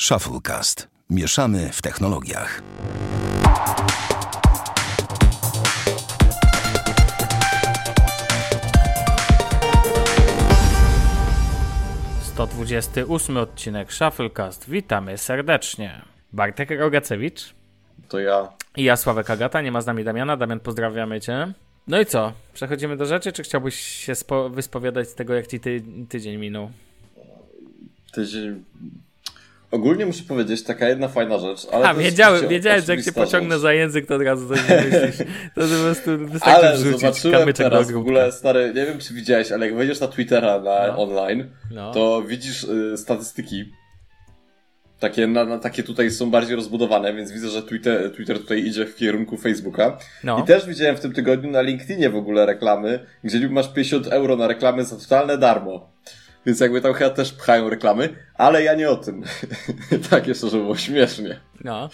Shufflecast. 0.00 0.88
Mieszamy 1.10 1.70
w 1.72 1.82
technologiach. 1.82 2.62
To 12.36 12.46
28 12.46 13.36
odcinek 13.36 13.92
Shufflecast. 13.92 14.70
Witamy 14.70 15.18
serdecznie. 15.18 16.02
Bartek 16.32 16.70
Rogacewicz. 16.70 17.54
To 18.08 18.18
ja. 18.18 18.48
I 18.76 18.84
ja, 18.84 18.96
Sławek 18.96 19.30
Agata. 19.30 19.62
Nie 19.62 19.72
ma 19.72 19.80
z 19.80 19.86
nami 19.86 20.04
Damiana. 20.04 20.36
Damian, 20.36 20.60
pozdrawiamy 20.60 21.20
cię. 21.20 21.52
No 21.88 22.00
i 22.00 22.06
co? 22.06 22.32
Przechodzimy 22.54 22.96
do 22.96 23.06
rzeczy, 23.06 23.32
czy 23.32 23.42
chciałbyś 23.42 23.80
się 23.80 24.12
wyspowiadać 24.50 25.08
z 25.08 25.14
tego, 25.14 25.34
jak 25.34 25.46
ci 25.46 25.60
ty 25.60 25.82
tydzień 26.08 26.36
minął? 26.36 26.70
Tydzień 28.12 28.64
Ogólnie 29.70 30.06
muszę 30.06 30.22
powiedzieć, 30.22 30.62
taka 30.62 30.88
jedna 30.88 31.08
fajna 31.08 31.38
rzecz, 31.38 31.66
ale. 31.72 31.88
A, 31.88 31.94
wiedziałem, 31.94 32.48
wiedziałem 32.48 32.82
że 32.82 32.94
jak 32.94 33.04
się 33.04 33.12
pociągnę 33.12 33.54
rzecz. 33.54 33.62
za 33.62 33.72
język, 33.72 34.06
to 34.06 34.14
od 34.14 34.22
razu 34.22 34.48
coś 34.48 34.60
myślisz. 34.68 35.26
To 35.54 35.60
po 35.60 35.82
prostu 35.84 36.18
wystarczy 36.18 36.66
ale 36.66 36.76
wrzucić 36.76 37.00
zobaczyłem 37.00 37.52
teraz 37.52 37.90
w 37.90 37.96
ogóle, 37.96 38.32
stary, 38.32 38.72
nie 38.74 38.86
wiem 38.86 38.98
czy 38.98 39.14
widziałeś, 39.14 39.52
ale 39.52 39.66
jak 39.66 39.76
wejdziesz 39.76 40.00
na 40.00 40.08
Twittera 40.08 40.60
na 40.60 40.86
no. 40.86 41.02
online, 41.02 41.50
no. 41.70 41.92
to 41.92 42.22
widzisz 42.22 42.64
y, 42.64 42.96
statystyki. 42.96 43.64
Takie, 45.00 45.26
na, 45.26 45.44
na, 45.44 45.58
takie 45.58 45.82
tutaj 45.82 46.10
są 46.10 46.30
bardziej 46.30 46.56
rozbudowane, 46.56 47.14
więc 47.14 47.32
widzę, 47.32 47.48
że 47.48 47.62
Twitter, 47.62 48.12
Twitter 48.12 48.38
tutaj 48.38 48.66
idzie 48.66 48.86
w 48.86 48.96
kierunku 48.96 49.36
Facebooka. 49.36 49.98
No. 50.24 50.40
I 50.40 50.42
też 50.42 50.66
widziałem 50.66 50.96
w 50.96 51.00
tym 51.00 51.12
tygodniu 51.12 51.50
na 51.50 51.62
LinkedInie 51.62 52.10
w 52.10 52.16
ogóle 52.16 52.46
reklamy, 52.46 53.06
gdzie 53.24 53.48
masz 53.48 53.72
50 53.72 54.06
euro 54.06 54.36
na 54.36 54.46
reklamy 54.46 54.84
za 54.84 54.96
totalne 54.96 55.38
darmo. 55.38 55.92
Więc 56.46 56.60
jakby 56.60 56.80
tam 56.80 56.94
chyba 56.94 57.10
też 57.10 57.32
pchają 57.32 57.70
reklamy, 57.70 58.08
ale 58.34 58.62
ja 58.62 58.74
nie 58.74 58.90
o 58.90 58.96
tym. 58.96 59.22
tak 60.10 60.26
jeszcze, 60.26 60.48
żeby 60.48 60.62
było 60.62 60.76
śmiesznie. 60.76 61.40
No. 61.64 61.88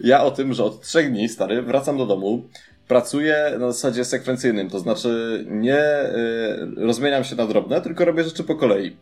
Ja 0.00 0.24
o 0.24 0.30
tym, 0.30 0.52
że 0.52 0.64
od 0.64 0.82
trzech 0.82 1.10
dni, 1.10 1.28
stary, 1.28 1.62
wracam 1.62 1.98
do 1.98 2.06
domu, 2.06 2.48
pracuję 2.88 3.56
na 3.58 3.72
zasadzie 3.72 4.04
sekwencyjnym, 4.04 4.70
to 4.70 4.78
znaczy 4.78 5.44
nie 5.48 5.78
y, 5.78 6.74
rozmieniam 6.76 7.24
się 7.24 7.36
na 7.36 7.46
drobne, 7.46 7.80
tylko 7.80 8.04
robię 8.04 8.24
rzeczy 8.24 8.44
po 8.44 8.54
kolei. 8.54 8.96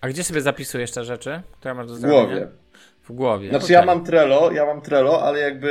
A 0.00 0.08
gdzie 0.08 0.24
sobie 0.24 0.40
zapisujesz 0.40 0.90
te 0.90 1.04
rzeczy, 1.04 1.42
które 1.58 1.74
masz 1.74 1.86
do 1.86 1.94
W 1.94 2.00
głowie. 2.00 2.48
W 3.02 3.12
głowie. 3.12 3.48
Znaczy 3.48 3.64
okay. 3.64 3.76
ja 3.76 3.84
mam 3.84 4.04
Trello, 4.04 4.52
ja 4.52 4.66
mam 4.66 4.80
Trello, 4.80 5.22
ale 5.22 5.38
jakby... 5.38 5.68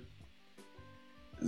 Y, 0.00 0.13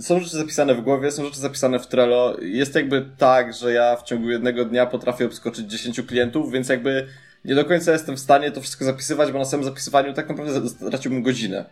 są 0.01 0.19
rzeczy 0.19 0.37
zapisane 0.37 0.75
w 0.75 0.81
głowie, 0.81 1.11
są 1.11 1.25
rzeczy 1.25 1.39
zapisane 1.39 1.79
w 1.79 1.87
Trello. 1.87 2.37
Jest 2.41 2.75
jakby 2.75 3.05
tak, 3.17 3.53
że 3.53 3.73
ja 3.73 3.95
w 3.95 4.03
ciągu 4.03 4.29
jednego 4.29 4.65
dnia 4.65 4.85
potrafię 4.85 5.25
obskoczyć 5.25 5.71
10 5.71 6.01
klientów, 6.01 6.51
więc 6.51 6.69
jakby 6.69 7.07
nie 7.45 7.55
do 7.55 7.65
końca 7.65 7.91
jestem 7.91 8.15
w 8.15 8.19
stanie 8.19 8.51
to 8.51 8.61
wszystko 8.61 8.85
zapisywać, 8.85 9.31
bo 9.31 9.39
na 9.39 9.45
samym 9.45 9.65
zapisywaniu 9.65 10.13
tak 10.13 10.29
naprawdę 10.29 10.69
straciłbym 10.69 11.23
godzinę. 11.23 11.65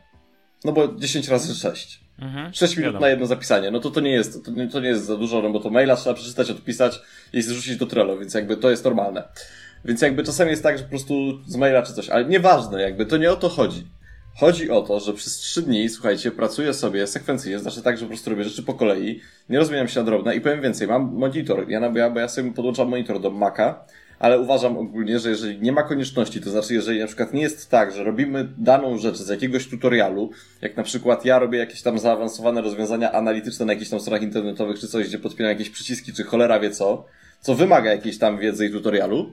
No 0.64 0.72
bo 0.72 0.88
10 0.88 1.28
razy 1.28 1.56
6. 1.56 2.00
Mhm, 2.20 2.54
6 2.54 2.78
minut 2.78 2.88
wiadomo. 2.88 3.02
na 3.02 3.10
jedno 3.10 3.26
zapisanie. 3.26 3.72
No 3.72 3.80
to 3.80 3.92
to 3.92 4.02
nie 4.02 4.12
jest, 4.12 4.46
to 4.46 4.52
nie, 4.52 4.68
to 4.68 4.80
nie 4.80 4.90
jest 4.90 5.06
za 5.06 5.18
dużo, 5.18 5.42
no 5.42 5.50
bo 5.50 5.60
to 5.60 5.70
maila 5.70 5.96
trzeba 5.96 6.16
przeczytać, 6.16 6.50
odpisać 6.50 7.02
i 7.34 7.42
zrzucić 7.42 7.78
do 7.78 7.86
Trello, 7.86 8.18
więc 8.18 8.34
jakby 8.34 8.58
to 8.58 8.70
jest 8.70 8.86
normalne. 8.86 9.24
Więc 9.86 10.02
jakby 10.02 10.24
czasami 10.24 10.52
jest 10.52 10.64
tak, 10.64 10.78
że 10.78 10.84
po 10.84 10.90
prostu 10.90 11.14
z 11.48 11.56
maila 11.56 11.82
czy 11.82 11.94
coś, 11.94 12.10
ale 12.10 12.26
nieważne, 12.26 12.82
jakby 12.82 13.06
to 13.06 13.18
nie 13.18 13.32
o 13.32 13.36
to 13.36 13.50
chodzi. 13.50 13.88
Chodzi 14.40 14.70
o 14.70 14.82
to, 14.82 15.00
że 15.00 15.14
przez 15.14 15.38
trzy 15.38 15.62
dni, 15.62 15.90
słuchajcie, 15.90 16.32
pracuję 16.32 16.74
sobie 16.74 17.08
sekwencyjnie, 17.08 17.60
znaczy 17.60 17.82
tak, 17.82 17.98
że 17.98 18.06
po 18.06 18.10
prostu 18.10 18.30
robię 18.30 18.44
rzeczy 18.44 18.64
po 18.64 18.74
kolei, 18.74 19.22
nie 19.50 19.58
rozmieniam 19.58 19.88
się 19.88 20.00
na 20.00 20.06
drobne 20.06 20.36
i 20.36 20.42
powiem 20.42 20.62
więcej, 20.62 20.88
mam 20.88 21.14
monitor, 21.14 21.70
ja, 21.70 21.92
ja, 21.96 22.10
bo 22.10 22.20
ja 22.20 22.28
sobie 22.28 22.54
podłączam 22.54 22.90
monitor 22.90 23.22
do 23.22 23.32
Maca, 23.32 23.86
ale 24.20 24.40
uważam 24.40 24.78
ogólnie, 24.78 25.20
że 25.20 25.30
jeżeli 25.30 25.62
nie 25.62 25.72
ma 25.72 25.84
konieczności, 25.84 26.42
to 26.42 26.50
znaczy 26.50 26.74
jeżeli 26.74 27.00
na 27.00 27.08
przykład 27.08 27.34
nie 27.34 27.42
jest 27.42 27.70
tak, 27.70 27.92
że 27.92 28.04
robimy 28.04 28.48
daną 28.58 28.98
rzecz 28.98 29.18
z 29.18 29.30
jakiegoś 29.30 29.68
tutorialu, 29.68 30.32
jak 30.62 30.78
na 30.78 30.84
przykład 30.84 31.26
ja 31.26 31.40
robię 31.40 31.60
jakieś 31.60 31.82
tam 31.82 32.00
zaawansowane 32.00 32.62
rozwiązania 32.62 33.12
analityczne 33.12 33.66
na 33.66 33.74
jakichś 33.74 33.92
tam 33.92 34.00
stronach 34.00 34.22
internetowych 34.22 34.80
czy 34.80 34.88
coś, 34.88 35.08
gdzie 35.08 35.20
podpinam 35.20 35.50
jakieś 35.50 35.70
przyciski, 35.70 36.14
czy 36.14 36.24
cholera 36.24 36.60
wie 36.60 36.72
co, 36.72 37.06
co 37.40 37.56
wymaga 37.56 37.92
jakiejś 37.92 38.18
tam 38.18 38.38
wiedzy 38.40 38.66
i 38.66 38.72
tutorialu, 38.72 39.32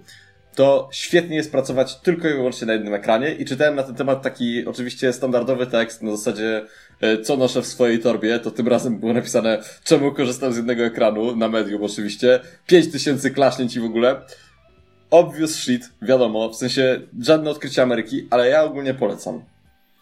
to 0.54 0.88
świetnie 0.92 1.36
jest 1.36 1.52
pracować 1.52 1.96
tylko 1.96 2.28
i 2.28 2.32
wyłącznie 2.32 2.66
na 2.66 2.72
jednym 2.72 2.94
ekranie 2.94 3.34
i 3.34 3.44
czytałem 3.44 3.74
na 3.74 3.82
ten 3.82 3.94
temat 3.94 4.22
taki 4.22 4.66
oczywiście 4.66 5.12
standardowy 5.12 5.66
tekst 5.66 6.02
na 6.02 6.10
zasadzie 6.10 6.66
e, 7.00 7.18
co 7.18 7.36
noszę 7.36 7.62
w 7.62 7.66
swojej 7.66 7.98
torbie, 7.98 8.38
to 8.38 8.50
tym 8.50 8.68
razem 8.68 8.98
było 8.98 9.12
napisane 9.12 9.62
czemu 9.84 10.12
korzystam 10.12 10.52
z 10.52 10.56
jednego 10.56 10.84
ekranu, 10.84 11.36
na 11.36 11.48
medium 11.48 11.82
oczywiście, 11.82 12.40
5000 12.66 13.30
klaśnięć 13.30 13.76
i 13.76 13.80
w 13.80 13.84
ogóle. 13.84 14.20
Obvious 15.10 15.54
shit, 15.54 15.90
wiadomo, 16.02 16.48
w 16.48 16.56
sensie 16.56 17.00
żadne 17.20 17.50
odkrycie 17.50 17.82
Ameryki, 17.82 18.26
ale 18.30 18.48
ja 18.48 18.62
ogólnie 18.62 18.94
polecam. 18.94 19.44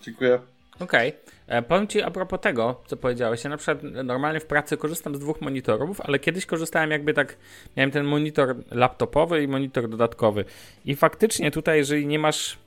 Dziękuję. 0.03 0.39
Okej. 0.81 1.09
Okay. 1.09 1.30
E, 1.51 1.63
powiem 1.63 1.87
Ci 1.87 2.03
a 2.03 2.11
propos 2.11 2.41
tego, 2.41 2.81
co 2.87 2.97
powiedziałeś. 2.97 3.45
Ja 3.45 3.51
na 3.51 3.57
przykład 3.57 3.83
normalnie 3.83 4.41
w 4.41 4.47
pracy 4.47 4.77
korzystam 4.77 5.17
z 5.17 5.19
dwóch 5.19 5.41
monitorów, 5.41 6.01
ale 6.01 6.19
kiedyś 6.19 6.47
korzystałem 6.47 6.91
jakby 6.91 7.15
tak, 7.15 7.37
miałem 7.77 7.91
ten 7.91 8.05
monitor 8.05 8.57
laptopowy 8.71 9.43
i 9.43 9.49
monitor 9.49 9.89
dodatkowy. 9.89 10.45
I 10.85 10.97
faktycznie 10.97 11.51
tutaj, 11.51 11.79
jeżeli 11.79 12.07
nie 12.07 12.19
masz 12.19 12.59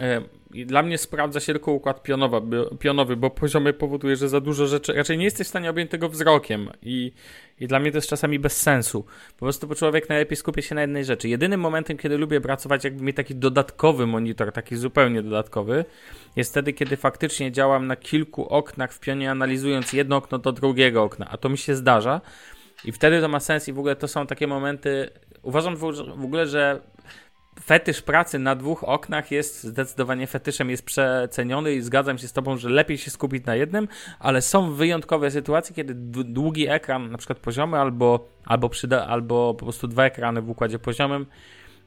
e, 0.00 0.20
dla 0.50 0.82
mnie 0.82 0.98
sprawdza 0.98 1.40
się 1.40 1.52
tylko 1.52 1.72
układ 1.72 2.02
pionowy, 2.80 3.16
bo 3.16 3.30
poziomy 3.30 3.72
powoduje, 3.72 4.16
że 4.16 4.28
za 4.28 4.40
dużo 4.40 4.66
rzeczy, 4.66 4.92
raczej 4.92 5.18
nie 5.18 5.24
jesteś 5.24 5.46
w 5.46 5.50
stanie 5.50 5.70
objąć 5.70 5.90
tego 5.90 6.08
wzrokiem 6.08 6.70
i, 6.82 7.12
i 7.60 7.66
dla 7.66 7.80
mnie 7.80 7.90
to 7.90 7.98
jest 7.98 8.08
czasami 8.08 8.38
bez 8.38 8.62
sensu. 8.62 9.04
Po 9.32 9.46
prostu 9.46 9.74
człowiek 9.74 10.08
najlepiej 10.08 10.36
skupia 10.36 10.62
się 10.62 10.74
na 10.74 10.80
jednej 10.80 11.04
rzeczy. 11.04 11.28
Jedynym 11.28 11.60
momentem, 11.60 11.96
kiedy 11.96 12.18
lubię 12.18 12.40
pracować, 12.40 12.84
jakby 12.84 13.04
mieć 13.04 13.16
taki 13.16 13.34
dodatkowy 13.34 14.06
monitor, 14.06 14.52
taki 14.52 14.76
zupełnie 14.76 15.22
dodatkowy, 15.22 15.84
jest 16.36 16.50
wtedy, 16.50 16.72
kiedy 16.72 16.96
faktycznie 16.96 17.52
działam 17.52 17.86
na 17.86 17.96
kilku 17.96 18.48
oknach 18.48 18.92
w 18.92 19.00
pionie, 19.00 19.30
analizując 19.30 19.92
jedno 19.92 20.16
okno 20.16 20.38
do 20.38 20.52
drugiego 20.52 21.02
okna, 21.02 21.28
a 21.30 21.36
to 21.36 21.48
mi 21.48 21.58
się 21.58 21.74
zdarza. 21.74 22.20
I 22.84 22.92
wtedy 22.92 23.20
to 23.20 23.28
ma 23.28 23.40
sens 23.40 23.68
i 23.68 23.72
w 23.72 23.78
ogóle 23.78 23.96
to 23.96 24.08
są 24.08 24.26
takie 24.26 24.46
momenty. 24.46 25.10
Uważam 25.42 25.76
w 25.76 26.24
ogóle, 26.24 26.46
że 26.46 26.80
fetysz 27.64 28.02
pracy 28.02 28.38
na 28.38 28.54
dwóch 28.54 28.84
oknach 28.84 29.30
jest 29.30 29.64
zdecydowanie 29.64 30.26
fetyszem, 30.26 30.70
jest 30.70 30.84
przeceniony 30.84 31.74
i 31.74 31.80
zgadzam 31.80 32.18
się 32.18 32.28
z 32.28 32.32
Tobą, 32.32 32.56
że 32.56 32.68
lepiej 32.68 32.98
się 32.98 33.10
skupić 33.10 33.44
na 33.44 33.54
jednym, 33.54 33.88
ale 34.18 34.42
są 34.42 34.72
wyjątkowe 34.72 35.30
sytuacje, 35.30 35.74
kiedy 35.74 35.94
długi 36.24 36.68
ekran, 36.68 37.10
na 37.10 37.18
przykład 37.18 37.38
poziomy, 37.38 37.78
albo, 37.78 38.28
albo, 38.44 38.68
przyda, 38.68 39.06
albo 39.06 39.54
po 39.54 39.64
prostu 39.64 39.88
dwa 39.88 40.04
ekrany 40.04 40.42
w 40.42 40.50
układzie 40.50 40.78
poziomym 40.78 41.26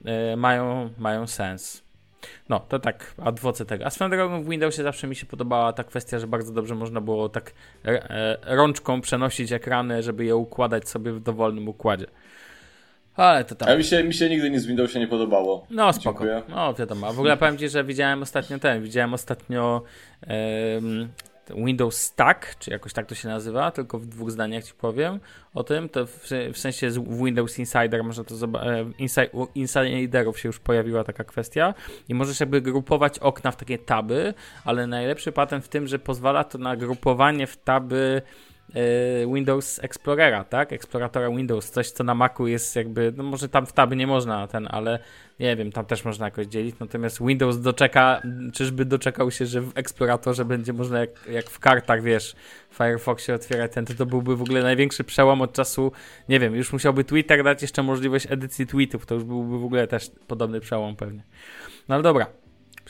yy, 0.06 0.38
mają, 0.38 0.90
mają 0.98 1.28
sens. 1.28 1.92
No, 2.50 2.60
to 2.60 2.80
tak, 2.80 3.14
adwoce 3.18 3.66
tego. 3.66 3.86
A 3.86 3.90
swoją 3.90 4.10
drogą 4.10 4.44
w 4.44 4.50
Windowsie 4.50 4.84
zawsze 4.84 5.08
mi 5.08 5.16
się 5.16 5.26
podobała 5.26 5.74
ta 5.74 5.84
kwestia, 5.84 6.20
że 6.20 6.28
bardzo 6.28 6.54
dobrze 6.54 6.76
można 6.76 7.02
było 7.02 7.30
tak 7.30 7.54
e, 7.86 8.38
rączką 8.56 9.02
przenosić 9.02 9.52
ekrany, 9.52 10.04
żeby 10.04 10.26
je 10.26 10.36
układać 10.36 10.90
sobie 10.90 11.12
w 11.14 11.20
dowolnym 11.20 11.68
układzie. 11.68 12.08
Ale 13.16 13.46
to 13.46 13.56
tam. 13.56 13.70
A 13.70 13.76
mi 13.76 13.84
się, 13.84 14.04
mi 14.04 14.14
się 14.14 14.30
nigdy 14.30 14.50
nic 14.50 14.64
w 14.64 14.68
Windowsie 14.68 15.00
nie 15.00 15.08
podobało. 15.08 15.68
No 15.70 15.94
spoko. 15.94 16.20
Dziękuję. 16.20 16.42
No 16.50 16.74
wiadomo. 16.74 17.08
A 17.08 17.14
w 17.14 17.20
ogóle 17.20 17.38
powiem 17.38 17.58
Ci, 17.58 17.70
że 17.70 17.84
widziałem 17.84 18.22
ostatnio 18.22 18.60
ten, 18.60 18.84
widziałem 18.84 19.14
ostatnio 19.14 19.82
um, 20.28 21.10
Windows 21.56 21.98
Stack, 21.98 22.56
czy 22.60 22.72
jakoś 22.72 22.94
tak 22.94 23.06
to 23.06 23.16
się 23.16 23.28
nazywa, 23.28 23.72
tylko 23.72 24.00
w 24.00 24.06
dwóch 24.06 24.32
zdaniach 24.32 24.64
Ci 24.64 24.74
powiem 24.74 25.20
o 25.54 25.64
tym. 25.64 25.90
To 25.90 26.06
w, 26.06 26.30
w 26.54 26.58
sensie 26.58 26.90
w 26.90 27.24
Windows 27.26 27.60
Insider 27.60 28.04
można 28.04 28.24
to 28.24 28.36
zobaczyć. 28.36 28.70
U 29.32 29.48
Insiderów 29.56 30.40
się 30.40 30.50
już 30.50 30.60
pojawiła 30.60 31.04
taka 31.04 31.24
kwestia 31.24 31.74
i 32.10 32.14
możesz 32.14 32.40
jakby 32.40 32.62
grupować 32.62 33.20
okna 33.20 33.52
w 33.52 33.56
takie 33.56 33.78
taby, 33.78 34.34
ale 34.66 34.88
najlepszy 34.88 35.32
patent 35.32 35.66
w 35.66 35.68
tym, 35.68 35.88
że 35.88 36.00
pozwala 36.00 36.44
to 36.44 36.58
na 36.58 36.76
grupowanie 36.76 37.48
w 37.48 37.58
taby 37.58 38.22
Windows 39.34 39.80
Explorera, 39.84 40.44
tak? 40.44 40.74
Exploratora 40.74 41.30
Windows, 41.30 41.72
coś 41.72 41.92
co 41.92 42.04
na 42.04 42.16
Macu 42.16 42.48
jest 42.48 42.76
jakby, 42.76 43.14
no 43.18 43.24
może 43.24 43.50
tam 43.50 43.66
w 43.66 43.74
taby 43.74 43.96
nie 43.96 44.08
można 44.08 44.48
ten, 44.48 44.68
ale 44.72 45.00
nie 45.40 45.56
wiem, 45.56 45.72
tam 45.72 45.86
też 45.86 46.06
można 46.06 46.26
jakoś 46.26 46.48
dzielić, 46.48 46.76
natomiast 46.80 47.26
Windows 47.26 47.62
doczeka, 47.62 48.22
czyżby 48.54 48.86
doczekał 48.86 49.32
się, 49.32 49.46
że 49.46 49.62
w 49.62 49.78
Exploratorze 49.78 50.46
będzie 50.46 50.74
można 50.74 51.00
jak, 51.00 51.10
jak 51.32 51.50
w 51.50 51.60
kartach, 51.60 52.04
wiesz, 52.04 52.36
w 52.70 52.76
Firefoxie 52.76 53.36
otwierać 53.36 53.72
ten, 53.72 53.86
to 53.86 53.94
to 53.94 54.06
byłby 54.06 54.36
w 54.36 54.42
ogóle 54.42 54.64
największy 54.64 55.04
przełom 55.04 55.42
od 55.42 55.54
czasu, 55.54 55.92
nie 56.30 56.40
wiem, 56.40 56.56
już 56.56 56.74
musiałby 56.74 57.04
Twitter 57.04 57.44
dać 57.44 57.62
jeszcze 57.62 57.84
możliwość 57.84 58.28
edycji 58.30 58.68
tweetów, 58.68 59.06
to 59.06 59.16
już 59.16 59.24
byłby 59.24 59.60
w 59.60 59.66
ogóle 59.66 59.88
też 59.88 60.12
podobny 60.28 60.60
przełom 60.60 60.96
pewnie. 60.96 61.24
No 61.90 61.96
ale 61.96 62.04
dobra, 62.04 62.41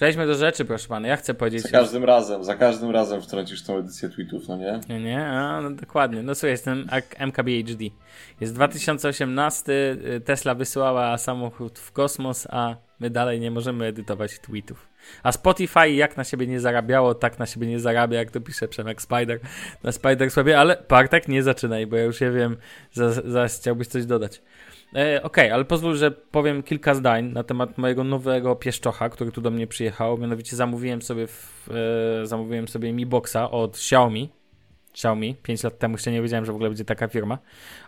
Przejdźmy 0.02 0.28
do 0.28 0.36
rzeczy, 0.36 0.66
proszę 0.66 0.88
pana. 0.88 1.08
Ja 1.08 1.18
chcę 1.18 1.34
powiedzieć. 1.34 1.62
Za 1.62 1.70
każdym 1.70 2.04
razem, 2.04 2.44
za 2.44 2.56
każdym 2.56 2.92
razem 2.92 3.22
wtrącisz 3.22 3.64
tą 3.64 3.78
edycję 3.78 4.10
tweetów, 4.10 4.48
no 4.48 4.58
nie? 4.58 4.80
Nie, 4.90 5.00
nie, 5.00 5.26
a, 5.26 5.62
no 5.62 5.72
dokładnie. 5.72 6.24
No 6.24 6.36
słuchaj, 6.36 6.52
jestem 6.52 6.88
MKBHD. 7.18 7.86
Jest 8.42 8.56
2018, 8.56 9.72
y, 10.16 10.22
Tesla 10.22 10.56
wysyłała 10.56 11.18
samochód 11.18 11.80
w 11.80 11.92
kosmos, 11.92 12.48
a 12.50 12.76
my 13.00 13.10
dalej 13.10 13.40
nie 13.40 13.52
możemy 13.52 13.86
edytować 13.86 14.40
tweetów. 14.40 14.88
A 15.24 15.32
Spotify 15.32 15.90
jak 15.90 16.18
na 16.18 16.24
siebie 16.24 16.48
nie 16.48 16.60
zarabiało, 16.60 17.16
tak 17.16 17.40
na 17.40 17.46
siebie 17.46 17.68
nie 17.68 17.80
zarabia, 17.80 18.20
jak 18.20 18.32
to 18.32 18.42
pisze 18.42 18.68
Przemek 18.68 19.02
Spider 19.02 19.40
na 19.84 19.92
Spider 19.92 20.32
sobie, 20.32 20.60
ale 20.60 20.78
Partek 20.78 21.28
nie 21.28 21.44
zaczynaj, 21.44 21.88
bo 21.88 21.96
ja 21.96 22.04
już 22.04 22.22
je 22.22 22.32
wiem, 22.32 22.58
zaraz 23.26 23.60
chciałbyś 23.60 23.88
coś 23.88 24.06
dodać. 24.06 24.42
E, 24.96 25.24
Okej, 25.24 25.24
okay, 25.24 25.54
ale 25.54 25.66
pozwól, 25.66 25.96
że 25.96 26.12
powiem 26.12 26.64
kilka 26.64 26.94
zdań 26.94 27.26
na 27.26 27.44
temat 27.44 27.78
mojego 27.78 28.04
nowego 28.04 28.56
pieszczocha, 28.56 29.10
który 29.10 29.32
tu 29.32 29.42
do 29.42 29.52
mnie 29.52 29.68
przyjechał. 29.68 30.18
Mianowicie 30.18 30.56
zamówiłem 30.56 31.02
sobie, 31.02 31.28
w, 31.28 31.70
e, 32.22 32.26
zamówiłem 32.26 32.68
sobie 32.68 32.94
Mi 32.94 33.06
Boxa 33.06 33.52
od 33.52 33.76
Xiaomi. 33.76 34.30
Xiaomi. 34.94 35.36
5 35.44 35.64
lat 35.64 35.80
temu 35.80 35.94
jeszcze 35.94 36.12
nie 36.12 36.22
wiedziałem, 36.22 36.46
że 36.46 36.52
w 36.52 36.56
ogóle 36.56 36.70
będzie 36.70 36.86
taka 36.86 37.08
firma. 37.08 37.38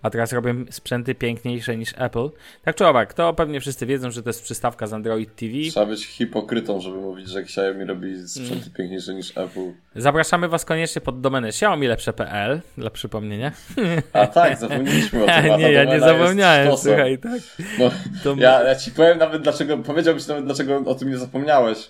A 0.02 0.10
teraz 0.10 0.34
robię 0.34 0.56
sprzęty 0.70 1.16
piękniejsze 1.16 1.78
niż 1.78 1.94
Apple. 1.98 2.30
Tak 2.64 2.76
czy 2.76 2.86
owak, 2.88 3.14
to 3.14 3.34
pewnie 3.34 3.60
wszyscy 3.60 3.86
wiedzą, 3.86 4.12
że 4.12 4.24
to 4.24 4.30
jest 4.30 4.44
przystawka 4.44 4.88
z 4.88 4.94
Android 4.94 5.36
TV. 5.36 5.54
Trzeba 5.72 5.86
być 5.86 6.06
hipokrytą, 6.06 6.82
żeby 6.82 6.98
mówić, 6.98 7.30
że 7.30 7.40
Xiaomi 7.40 7.86
robi 7.86 8.28
sprzęty 8.28 8.54
mm. 8.54 8.72
piękniejsze 8.78 9.14
niż 9.14 9.38
Apple. 9.38 9.72
Zapraszamy 9.96 10.48
Was 10.48 10.66
koniecznie 10.66 11.02
pod 11.02 11.22
domenę 11.22 11.48
xiaomilepsze.pl 11.48 12.62
dla 12.78 12.90
przypomnienia. 12.90 13.52
A 14.14 14.28
tak, 14.28 14.58
zapomnieliśmy 14.58 15.24
o 15.24 15.26
tym. 15.42 15.58
nie, 15.60 15.72
ja 15.72 15.84
nie 15.84 16.00
zapomniałem, 16.00 16.78
słuchaj, 16.78 17.18
tak. 17.18 17.42
No, 17.80 17.92
to... 18.24 18.36
ja, 18.38 18.64
ja 18.64 18.76
ci 18.76 18.92
powiem 18.92 19.18
nawet 19.18 19.42
dlaczego, 19.42 19.78
powiedziałbym 19.78 20.24
ci 20.24 20.30
nawet 20.30 20.46
dlaczego 20.46 20.78
o 20.86 20.96
tym 20.96 21.10
nie 21.10 21.18
zapomniałeś. 21.18 21.90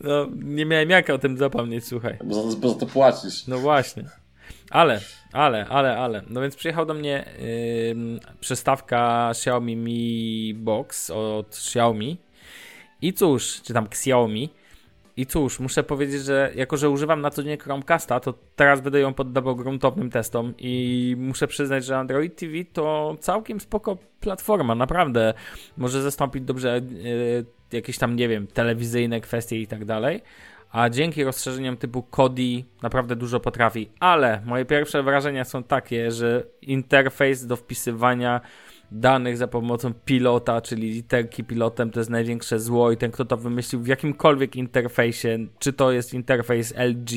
No, 0.00 0.26
nie 0.42 0.66
miałem 0.66 0.90
jak 0.90 1.10
o 1.10 1.18
tym 1.18 1.38
zapomnieć, 1.38 1.86
słuchaj. 1.86 2.18
Bo, 2.24 2.44
bo 2.56 2.68
za 2.68 2.74
to 2.74 2.86
płacisz. 2.86 3.46
No 3.46 3.58
właśnie. 3.58 4.04
Ale, 4.70 5.00
ale, 5.32 5.66
ale, 5.68 5.98
ale. 5.98 6.22
No 6.30 6.40
więc 6.40 6.56
przyjechał 6.56 6.86
do 6.86 6.94
mnie 6.94 7.24
yy, 7.38 8.20
przystawka 8.40 9.28
Xiaomi 9.30 9.76
Mi 9.76 10.54
Box 10.54 11.10
od 11.10 11.48
Xiaomi. 11.48 12.18
I 13.02 13.12
cóż, 13.12 13.62
czy 13.62 13.74
tam 13.74 13.84
Xiaomi. 13.84 14.50
I 15.16 15.26
cóż, 15.26 15.60
muszę 15.60 15.82
powiedzieć, 15.82 16.22
że 16.22 16.52
jako, 16.54 16.76
że 16.76 16.90
używam 16.90 17.20
na 17.20 17.30
co 17.30 17.42
dzień 17.42 17.58
Chromecasta, 17.58 18.20
to 18.20 18.34
teraz 18.56 18.80
będę 18.80 19.00
ją 19.00 19.14
poddawał 19.14 19.56
gruntownym 19.56 20.10
testom 20.10 20.54
i 20.58 21.16
muszę 21.18 21.46
przyznać, 21.46 21.84
że 21.84 21.98
Android 21.98 22.36
TV 22.36 22.52
to 22.72 23.16
całkiem 23.20 23.60
spoko 23.60 23.96
platforma, 24.20 24.74
naprawdę. 24.74 25.34
Może 25.76 26.02
zastąpić 26.02 26.44
dobrze 26.44 26.80
yy, 26.90 27.44
jakieś 27.72 27.98
tam, 27.98 28.16
nie 28.16 28.28
wiem, 28.28 28.46
telewizyjne 28.46 29.20
kwestie 29.20 29.60
i 29.60 29.66
tak 29.66 29.84
dalej, 29.84 30.22
a 30.72 30.90
dzięki 30.90 31.24
rozszerzeniom 31.24 31.76
typu 31.76 32.02
Kodi 32.02 32.64
naprawdę 32.82 33.16
dużo 33.16 33.40
potrafi. 33.40 33.90
Ale 34.00 34.42
moje 34.44 34.64
pierwsze 34.64 35.02
wrażenia 35.02 35.44
są 35.44 35.62
takie, 35.62 36.10
że 36.10 36.42
interfejs 36.62 37.46
do 37.46 37.56
wpisywania 37.56 38.40
danych 38.92 39.36
za 39.36 39.48
pomocą 39.48 39.94
pilota, 40.04 40.60
czyli 40.60 40.90
literki 40.90 41.44
pilotem, 41.44 41.90
to 41.90 42.00
jest 42.00 42.10
największe 42.10 42.60
zło 42.60 42.92
i 42.92 42.96
ten, 42.96 43.10
kto 43.10 43.24
to 43.24 43.36
wymyślił 43.36 43.82
w 43.82 43.86
jakimkolwiek 43.86 44.56
interfejsie, 44.56 45.38
czy 45.58 45.72
to 45.72 45.92
jest 45.92 46.14
interfejs 46.14 46.74
LG, 46.76 47.10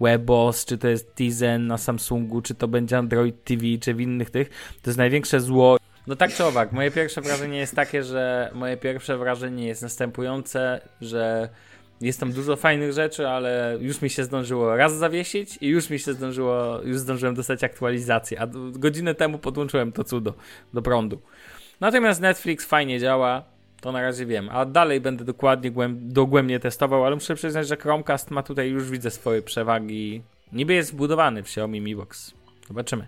WebOS, 0.00 0.64
czy 0.64 0.78
to 0.78 0.88
jest 0.88 1.14
Tizen 1.14 1.66
na 1.66 1.78
Samsungu, 1.78 2.42
czy 2.42 2.54
to 2.54 2.68
będzie 2.68 2.98
Android 2.98 3.44
TV, 3.44 3.62
czy 3.80 3.94
w 3.94 4.00
innych 4.00 4.30
tych, 4.30 4.48
to 4.82 4.90
jest 4.90 4.98
największe 4.98 5.40
zło. 5.40 5.76
No 6.06 6.16
tak 6.16 6.34
czy 6.34 6.44
owak, 6.44 6.72
moje 6.72 6.90
pierwsze 6.90 7.20
wrażenie 7.20 7.58
jest 7.58 7.76
takie, 7.76 8.02
że 8.02 8.50
moje 8.54 8.76
pierwsze 8.76 9.18
wrażenie 9.18 9.66
jest 9.66 9.82
następujące, 9.82 10.80
że 11.00 11.48
jest 12.00 12.20
tam 12.20 12.32
dużo 12.32 12.56
fajnych 12.56 12.92
rzeczy, 12.92 13.28
ale 13.28 13.78
już 13.80 14.02
mi 14.02 14.10
się 14.10 14.24
zdążyło 14.24 14.76
raz 14.76 14.96
zawiesić 14.96 15.58
i 15.60 15.68
już 15.68 15.90
mi 15.90 15.98
się 15.98 16.12
zdążyło, 16.12 16.80
już 16.84 16.98
zdążyłem 16.98 17.34
dostać 17.34 17.64
aktualizację, 17.64 18.40
a 18.40 18.46
godzinę 18.72 19.14
temu 19.14 19.38
podłączyłem 19.38 19.92
to 19.92 20.04
cudo 20.04 20.34
do 20.74 20.82
prądu. 20.82 21.20
Natomiast 21.80 22.20
Netflix 22.20 22.64
fajnie 22.64 23.00
działa, 23.00 23.44
to 23.80 23.92
na 23.92 24.02
razie 24.02 24.26
wiem, 24.26 24.48
a 24.52 24.64
dalej 24.64 25.00
będę 25.00 25.24
dokładnie 25.24 25.72
dogłębnie 25.92 26.60
testował, 26.60 27.04
ale 27.04 27.14
muszę 27.14 27.34
przyznać, 27.34 27.68
że 27.68 27.76
Chromecast 27.76 28.30
ma 28.30 28.42
tutaj 28.42 28.70
już 28.70 28.90
widzę 28.90 29.10
swoje 29.10 29.42
przewagi. 29.42 30.22
Niby 30.52 30.74
jest 30.74 30.92
wbudowany 30.92 31.42
w 31.42 31.46
Xiaomi 31.46 31.80
Mi 31.80 31.96
Box. 31.96 32.34
Zobaczymy. 32.68 33.06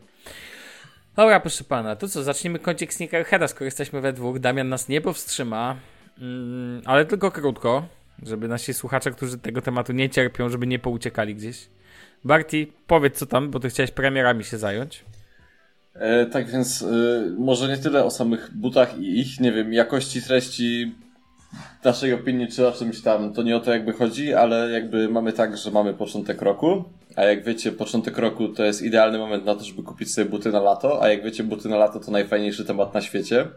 Dobra, 1.16 1.40
proszę 1.40 1.64
pana, 1.64 1.96
to 1.96 2.08
co, 2.08 2.22
zacznijmy 2.22 2.58
kącik 2.58 2.94
Sneakerheada, 2.94 3.48
skoro 3.48 3.64
jesteśmy 3.64 4.00
we 4.00 4.12
dwóch. 4.12 4.38
Damian 4.38 4.68
nas 4.68 4.88
nie 4.88 5.00
powstrzyma, 5.00 5.76
mm, 6.18 6.82
ale 6.84 7.04
tylko 7.04 7.30
krótko 7.30 7.86
żeby 8.26 8.48
nasi 8.48 8.74
słuchacze, 8.74 9.10
którzy 9.10 9.38
tego 9.38 9.62
tematu 9.62 9.92
nie 9.92 10.10
cierpią, 10.10 10.48
żeby 10.48 10.66
nie 10.66 10.78
pouciekali 10.78 11.34
gdzieś. 11.34 11.68
Barty, 12.24 12.66
powiedz 12.86 13.18
co 13.18 13.26
tam, 13.26 13.50
bo 13.50 13.60
ty 13.60 13.68
chciałeś 13.68 13.90
premierami 13.90 14.44
się 14.44 14.58
zająć. 14.58 15.04
E, 15.94 16.26
tak 16.26 16.50
więc 16.50 16.82
e, 16.82 16.86
może 17.38 17.68
nie 17.68 17.76
tyle 17.76 18.04
o 18.04 18.10
samych 18.10 18.50
butach 18.54 18.98
i 18.98 19.20
ich, 19.20 19.40
nie 19.40 19.52
wiem, 19.52 19.72
jakości 19.72 20.22
treści 20.22 20.94
naszej 21.84 22.12
opinii, 22.12 22.48
czy 22.48 22.68
o 22.68 22.72
czymś 22.72 23.02
tam, 23.02 23.32
to 23.32 23.42
nie 23.42 23.56
o 23.56 23.60
to 23.60 23.72
jakby 23.72 23.92
chodzi, 23.92 24.34
ale 24.34 24.70
jakby 24.70 25.08
mamy 25.08 25.32
tak, 25.32 25.56
że 25.56 25.70
mamy 25.70 25.94
początek 25.94 26.42
roku, 26.42 26.84
a 27.16 27.24
jak 27.24 27.44
wiecie, 27.44 27.72
początek 27.72 28.18
roku 28.18 28.48
to 28.48 28.64
jest 28.64 28.82
idealny 28.82 29.18
moment 29.18 29.44
na 29.44 29.54
to, 29.54 29.64
żeby 29.64 29.82
kupić 29.82 30.14
sobie 30.14 30.30
buty 30.30 30.52
na 30.52 30.60
lato, 30.60 31.02
a 31.02 31.08
jak 31.08 31.24
wiecie, 31.24 31.44
buty 31.44 31.68
na 31.68 31.76
lato 31.76 32.00
to 32.00 32.10
najfajniejszy 32.10 32.64
temat 32.64 32.94
na 32.94 33.00
świecie. 33.00 33.48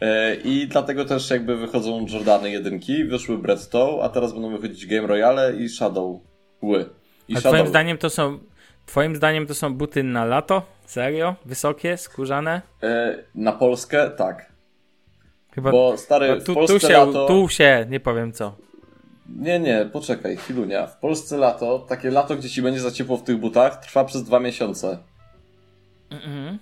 E, 0.00 0.34
I 0.34 0.68
dlatego 0.68 1.04
też 1.04 1.30
jakby 1.30 1.56
wychodzą 1.56 2.06
Jordany 2.12 2.50
jedynki, 2.50 3.04
wyszły 3.04 3.38
Bredstow, 3.38 4.00
a 4.02 4.08
teraz 4.08 4.32
będą 4.32 4.50
wychodzić 4.50 4.86
Game 4.86 5.06
Royale 5.06 5.56
i 5.56 5.68
Shadow 5.68 6.20
Ły. 6.62 6.88
I 7.28 7.36
a 7.36 7.40
Shadow... 7.40 7.54
twoim 7.54 7.68
zdaniem 7.68 7.98
to 7.98 8.10
są 8.10 8.38
Twoim 8.86 9.16
zdaniem 9.16 9.46
to 9.46 9.54
są 9.54 9.74
buty 9.74 10.02
na 10.02 10.24
lato? 10.24 10.62
Serio? 10.86 11.34
Wysokie, 11.44 11.96
skórzane? 11.96 12.62
E, 12.82 13.18
na 13.34 13.52
Polskę 13.52 14.10
tak. 14.10 14.52
Chyba, 15.54 15.70
Bo 15.70 15.96
stary, 15.96 16.40
tu, 16.40 16.52
w 16.52 16.54
Polsce 16.54 16.80
tu 16.80 16.86
się, 16.86 16.92
lato... 16.92 17.26
Tu 17.26 17.48
się, 17.48 17.86
nie 17.90 18.00
powiem 18.00 18.32
co. 18.32 18.56
Nie, 19.28 19.60
nie, 19.60 19.88
poczekaj, 19.92 20.36
chwilunia. 20.36 20.86
W 20.86 20.98
Polsce 20.98 21.36
lato, 21.36 21.78
takie 21.78 22.10
lato, 22.10 22.36
gdzie 22.36 22.50
ci 22.50 22.62
będzie 22.62 22.80
za 22.80 22.90
ciepło 22.90 23.16
w 23.16 23.22
tych 23.22 23.36
butach, 23.36 23.80
trwa 23.80 24.04
przez 24.04 24.24
dwa 24.24 24.40
miesiące. 24.40 24.98
Mhm. 26.10 26.58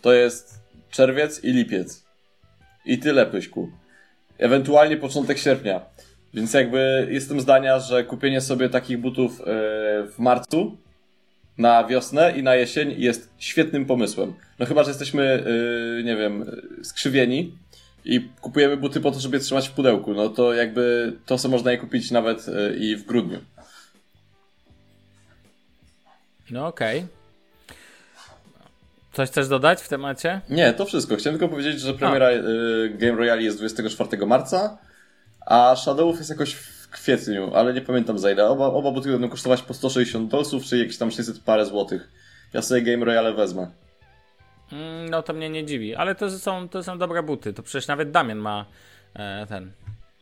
To 0.00 0.12
jest 0.12 0.60
czerwiec 0.90 1.44
i 1.44 1.52
lipiec. 1.52 2.04
I 2.84 2.98
tyle, 2.98 3.26
Pyśku. 3.26 3.70
Ewentualnie 4.38 4.96
początek 4.96 5.38
sierpnia. 5.38 5.80
Więc 6.34 6.54
jakby 6.54 7.08
jestem 7.10 7.40
zdania, 7.40 7.78
że 7.78 8.04
kupienie 8.04 8.40
sobie 8.40 8.68
takich 8.68 8.98
butów 8.98 9.40
e, 9.40 9.44
w 10.06 10.14
marcu 10.18 10.76
na 11.58 11.84
wiosnę 11.84 12.38
i 12.38 12.42
na 12.42 12.54
jesień 12.54 12.94
jest 12.98 13.30
świetnym 13.38 13.86
pomysłem. 13.86 14.34
No 14.58 14.66
chyba, 14.66 14.84
że 14.84 14.90
jesteśmy, 14.90 15.44
e, 16.00 16.02
nie 16.02 16.16
wiem, 16.16 16.50
skrzywieni 16.82 17.58
i 18.04 18.28
kupujemy 18.40 18.76
buty 18.76 19.00
po 19.00 19.10
to, 19.10 19.20
żeby 19.20 19.36
je 19.36 19.42
trzymać 19.42 19.68
w 19.68 19.72
pudełku. 19.72 20.14
No 20.14 20.28
to 20.28 20.54
jakby 20.54 21.12
to, 21.26 21.38
co 21.38 21.48
można 21.48 21.72
je 21.72 21.78
kupić 21.78 22.10
nawet 22.10 22.46
e, 22.48 22.76
i 22.76 22.96
w 22.96 23.04
grudniu. 23.04 23.38
No 26.50 26.66
okej. 26.66 26.98
Okay. 26.98 27.21
Coś 29.12 29.28
chcesz 29.28 29.48
dodać 29.48 29.82
w 29.82 29.88
temacie? 29.88 30.40
Nie, 30.50 30.72
to 30.72 30.84
wszystko. 30.84 31.16
Chciałem 31.16 31.38
tylko 31.38 31.52
powiedzieć, 31.52 31.80
że 31.80 31.94
premiera 31.94 32.30
y, 32.30 32.42
Game 32.98 33.16
Royale 33.18 33.42
jest 33.42 33.58
24 33.58 34.26
marca, 34.26 34.78
a 35.46 35.76
Shadowów 35.76 36.18
jest 36.18 36.30
jakoś 36.30 36.54
w 36.54 36.88
kwietniu, 36.90 37.54
ale 37.54 37.74
nie 37.74 37.80
pamiętam 37.80 38.18
za 38.18 38.30
ile. 38.30 38.48
Oba, 38.48 38.66
oba 38.66 38.90
buty 38.90 39.12
będą 39.12 39.28
kosztować 39.28 39.62
po 39.62 39.74
160 39.74 40.30
dolców, 40.30 40.64
czyli 40.64 40.80
jakieś 40.80 40.98
tam 40.98 41.10
600 41.10 41.40
parę 41.40 41.66
złotych. 41.66 42.08
Ja 42.52 42.62
sobie 42.62 42.82
Game 42.82 43.04
Royale 43.04 43.32
wezmę. 43.32 43.70
Mm, 44.72 45.08
no 45.08 45.22
to 45.22 45.32
mnie 45.32 45.50
nie 45.50 45.64
dziwi, 45.64 45.94
ale 45.94 46.14
to 46.14 46.30
są, 46.30 46.68
to 46.68 46.82
są 46.82 46.98
dobre 46.98 47.22
buty. 47.22 47.52
To 47.52 47.62
przecież 47.62 47.88
nawet 47.88 48.10
Damian 48.10 48.38
ma 48.38 48.66
e, 49.14 49.46
ten. 49.48 49.72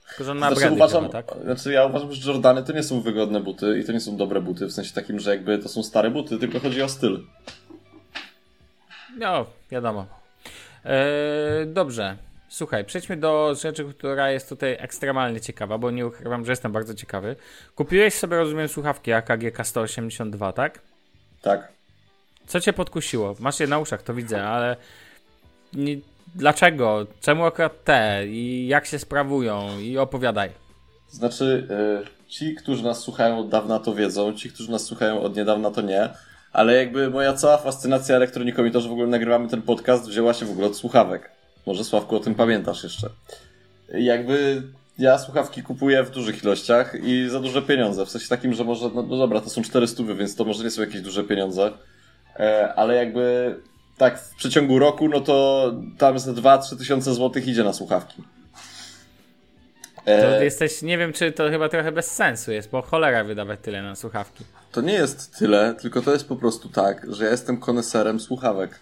Tylko, 0.09 0.25
że 0.25 0.31
on 0.31 0.39
ma 0.39 0.55
znaczy, 0.55 0.73
uważam, 0.73 1.07
chyba, 1.07 1.23
tak? 1.23 1.43
Znaczy 1.45 1.73
ja 1.73 1.87
uważam, 1.87 2.13
że 2.13 2.33
Jordany 2.33 2.63
to 2.63 2.73
nie 2.73 2.83
są 2.83 3.01
wygodne 3.01 3.41
buty 3.41 3.79
i 3.79 3.85
to 3.85 3.93
nie 3.93 4.01
są 4.01 4.17
dobre 4.17 4.41
buty, 4.41 4.67
w 4.67 4.73
sensie 4.73 4.95
takim, 4.95 5.21
że 5.21 5.31
jakby 5.31 5.59
to 5.59 5.69
są 5.69 5.83
stare 5.83 6.11
buty, 6.11 6.39
tylko 6.39 6.61
chodzi 6.61 6.83
o 6.83 6.89
styl. 6.89 7.21
No, 9.19 9.47
wiadomo. 9.71 10.07
Eee, 10.85 11.67
dobrze. 11.67 12.17
Słuchaj, 12.49 12.85
przejdźmy 12.85 13.17
do 13.17 13.55
rzeczy, 13.55 13.85
która 13.85 14.31
jest 14.31 14.49
tutaj 14.49 14.77
ekstremalnie 14.81 15.41
ciekawa, 15.41 15.79
bo 15.79 15.91
nie 15.91 16.07
ukrywam, 16.07 16.45
że 16.45 16.53
jestem 16.53 16.73
bardzo 16.73 16.95
ciekawy. 16.95 17.37
Kupiłeś 17.75 18.15
sobie, 18.15 18.37
rozumiem, 18.37 18.69
słuchawki 18.69 19.13
AKG 19.13 19.43
K182, 19.43 20.53
tak? 20.53 20.81
Tak. 21.43 21.73
Co 22.47 22.61
cię 22.61 22.73
podkusiło? 22.73 23.37
Masz 23.39 23.61
je 23.61 23.67
na 23.67 23.79
uszach, 23.79 24.03
to 24.03 24.15
widzę, 24.15 24.45
ale 24.45 24.77
nie... 25.73 25.97
dlaczego? 26.35 27.07
Czemu 27.21 27.45
akurat 27.45 27.85
te? 27.85 28.27
I 28.27 28.67
jak 28.67 28.87
się 28.87 28.99
sprawują? 28.99 29.79
I 29.79 29.99
opowiadaj. 29.99 30.51
Znaczy, 31.09 31.67
yy, 31.71 32.29
ci, 32.29 32.55
którzy 32.55 32.85
nas 32.85 33.01
słuchają 33.01 33.39
od 33.39 33.49
dawna 33.49 33.79
to 33.79 33.95
wiedzą, 33.95 34.35
ci, 34.35 34.51
którzy 34.51 34.71
nas 34.71 34.85
słuchają 34.85 35.23
od 35.23 35.37
niedawna 35.37 35.71
to 35.71 35.81
nie 35.81 36.09
ale 36.53 36.75
jakby 36.75 37.11
moja 37.11 37.33
cała 37.33 37.57
fascynacja 37.59 38.17
elektroniką 38.17 38.65
i 38.65 38.71
to, 38.71 38.81
że 38.81 38.89
w 38.89 38.93
ogóle 38.93 39.07
nagrywamy 39.07 39.49
ten 39.49 39.63
podcast 39.63 40.09
wzięła 40.09 40.35
się 40.35 40.47
w 40.47 40.51
ogóle 40.51 40.67
od 40.67 40.77
słuchawek. 40.77 41.31
Może 41.67 41.85
Sławku 41.85 42.17
o 42.17 42.21
tym 42.21 42.35
pamiętasz 42.35 42.83
jeszcze. 42.83 43.11
Jakby 43.95 44.63
ja 44.99 45.19
słuchawki 45.19 45.63
kupuję 45.63 46.03
w 46.03 46.11
dużych 46.11 46.43
ilościach 46.43 46.95
i 47.03 47.29
za 47.29 47.41
duże 47.41 47.63
pieniądze. 47.63 48.07
W 48.07 48.11
sensie 48.11 48.29
takim, 48.29 48.55
że 48.55 48.65
może, 48.65 48.91
no, 48.95 49.03
no 49.03 49.17
dobra, 49.17 49.41
to 49.41 49.51
są 49.51 49.63
400, 49.63 50.03
więc 50.03 50.37
to 50.37 50.45
może 50.45 50.65
nie 50.65 50.71
są 50.71 50.81
jakieś 50.81 51.01
duże 51.01 51.25
pieniądze, 51.25 51.73
e, 52.39 52.75
ale 52.75 52.95
jakby 52.95 53.57
tak 53.99 54.19
w 54.19 54.35
przeciągu 54.35 54.79
roku, 54.79 55.09
no 55.09 55.21
to 55.21 55.73
tam 55.99 56.19
z 56.19 56.27
2-3 56.29 56.79
tysiące 56.79 57.15
złotych 57.15 57.47
idzie 57.47 57.65
na 57.65 57.73
słuchawki. 57.73 58.23
E... 60.11 60.23
To 60.39 60.43
jesteś, 60.45 60.83
nie 60.83 60.99
wiem, 60.99 61.13
czy 61.13 61.33
to 61.33 61.51
chyba 61.51 61.69
trochę 61.69 61.93
bez 61.93 62.11
sensu 62.11 62.53
jest, 62.53 62.71
bo 62.71 62.83
cholera 62.83 63.25
wydawać 63.25 63.59
tyle 63.63 63.83
na 63.83 63.97
słuchawki. 63.97 64.45
To 64.73 64.81
nie 64.81 64.93
jest 64.93 65.39
tyle, 65.39 65.75
tylko 65.81 66.03
to 66.03 66.13
jest 66.13 66.29
po 66.29 66.37
prostu 66.37 66.69
tak, 66.69 67.07
że 67.09 67.25
ja 67.25 67.31
jestem 67.31 67.57
koneserem 67.61 68.21
słuchawek. 68.21 68.81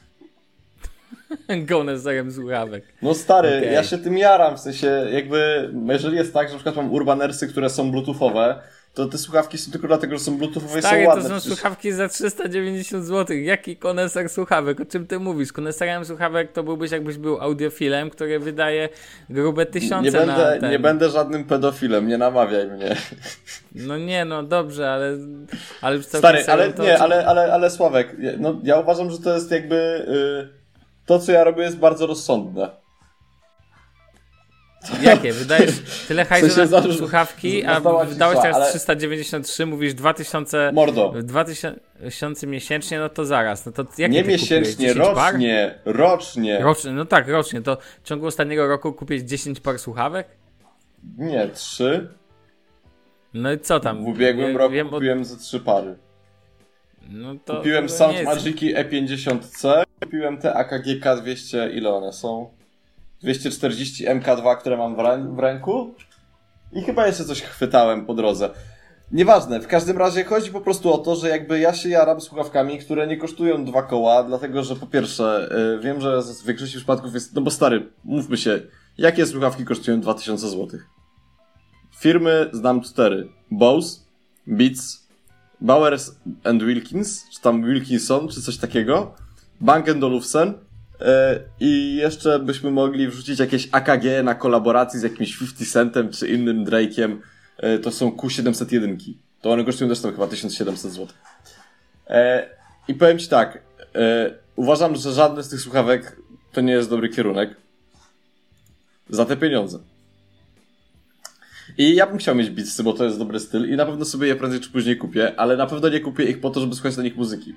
Koneserem 1.68 2.32
słuchawek. 2.32 2.84
No 3.02 3.14
stary, 3.14 3.48
Okay. 3.58 3.72
ja 3.72 3.84
się 3.84 3.98
tym 3.98 4.18
jaram, 4.18 4.56
w 4.56 4.60
sensie 4.60 5.06
jakby, 5.12 5.70
jeżeli 5.88 6.16
jest 6.16 6.34
tak, 6.34 6.48
że 6.48 6.52
na 6.52 6.58
przykład 6.58 6.76
mam 6.76 6.92
urbanersy, 6.92 7.48
które 7.48 7.70
są 7.70 7.90
bluetoothowe, 7.90 8.60
to 9.04 9.06
te 9.08 9.18
słuchawki 9.18 9.58
są 9.58 9.72
tylko 9.72 9.86
dlatego, 9.86 10.18
że 10.18 10.24
są 10.24 10.38
bluetoothowe 10.38 10.78
i 10.78 10.82
Stary, 10.82 10.98
są 10.98 11.02
to 11.04 11.08
ładne. 11.08 11.22
są 11.28 11.34
Przecież- 11.34 11.52
słuchawki 11.58 11.92
za 11.92 12.08
390 12.08 13.04
zł. 13.04 13.36
Jaki 13.36 13.76
koneser 13.76 14.28
słuchawek? 14.28 14.80
O 14.80 14.84
czym 14.84 15.06
ty 15.06 15.18
mówisz? 15.18 15.52
Koneserem 15.52 16.04
słuchawek 16.04 16.52
to 16.52 16.62
byłbyś 16.62 16.90
jakbyś 16.90 17.16
był 17.16 17.40
audiofilem, 17.40 18.10
który 18.10 18.38
wydaje 18.38 18.88
grube 19.30 19.66
tysiące 19.66 20.10
Nie 20.10 20.10
na 20.10 20.18
będę, 20.36 20.58
ten... 20.60 20.70
nie 20.70 20.78
będę 20.78 21.10
żadnym 21.10 21.44
pedofilem, 21.44 22.08
nie 22.08 22.18
namawiaj 22.18 22.66
mnie. 22.66 22.96
No 23.74 23.98
nie, 23.98 24.24
no 24.24 24.42
dobrze, 24.42 24.90
ale... 24.90 25.16
ale 25.80 26.02
Stary, 26.02 26.44
ale 26.46 26.72
to- 26.72 26.82
nie, 26.82 26.98
ale, 26.98 27.26
ale, 27.26 27.52
ale 27.52 27.70
Sławek, 27.70 28.16
no 28.38 28.60
ja 28.62 28.80
uważam, 28.80 29.10
że 29.10 29.18
to 29.18 29.34
jest 29.34 29.50
jakby, 29.50 29.74
y, 29.74 30.58
to 31.06 31.18
co 31.18 31.32
ja 31.32 31.44
robię 31.44 31.62
jest 31.62 31.76
bardzo 31.78 32.06
rozsądne. 32.06 32.70
Jakie? 35.02 35.32
Wydajesz 35.32 35.80
tyle 36.08 36.24
hajsu 36.24 36.60
na 36.70 36.82
słuchawki, 36.96 37.64
a 37.64 37.80
wydałeś 38.04 38.38
teraz 38.42 38.56
ale- 38.56 38.68
393, 38.70 39.66
mówisz 39.66 39.94
2000... 39.94 40.70
Mordo. 40.74 41.14
2000 41.22 42.46
miesięcznie, 42.46 42.98
no 42.98 43.08
to 43.08 43.24
zaraz. 43.24 43.66
No 43.66 43.72
to 43.72 43.84
jakie 43.98 44.14
Nie 44.14 44.24
miesięcznie, 44.24 44.76
10 44.86 44.96
par? 45.14 45.32
rocznie, 45.32 45.78
rocznie. 45.84 46.58
Rocznie, 46.60 46.90
no 46.92 47.04
tak, 47.04 47.28
rocznie. 47.28 47.62
To 47.62 47.76
w 48.02 48.08
ciągu 48.08 48.26
ostatniego 48.26 48.66
roku 48.68 48.92
kupiłeś 48.92 49.22
10 49.22 49.60
par 49.60 49.78
słuchawek? 49.78 50.28
Nie, 51.18 51.48
trzy. 51.48 52.08
No 53.34 53.52
i 53.52 53.58
co 53.60 53.80
tam? 53.80 54.04
W 54.04 54.08
ubiegłym 54.08 54.56
roku 54.56 54.72
wiem 54.74 54.88
kupiłem 54.88 55.24
ze 55.24 55.36
trzy 55.36 55.60
pary. 55.60 55.96
No 57.10 57.34
to, 57.44 57.56
Kupiłem 57.56 57.86
to 57.86 57.92
Sound 57.92 58.22
Magiki 58.24 58.74
E50C, 58.74 59.82
kupiłem 60.02 60.38
te 60.38 60.54
AKG 60.54 60.84
K200, 61.00 61.70
ile 61.74 61.90
one 61.94 62.12
są? 62.12 62.50
240 63.20 64.06
MK2, 64.06 64.56
które 64.56 64.76
mam 64.76 64.96
w, 64.96 64.98
rę- 64.98 65.34
w 65.36 65.38
ręku. 65.38 65.94
I 66.72 66.82
chyba 66.82 67.06
jeszcze 67.06 67.24
coś 67.24 67.42
chwytałem 67.42 68.06
po 68.06 68.14
drodze. 68.14 68.50
Nieważne, 69.12 69.60
w 69.60 69.66
każdym 69.66 69.98
razie 69.98 70.24
chodzi 70.24 70.50
po 70.50 70.60
prostu 70.60 70.92
o 70.92 70.98
to, 70.98 71.16
że 71.16 71.28
jakby 71.28 71.58
ja 71.58 71.74
się 71.74 71.88
jaram 71.88 72.20
słuchawkami, 72.20 72.78
które 72.78 73.06
nie 73.06 73.16
kosztują 73.16 73.64
dwa 73.64 73.82
koła, 73.82 74.22
dlatego 74.22 74.64
że 74.64 74.76
po 74.76 74.86
pierwsze, 74.86 75.48
y, 75.76 75.80
wiem, 75.80 76.00
że 76.00 76.22
w 76.22 76.46
większości 76.46 76.76
przypadków 76.76 77.14
jest, 77.14 77.34
no 77.34 77.40
bo 77.40 77.50
stary, 77.50 77.88
mówmy 78.04 78.36
się, 78.36 78.60
jakie 78.98 79.26
słuchawki 79.26 79.64
kosztują 79.64 80.00
2000 80.00 80.48
zł? 80.48 80.80
Firmy 81.98 82.50
znam 82.52 82.80
cztery. 82.80 83.28
Bose, 83.50 84.00
Beats, 84.46 85.08
Bowers 85.60 86.10
and 86.44 86.62
Wilkins, 86.64 87.24
czy 87.30 87.40
tam 87.40 87.64
Wilkinson, 87.64 88.28
czy 88.28 88.42
coś 88.42 88.56
takiego, 88.56 89.14
Bang 89.60 89.88
Olufsen 89.88 90.54
i 91.60 91.96
jeszcze 91.96 92.38
byśmy 92.38 92.70
mogli 92.70 93.08
wrzucić 93.08 93.38
jakieś 93.38 93.68
AKG 93.72 94.04
na 94.24 94.34
kolaboracji 94.34 95.00
z 95.00 95.02
jakimś 95.02 95.38
50 95.38 95.72
Centem 95.72 96.12
czy 96.12 96.28
innym 96.28 96.64
Drake'iem. 96.64 97.16
E, 97.58 97.78
to 97.78 97.90
są 97.90 98.10
Q701. 98.10 99.14
To 99.40 99.50
one 99.50 99.64
kosztują 99.64 99.90
też 99.90 100.00
tam 100.00 100.12
chyba 100.12 100.26
1700 100.26 100.92
zł. 100.92 101.06
E, 102.06 102.48
I 102.88 102.94
powiem 102.94 103.18
Ci 103.18 103.28
tak, 103.28 103.62
e, 103.94 104.30
uważam, 104.56 104.96
że 104.96 105.12
żadne 105.12 105.42
z 105.42 105.48
tych 105.48 105.60
słuchawek 105.60 106.16
to 106.52 106.60
nie 106.60 106.72
jest 106.72 106.90
dobry 106.90 107.08
kierunek 107.08 107.56
za 109.10 109.24
te 109.24 109.36
pieniądze. 109.36 109.78
I 111.78 111.94
ja 111.94 112.06
bym 112.06 112.18
chciał 112.18 112.34
mieć 112.34 112.50
Beatsy, 112.50 112.82
bo 112.82 112.92
to 112.92 113.04
jest 113.04 113.18
dobry 113.18 113.40
styl 113.40 113.72
i 113.72 113.76
na 113.76 113.86
pewno 113.86 114.04
sobie 114.04 114.28
je 114.28 114.36
prędzej 114.36 114.60
czy 114.60 114.70
później 114.70 114.96
kupię, 114.96 115.40
ale 115.40 115.56
na 115.56 115.66
pewno 115.66 115.88
nie 115.88 116.00
kupię 116.00 116.24
ich 116.24 116.40
po 116.40 116.50
to, 116.50 116.60
żeby 116.60 116.74
słuchać 116.74 116.96
na 116.96 117.02
nich 117.02 117.16
muzyki. 117.16 117.54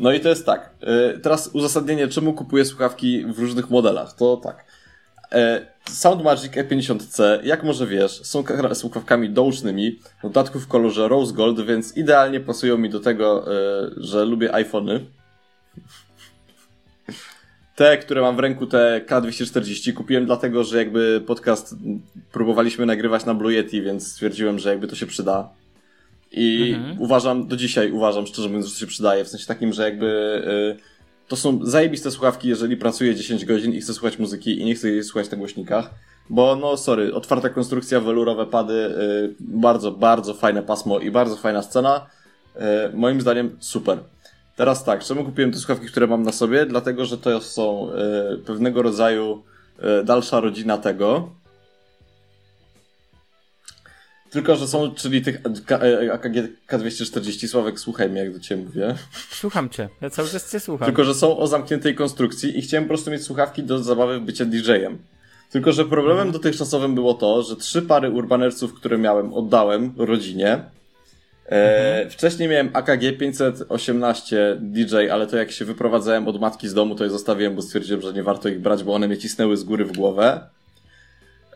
No 0.00 0.12
i 0.12 0.20
to 0.20 0.28
jest 0.28 0.46
tak. 0.46 0.70
y, 1.16 1.18
Teraz 1.18 1.50
uzasadnienie, 1.52 2.08
czemu 2.08 2.32
kupuję 2.32 2.64
słuchawki 2.64 3.24
w 3.26 3.38
różnych 3.38 3.70
modelach. 3.70 4.12
To 4.16 4.36
tak. 4.36 4.64
E, 5.32 5.66
Sound 5.90 6.22
Magic 6.24 6.52
E50C, 6.52 7.22
jak 7.44 7.62
może 7.64 7.86
wiesz, 7.86 8.20
są 8.24 8.42
ka- 8.44 8.74
słuchawkami 8.74 9.30
doucznymi, 9.30 9.98
w 10.18 10.22
dodatku 10.22 10.60
w 10.60 10.68
kolorze 10.68 11.08
rose 11.08 11.32
gold, 11.34 11.60
więc 11.66 11.96
idealnie 11.96 12.40
pasują 12.40 12.78
mi 12.78 12.90
do 12.90 13.00
tego, 13.00 13.54
e, 13.54 13.90
że 13.96 14.24
lubię 14.24 14.54
iPhony. 14.54 15.06
Te, 17.76 17.98
które 17.98 18.20
mam 18.20 18.36
w 18.36 18.38
ręku, 18.38 18.66
te 18.66 19.00
K240, 19.08 19.92
kupiłem 19.92 20.26
dlatego, 20.26 20.64
że 20.64 20.78
jakby 20.78 21.22
podcast 21.26 21.74
próbowaliśmy 22.32 22.86
nagrywać 22.86 23.24
na 23.24 23.34
Blue 23.34 23.52
Yeti, 23.52 23.82
więc 23.82 24.12
stwierdziłem, 24.12 24.58
że 24.58 24.70
jakby 24.70 24.88
to 24.88 24.96
się 24.96 25.06
przyda. 25.06 25.48
I 26.32 26.76
uważam, 26.98 27.46
do 27.46 27.56
dzisiaj 27.56 27.92
uważam, 27.92 28.26
szczerze 28.26 28.48
mówiąc, 28.48 28.66
że 28.66 28.80
się 28.80 28.86
przydaje, 28.86 29.24
w 29.24 29.28
sensie 29.28 29.46
takim, 29.46 29.72
że 29.72 29.82
jakby 29.82 30.06
y, 30.78 31.28
to 31.28 31.36
są 31.36 31.58
zajebiste 31.62 32.10
słuchawki, 32.10 32.48
jeżeli 32.48 32.76
pracuję 32.76 33.14
10 33.14 33.44
godzin 33.44 33.72
i 33.72 33.80
chcę 33.80 33.94
słuchać 33.94 34.18
muzyki 34.18 34.60
i 34.60 34.64
nie 34.64 34.74
chcę 34.74 34.88
jej 34.88 35.04
słuchać 35.04 35.30
na 35.30 35.38
głośnikach. 35.38 35.90
Bo 36.30 36.56
no 36.56 36.76
sorry, 36.76 37.14
otwarta 37.14 37.48
konstrukcja, 37.48 38.00
welurowe 38.00 38.46
pady, 38.46 38.72
y, 38.72 39.34
bardzo, 39.40 39.92
bardzo 39.92 40.34
fajne 40.34 40.62
pasmo 40.62 40.98
i 40.98 41.10
bardzo 41.10 41.36
fajna 41.36 41.62
scena. 41.62 42.06
Y, 42.56 42.60
moim 42.96 43.20
zdaniem 43.20 43.56
super. 43.60 43.98
Teraz 44.56 44.84
tak, 44.84 45.04
czemu 45.04 45.24
kupiłem 45.24 45.52
te 45.52 45.58
słuchawki, 45.58 45.86
które 45.86 46.06
mam 46.06 46.22
na 46.22 46.32
sobie? 46.32 46.66
Dlatego, 46.66 47.04
że 47.04 47.18
to 47.18 47.40
są 47.40 47.90
y, 48.34 48.38
pewnego 48.38 48.82
rodzaju 48.82 49.42
y, 50.00 50.04
dalsza 50.04 50.40
rodzina 50.40 50.78
tego. 50.78 51.30
Tylko, 54.30 54.56
że 54.56 54.68
są, 54.68 54.94
czyli 54.94 55.22
tych 55.22 55.40
e, 55.70 56.12
AKG 56.12 56.34
K240, 56.68 57.48
Sławek, 57.48 57.80
słuchaj 57.80 58.10
mnie, 58.10 58.20
jak 58.20 58.32
do 58.32 58.40
Ciebie 58.40 58.62
mówię. 58.62 58.94
Słucham 59.30 59.68
cię. 59.70 59.88
Ja 60.00 60.10
cały 60.10 60.28
czas 60.28 60.52
cię 60.52 60.60
słucham. 60.60 60.86
Tylko, 60.86 61.04
że 61.04 61.14
są 61.14 61.38
o 61.38 61.46
zamkniętej 61.46 61.94
konstrukcji 61.94 62.58
i 62.58 62.62
chciałem 62.62 62.84
po 62.84 62.88
prostu 62.88 63.10
mieć 63.10 63.22
słuchawki 63.22 63.62
do 63.62 63.78
zabawy 63.78 64.20
w 64.20 64.22
bycie 64.22 64.46
DJ-em. 64.46 64.98
Tylko, 65.50 65.72
że 65.72 65.84
problemem 65.84 66.32
dotychczasowym 66.32 66.94
było 66.94 67.14
to, 67.14 67.42
że 67.42 67.56
trzy 67.56 67.82
pary 67.82 68.10
urbanerców, 68.10 68.74
które 68.74 68.98
miałem, 68.98 69.34
oddałem 69.34 69.92
rodzinie. 69.96 70.60
E, 71.46 72.10
Wcześniej 72.10 72.48
miałem 72.48 72.70
AKG 72.72 73.18
518 73.18 74.56
DJ, 74.60 74.96
ale 75.12 75.26
to 75.26 75.36
jak 75.36 75.50
się 75.50 75.64
wyprowadzałem 75.64 76.28
od 76.28 76.40
matki 76.40 76.68
z 76.68 76.74
domu, 76.74 76.94
to 76.94 77.04
je 77.04 77.10
zostawiłem, 77.10 77.54
bo 77.54 77.62
stwierdziłem, 77.62 78.02
że 78.02 78.12
nie 78.12 78.22
warto 78.22 78.48
ich 78.48 78.60
brać, 78.60 78.84
bo 78.84 78.94
one 78.94 79.08
mnie 79.08 79.16
cisnęły 79.16 79.56
z 79.56 79.64
góry 79.64 79.84
w 79.84 79.96
głowę. 79.96 80.40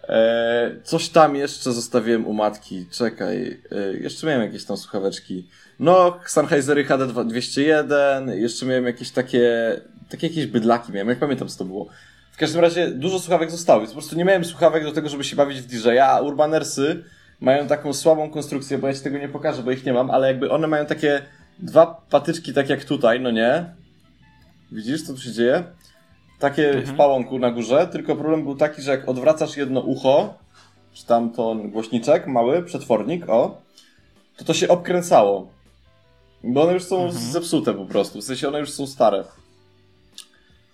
E, 0.09 0.71
coś 0.83 1.09
tam 1.09 1.37
jeszcze 1.37 1.73
zostawiłem 1.73 2.27
u 2.27 2.33
matki. 2.33 2.87
Czekaj, 2.91 3.61
e, 3.73 3.93
jeszcze 3.93 4.27
miałem 4.27 4.43
jakieś 4.43 4.65
tam 4.65 4.77
słuchaweczki. 4.77 5.49
No, 5.81 6.19
Sennheisery 6.27 6.85
HD201, 6.85 8.29
jeszcze 8.29 8.67
miałem 8.67 8.85
jakieś 8.85 9.11
takie, 9.11 9.77
takie 10.09 10.27
jakieś 10.27 10.47
bydlaki 10.47 10.93
miałem, 10.93 11.09
jak 11.09 11.19
pamiętam 11.19 11.49
co 11.49 11.59
to 11.59 11.65
było. 11.65 11.89
W 12.33 12.37
każdym 12.37 12.61
razie 12.61 12.91
dużo 12.91 13.19
słuchawek 13.19 13.51
zostało, 13.51 13.81
więc 13.81 13.91
po 13.91 13.99
prostu 13.99 14.17
nie 14.17 14.25
miałem 14.25 14.45
słuchawek 14.45 14.85
do 14.85 14.93
tego, 14.93 15.09
żeby 15.09 15.25
się 15.25 15.37
bawić 15.37 15.61
w 15.61 15.67
DJ-a, 15.67 16.07
a 16.07 16.21
Urbanersy 16.21 17.05
mają 17.41 17.67
taką 17.67 17.93
słabą 17.93 18.31
konstrukcję, 18.31 18.79
bo 18.79 18.87
ja 18.87 18.95
ci 18.95 19.01
tego 19.01 19.19
nie 19.19 19.29
pokażę, 19.29 19.63
bo 19.63 19.71
ich 19.71 19.87
nie 19.87 19.93
mam, 19.93 20.11
ale 20.11 20.27
jakby 20.27 20.51
one 20.51 20.67
mają 20.67 20.87
takie 20.87 21.23
dwa 21.59 21.87
patyczki, 22.11 22.53
tak 22.53 22.69
jak 22.69 22.85
tutaj, 22.85 23.21
no 23.21 23.31
nie? 23.31 23.65
Widzisz, 24.73 25.03
co 25.03 25.15
tu 25.15 25.21
się 25.21 25.33
dzieje? 25.33 25.65
Takie 26.39 26.73
w 26.73 26.97
pałąku 26.97 27.39
na 27.39 27.51
górze, 27.51 27.89
tylko 27.93 28.17
problem 28.17 28.45
był 28.45 28.57
taki, 28.57 28.83
że 28.83 28.91
jak 28.91 29.09
odwracasz 29.09 29.57
jedno 29.57 29.81
ucho, 29.81 30.35
czy 30.93 31.07
tam 31.07 31.31
ten 31.31 31.71
głośniczek 31.71 32.27
mały, 32.27 32.63
przetwornik, 32.63 33.29
o, 33.29 33.63
to 34.37 34.45
to 34.45 34.55
się 34.55 34.69
obkręcało. 34.69 35.49
Bo 36.45 36.63
one 36.63 36.73
już 36.73 36.85
są 36.85 37.13
zepsute 37.13 37.75
po 37.75 37.85
prostu, 37.85 38.21
w 38.21 38.25
sensie 38.25 38.49
one 38.49 38.61
już 38.61 38.71
są 38.71 38.87
stare. 38.87 39.25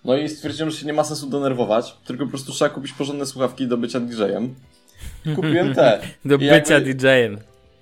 No 0.05 0.17
i 0.17 0.29
stwierdziłem, 0.29 0.71
że 0.71 0.77
się 0.77 0.85
nie 0.85 0.93
ma 0.93 1.03
sensu 1.03 1.29
denerwować, 1.29 1.95
tylko 2.05 2.23
po 2.25 2.29
prostu 2.29 2.51
trzeba 2.51 2.69
kupić 2.69 2.93
porządne 2.93 3.25
słuchawki 3.25 3.67
do 3.71 3.77
bycia 3.77 3.99
DJ-em. 3.99 4.55
Kupiłem 5.35 5.75
te. 5.75 6.01
Do 6.25 6.35
I 6.35 6.49
bycia 6.49 6.73
jakby- 6.73 6.93
DJ-em. 6.93 7.37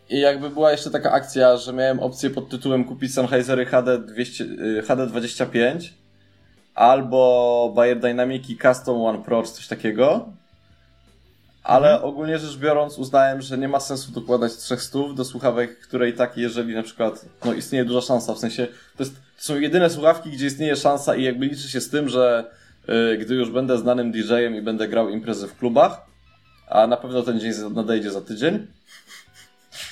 I 0.09 0.19
jakby 0.19 0.49
była 0.49 0.71
jeszcze 0.71 0.89
taka 0.91 1.11
akcja, 1.11 1.57
że 1.57 1.73
miałem 1.73 1.99
opcję 1.99 2.29
pod 2.29 2.49
tytułem 2.49 2.83
kupić 2.83 3.13
Sennheisery 3.13 3.65
HD, 3.65 3.99
200, 3.99 4.43
y, 4.43 4.83
HD25 4.87 5.89
albo 6.79 7.71
Bayer 7.75 7.99
Dynamic 7.99 8.61
Custom 8.61 9.01
One 9.01 9.23
Pro 9.23 9.43
czy 9.43 9.51
coś 9.51 9.67
takiego. 9.67 10.29
Ale 11.63 12.01
ogólnie 12.01 12.39
rzecz 12.39 12.57
biorąc 12.57 12.97
uznałem, 12.97 13.41
że 13.41 13.57
nie 13.57 13.67
ma 13.67 13.79
sensu 13.79 14.11
dokładać 14.11 14.53
trzech 14.57 14.81
stów 14.81 15.15
do 15.15 15.25
słuchawek, 15.25 15.79
które 15.79 16.09
i 16.09 16.13
tak 16.13 16.37
jeżeli 16.37 16.75
na 16.75 16.83
przykład 16.83 17.25
no 17.45 17.53
istnieje 17.53 17.85
duża 17.85 18.01
szansa, 18.01 18.33
w 18.33 18.39
sensie 18.39 18.67
to, 18.97 19.03
jest, 19.03 19.15
to 19.15 19.43
są 19.43 19.59
jedyne 19.59 19.89
słuchawki, 19.89 20.29
gdzie 20.29 20.45
istnieje 20.45 20.75
szansa 20.75 21.15
i 21.15 21.23
jakby 21.23 21.45
liczy 21.45 21.69
się 21.69 21.81
z 21.81 21.89
tym, 21.89 22.09
że 22.09 22.51
y, 23.13 23.17
gdy 23.17 23.35
już 23.35 23.51
będę 23.51 23.77
znanym 23.77 24.11
DJ-em 24.11 24.55
i 24.55 24.61
będę 24.61 24.87
grał 24.87 25.09
imprezy 25.09 25.47
w 25.47 25.57
klubach, 25.57 26.01
a 26.67 26.87
na 26.87 26.97
pewno 26.97 27.21
ten 27.21 27.39
dzień 27.39 27.53
nadejdzie 27.73 28.11
za 28.11 28.21
tydzień, 28.21 28.67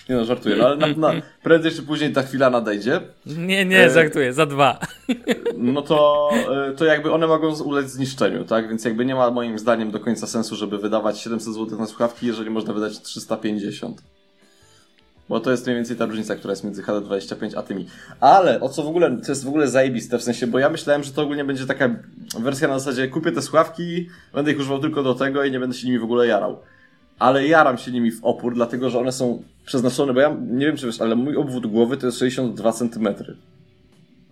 nie 0.09 0.15
no, 0.15 0.25
żartuję, 0.25 0.55
no, 0.55 0.65
ale 0.65 0.75
na, 0.77 0.87
na, 0.87 1.21
prędzej 1.43 1.71
czy 1.71 1.83
później 1.83 2.13
ta 2.13 2.23
chwila 2.23 2.49
nadejdzie, 2.49 3.01
Nie, 3.25 3.65
nie, 3.65 3.85
E, 3.85 3.89
żartuję, 3.89 4.33
za 4.33 4.45
dwa. 4.45 4.79
no 5.57 5.81
to, 5.81 6.29
y, 6.71 6.75
to 6.75 6.85
jakby 6.85 7.11
one 7.11 7.27
mogą 7.27 7.63
ulec 7.63 7.89
zniszczeniu, 7.91 8.43
tak? 8.45 8.69
Więc 8.69 8.85
jakby 8.85 9.05
nie 9.05 9.15
ma 9.15 9.31
moim 9.31 9.59
zdaniem 9.59 9.91
do 9.91 9.99
końca 9.99 10.27
sensu, 10.27 10.55
żeby 10.55 10.77
wydawać 10.77 11.19
700 11.19 11.53
zł 11.53 11.79
na 11.79 11.85
słuchawki, 11.85 12.27
jeżeli 12.27 12.49
można 12.49 12.73
wydać 12.73 13.01
350. 13.01 14.01
Bo 15.29 15.39
to 15.39 15.51
jest 15.51 15.65
mniej 15.65 15.75
więcej 15.75 15.97
ta 15.97 16.05
różnica, 16.05 16.35
która 16.35 16.51
jest 16.51 16.63
między 16.63 16.83
HD25 16.83 17.57
a 17.57 17.61
tymi. 17.63 17.87
Ale 18.19 18.59
o 18.59 18.69
co 18.69 18.83
w 18.83 18.87
ogóle, 18.87 19.17
to 19.25 19.31
jest 19.31 19.45
w 19.45 19.47
ogóle 19.47 19.67
zajebiste, 19.67 20.17
w 20.19 20.23
sensie, 20.23 20.47
bo 20.47 20.59
ja 20.59 20.69
myślałem, 20.69 21.03
że 21.03 21.11
to 21.11 21.21
ogólnie 21.21 21.43
będzie 21.45 21.65
taka 21.65 21.89
wersja 22.39 22.67
na 22.67 22.79
zasadzie 22.79 23.07
kupię 23.07 23.31
te 23.31 23.41
sławki, 23.41 24.09
będę 24.33 24.51
ich 24.51 24.59
używał 24.59 24.79
tylko 24.79 25.03
do 25.03 25.15
tego 25.15 25.43
i 25.43 25.51
nie 25.51 25.59
będę 25.59 25.75
się 25.75 25.87
nimi 25.87 25.99
w 25.99 26.03
ogóle 26.03 26.27
jarał. 26.27 26.59
Ale 27.19 27.47
jaram 27.47 27.77
się 27.77 27.91
nimi 27.91 28.11
w 28.11 28.23
opór, 28.23 28.53
dlatego 28.53 28.89
że 28.89 28.99
one 28.99 29.11
są 29.11 29.43
przeznaczone, 29.65 30.13
bo 30.13 30.19
ja 30.21 30.35
nie 30.51 30.65
wiem 30.65 30.77
czy 30.77 30.85
wiesz, 30.85 31.01
ale 31.01 31.15
mój 31.15 31.35
obwód 31.37 31.67
głowy 31.67 31.97
to 31.97 32.05
jest 32.05 32.19
62 32.19 32.71
cm. 32.71 33.07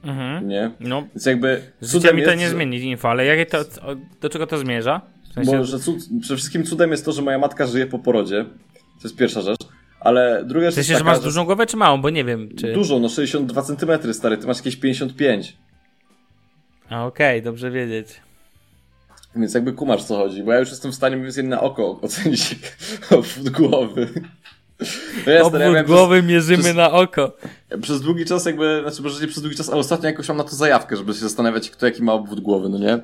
Mhm. 0.04 0.48
Nie? 0.48 0.72
No, 0.80 1.02
Więc 1.16 1.26
jakby. 1.26 1.62
życie 1.82 2.14
mi 2.14 2.24
to 2.24 2.30
jest, 2.30 2.40
nie 2.42 2.48
że- 2.50 2.56
zmieni 2.56 2.78
info, 2.78 3.10
ale 3.10 3.26
jakie 3.26 3.46
to, 3.46 3.58
do 4.22 4.30
czego 4.30 4.48
to 4.48 4.58
zmierza? 4.58 5.02
W 5.32 5.34
sensie, 5.34 5.58
Bo 5.58 5.64
że 5.66 5.80
cud, 5.80 5.98
przede 6.22 6.36
wszystkim 6.38 6.64
cudem 6.64 6.92
jest 6.92 7.06
to, 7.06 7.12
że 7.12 7.22
moja 7.22 7.38
matka 7.38 7.68
żyje 7.68 7.86
po 7.88 8.00
porodzie. 8.00 8.46
To 8.74 9.04
jest 9.08 9.16
pierwsza 9.18 9.42
rzecz. 9.42 9.60
Ale 10.00 10.44
druga 10.46 10.68
rzecz 10.68 10.78
jest 10.78 10.90
że 10.90 10.94
taka, 10.96 11.06
masz 11.06 11.20
dużą 11.20 11.46
głowę 11.46 11.66
czy 11.66 11.78
małą, 11.78 12.02
bo 12.02 12.10
nie 12.10 12.24
wiem, 12.26 12.50
czy... 12.58 12.74
Dużo, 12.74 13.00
no 13.00 13.10
62 13.10 13.62
cm 13.62 14.14
stary, 14.14 14.38
ty 14.38 14.48
masz 14.48 14.58
jakieś 14.58 14.76
55. 14.76 15.58
A 16.90 17.06
okej, 17.06 17.42
dobrze 17.42 17.72
wiedzieć. 17.72 18.08
Więc 19.36 19.54
jakby 19.54 19.74
kumasz 19.74 20.04
co 20.04 20.16
chodzi, 20.18 20.44
bo 20.44 20.52
ja 20.54 20.60
już 20.60 20.70
jestem 20.70 20.92
w 20.92 20.96
stanie 20.96 21.16
mniej 21.16 21.26
więcej 21.26 21.44
na 21.44 21.62
oko 21.62 22.00
ocenić 22.02 22.56
obwód 23.18 23.50
głowy. 23.50 24.10
No 25.26 25.32
ja, 25.32 25.34
ja 25.34 25.44
Obwód 25.44 25.60
miałem 25.60 25.86
głowy 25.86 26.24
mierzymy 26.24 26.64
przez- 26.64 26.76
na 26.76 26.92
oko. 26.92 27.32
Przez, 27.70 27.82
przez 27.82 28.02
długi 28.02 28.26
czas 28.26 28.46
jakby, 28.46 28.80
znaczy 28.82 29.02
może 29.02 29.22
nie 29.22 29.28
przez 29.28 29.42
długi 29.44 29.58
czas, 29.58 29.70
ale 29.70 29.78
ostatnio 29.80 30.10
jakoś 30.10 30.28
mam 30.28 30.38
na 30.38 30.44
to 30.44 30.56
zajawkę, 30.56 30.98
żeby 30.98 31.14
się 31.14 31.20
zastanawiać, 31.20 31.70
kto 31.70 31.86
jaki 31.86 32.04
ma 32.04 32.14
obwód 32.14 32.40
głowy, 32.40 32.70
no 32.70 32.78
nie? 32.78 32.98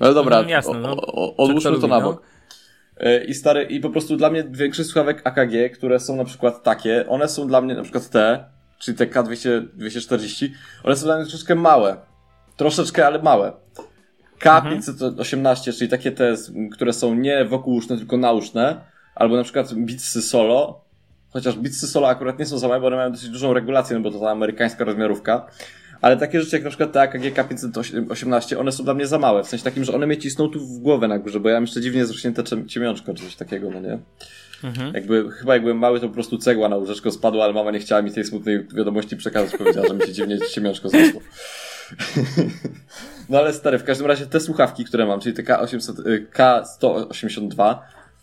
No 0.00 0.06
ale 0.06 0.14
dobra, 0.14 0.36
Mhm, 0.36 0.50
jasne, 0.50 0.78
no. 0.78 0.90
o, 0.96 1.12
o, 1.26 1.36
odłóżmy 1.36 1.70
to 1.70 1.76
lubi, 1.76 1.88
na 1.88 2.00
no. 2.00 2.12
bok. 2.12 2.22
E, 2.96 3.24
I 3.24 3.34
stary, 3.34 3.62
i 3.62 3.80
po 3.80 3.90
prostu 3.90 4.16
dla 4.16 4.30
mnie 4.30 4.44
większość 4.50 4.88
słuchawek 4.88 5.20
AKG, 5.24 5.70
które 5.74 6.00
są 6.00 6.16
na 6.16 6.24
przykład 6.24 6.62
takie, 6.62 7.04
one 7.08 7.28
są 7.28 7.46
dla 7.46 7.60
mnie 7.60 7.74
na 7.74 7.82
przykład 7.82 8.10
te, 8.10 8.44
czyli 8.78 8.98
te 8.98 9.06
K240, 9.06 10.48
one 10.84 10.96
są 10.96 11.04
dla 11.06 11.16
mnie 11.16 11.24
troszeczkę 11.26 11.54
małe. 11.54 11.96
Troszeczkę, 12.56 13.06
ale 13.06 13.22
małe. 13.22 13.52
K518, 14.40 15.78
czyli 15.78 15.90
takie 15.90 16.12
te, 16.12 16.34
które 16.72 16.92
są 16.92 17.14
nie 17.14 17.44
wokółuszne, 17.44 17.96
tylko 17.96 18.16
nauszne, 18.16 18.80
albo 19.14 19.36
na 19.36 19.42
przykład 19.42 19.74
Beatsy 19.74 20.22
Solo, 20.22 20.80
chociaż 21.30 21.56
Beatsy 21.56 21.86
Solo 21.86 22.08
akurat 22.08 22.38
nie 22.38 22.46
są 22.46 22.58
za 22.58 22.68
małe, 22.68 22.80
bo 22.80 22.86
one 22.86 22.96
mają 22.96 23.12
dosyć 23.12 23.28
dużą 23.28 23.52
regulację, 23.52 23.96
no 23.96 24.02
bo 24.02 24.10
to 24.10 24.20
ta 24.20 24.30
amerykańska 24.30 24.84
rozmiarówka. 24.84 25.46
Ale 26.00 26.16
takie 26.16 26.40
rzeczy 26.40 26.56
jak 26.56 26.64
na 26.64 26.70
przykład 26.70 26.92
te 26.92 27.00
AKG 27.00 27.22
K518, 27.22 28.60
one 28.60 28.72
są 28.72 28.84
dla 28.84 28.94
mnie 28.94 29.06
za 29.06 29.18
małe. 29.18 29.44
W 29.44 29.46
sensie 29.46 29.64
takim, 29.64 29.84
że 29.84 29.94
one 29.94 30.06
mnie 30.06 30.16
cisną 30.16 30.48
tu 30.48 30.60
w 30.60 30.78
głowę 30.78 31.08
na 31.08 31.18
górze, 31.18 31.40
bo 31.40 31.48
ja 31.48 31.54
mam 31.54 31.62
jeszcze 31.62 31.80
dziwnie 31.80 32.06
zrośnięte 32.06 32.44
cie- 32.44 32.66
ciemiączko 32.66 33.14
czy 33.14 33.24
coś 33.24 33.36
takiego, 33.36 33.70
no 33.70 33.80
nie? 33.80 33.98
Mhm. 34.64 34.94
Jakby, 34.94 35.30
chyba 35.30 35.52
jak 35.52 35.62
byłem 35.62 35.78
mały, 35.78 36.00
to 36.00 36.08
po 36.08 36.14
prostu 36.14 36.38
cegła 36.38 36.68
na 36.68 36.76
łóżeczko 36.76 37.10
spadła, 37.10 37.44
ale 37.44 37.52
mama 37.52 37.70
nie 37.70 37.78
chciała 37.78 38.02
mi 38.02 38.12
tej 38.12 38.24
smutnej 38.24 38.66
wiadomości 38.74 39.16
przekazać. 39.16 39.56
Powiedziała, 39.58 39.88
że 39.88 39.94
mi 39.94 40.02
się 40.02 40.12
dziwnie 40.12 40.38
ciemiączko 40.38 40.88
zrosło. 40.88 41.20
No 43.28 43.38
ale 43.38 43.52
stary, 43.52 43.78
w 43.78 43.84
każdym 43.84 44.06
razie 44.06 44.26
te 44.26 44.40
słuchawki, 44.40 44.84
które 44.84 45.06
mam, 45.06 45.20
czyli 45.20 45.36
te 45.36 45.42
K800, 45.42 46.06
y, 46.08 46.26
K182, 46.34 47.76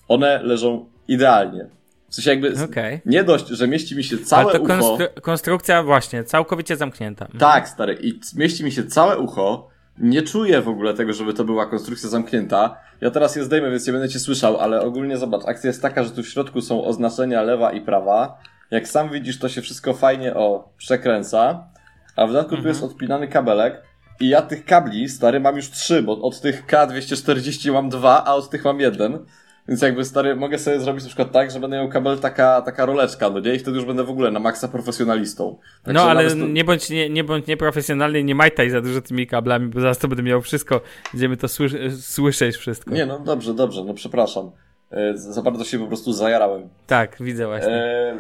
one 0.08 0.44
leżą 0.44 0.86
idealnie. 1.08 1.68
W 2.10 2.16
sensie 2.16 2.30
jakby, 2.30 2.54
Okej. 2.64 3.02
nie 3.06 3.24
dość, 3.24 3.48
że 3.48 3.68
mieści 3.68 3.96
mi 3.96 4.04
się 4.04 4.16
Ale 4.16 4.26
całe 4.26 4.54
to 4.54 4.62
ucho. 4.62 4.74
konstru- 4.74 5.22
konstrukcja 5.22 5.84
właśnie, 5.84 6.24
całkowicie 6.24 6.76
zamknięta. 6.78 7.26
Mhm. 7.26 7.40
Tak, 7.40 7.70
stary, 7.70 7.98
i 8.02 8.20
mieści 8.36 8.64
mi 8.64 8.72
się 8.72 8.84
całe 8.86 9.18
ucho. 9.20 9.70
Nie 9.98 10.22
czuję 10.22 10.62
w 10.62 10.68
ogóle 10.68 10.94
tego, 10.94 11.14
żeby 11.14 11.34
to 11.34 11.44
była 11.44 11.66
konstrukcja 11.66 12.10
zamknięta. 12.10 12.78
Ja 13.02 13.12
teraz 13.12 13.36
je 13.36 13.44
zdejmę, 13.44 13.70
więc 13.72 13.88
nie 13.88 13.94
będę 13.94 14.10
cię 14.10 14.20
słyszał, 14.20 14.58
ale 14.58 14.82
ogólnie 14.82 15.18
zobacz, 15.18 15.42
akcja 15.46 15.68
jest 15.68 15.82
taka, 15.82 16.04
że 16.04 16.12
tu 16.12 16.24
w 16.24 16.28
środku 16.28 16.62
są 16.62 16.84
oznaczenia 16.86 17.42
lewa 17.42 17.72
i 17.72 17.82
prawa. 17.82 18.38
Jak 18.72 18.88
sam 18.88 19.10
widzisz, 19.10 19.40
to 19.40 19.50
się 19.50 19.62
wszystko 19.62 19.94
fajnie 19.94 20.34
o 20.34 20.70
przekręca. 20.78 21.68
A 22.16 22.28
w 22.28 22.32
dodatku 22.34 22.58
tu 22.58 22.68
jest 22.68 22.84
odpinany 22.84 23.28
kabelek. 23.28 23.82
I 24.20 24.30
ja 24.30 24.42
tych 24.42 24.66
kabli, 24.66 25.10
stary, 25.10 25.40
mam 25.40 25.56
już 25.56 25.70
trzy, 25.70 26.04
bo 26.04 26.22
od 26.22 26.42
tych 26.42 26.66
K240 26.68 27.74
mam 27.74 27.90
dwa, 27.90 28.24
a 28.26 28.34
od 28.34 28.50
tych 28.50 28.64
mam 28.66 28.80
jeden. 28.80 29.20
Więc 29.68 29.82
jakby 29.82 30.06
stary, 30.06 30.36
mogę 30.36 30.60
sobie 30.60 30.80
zrobić 30.80 31.04
na 31.04 31.08
przykład 31.08 31.32
tak, 31.32 31.52
że 31.52 31.60
będę 31.60 31.78
miał 31.78 31.90
kabel 31.90 32.20
taka, 32.20 32.62
taka 32.62 32.86
roleczka, 32.86 33.30
no 33.30 33.40
nie? 33.40 33.56
I 33.56 33.60
wtedy 33.60 33.78
już 33.78 33.86
będę 33.86 34.04
w 34.04 34.10
ogóle 34.10 34.32
na 34.32 34.40
maksa 34.40 34.68
profesjonalistą. 34.68 35.44
No 35.44 35.60
Także 35.94 36.02
ale 36.04 36.30
to- 36.30 36.36
nie 36.36 36.64
bądź, 36.64 36.90
nie, 36.90 37.10
nie 37.10 37.24
bądź 37.24 37.48
nieprofesjonalny, 37.48 38.24
nie 38.24 38.36
majtaj 38.36 38.70
za 38.70 38.82
dużo 38.82 39.02
tymi 39.02 39.28
kablami, 39.28 39.68
bo 39.68 39.82
zaraz 39.82 39.98
to 39.98 40.08
będę 40.08 40.24
miał 40.24 40.42
wszystko, 40.42 40.82
będziemy 41.14 41.38
to 41.38 41.48
słysz- 41.48 41.92
słyszeć 42.02 42.56
wszystko. 42.58 42.92
Nie, 42.92 43.06
no 43.06 43.20
dobrze, 43.20 43.54
dobrze, 43.54 43.84
no 43.84 43.94
przepraszam. 43.94 44.52
E, 44.92 45.18
Za 45.18 45.42
bardzo 45.42 45.64
się 45.64 45.80
po 45.80 45.88
prostu 45.88 46.14
zajarałem. 46.14 46.70
Tak, 46.88 47.18
widzę 47.20 47.46
właśnie. 47.48 47.72
E, 47.74 48.18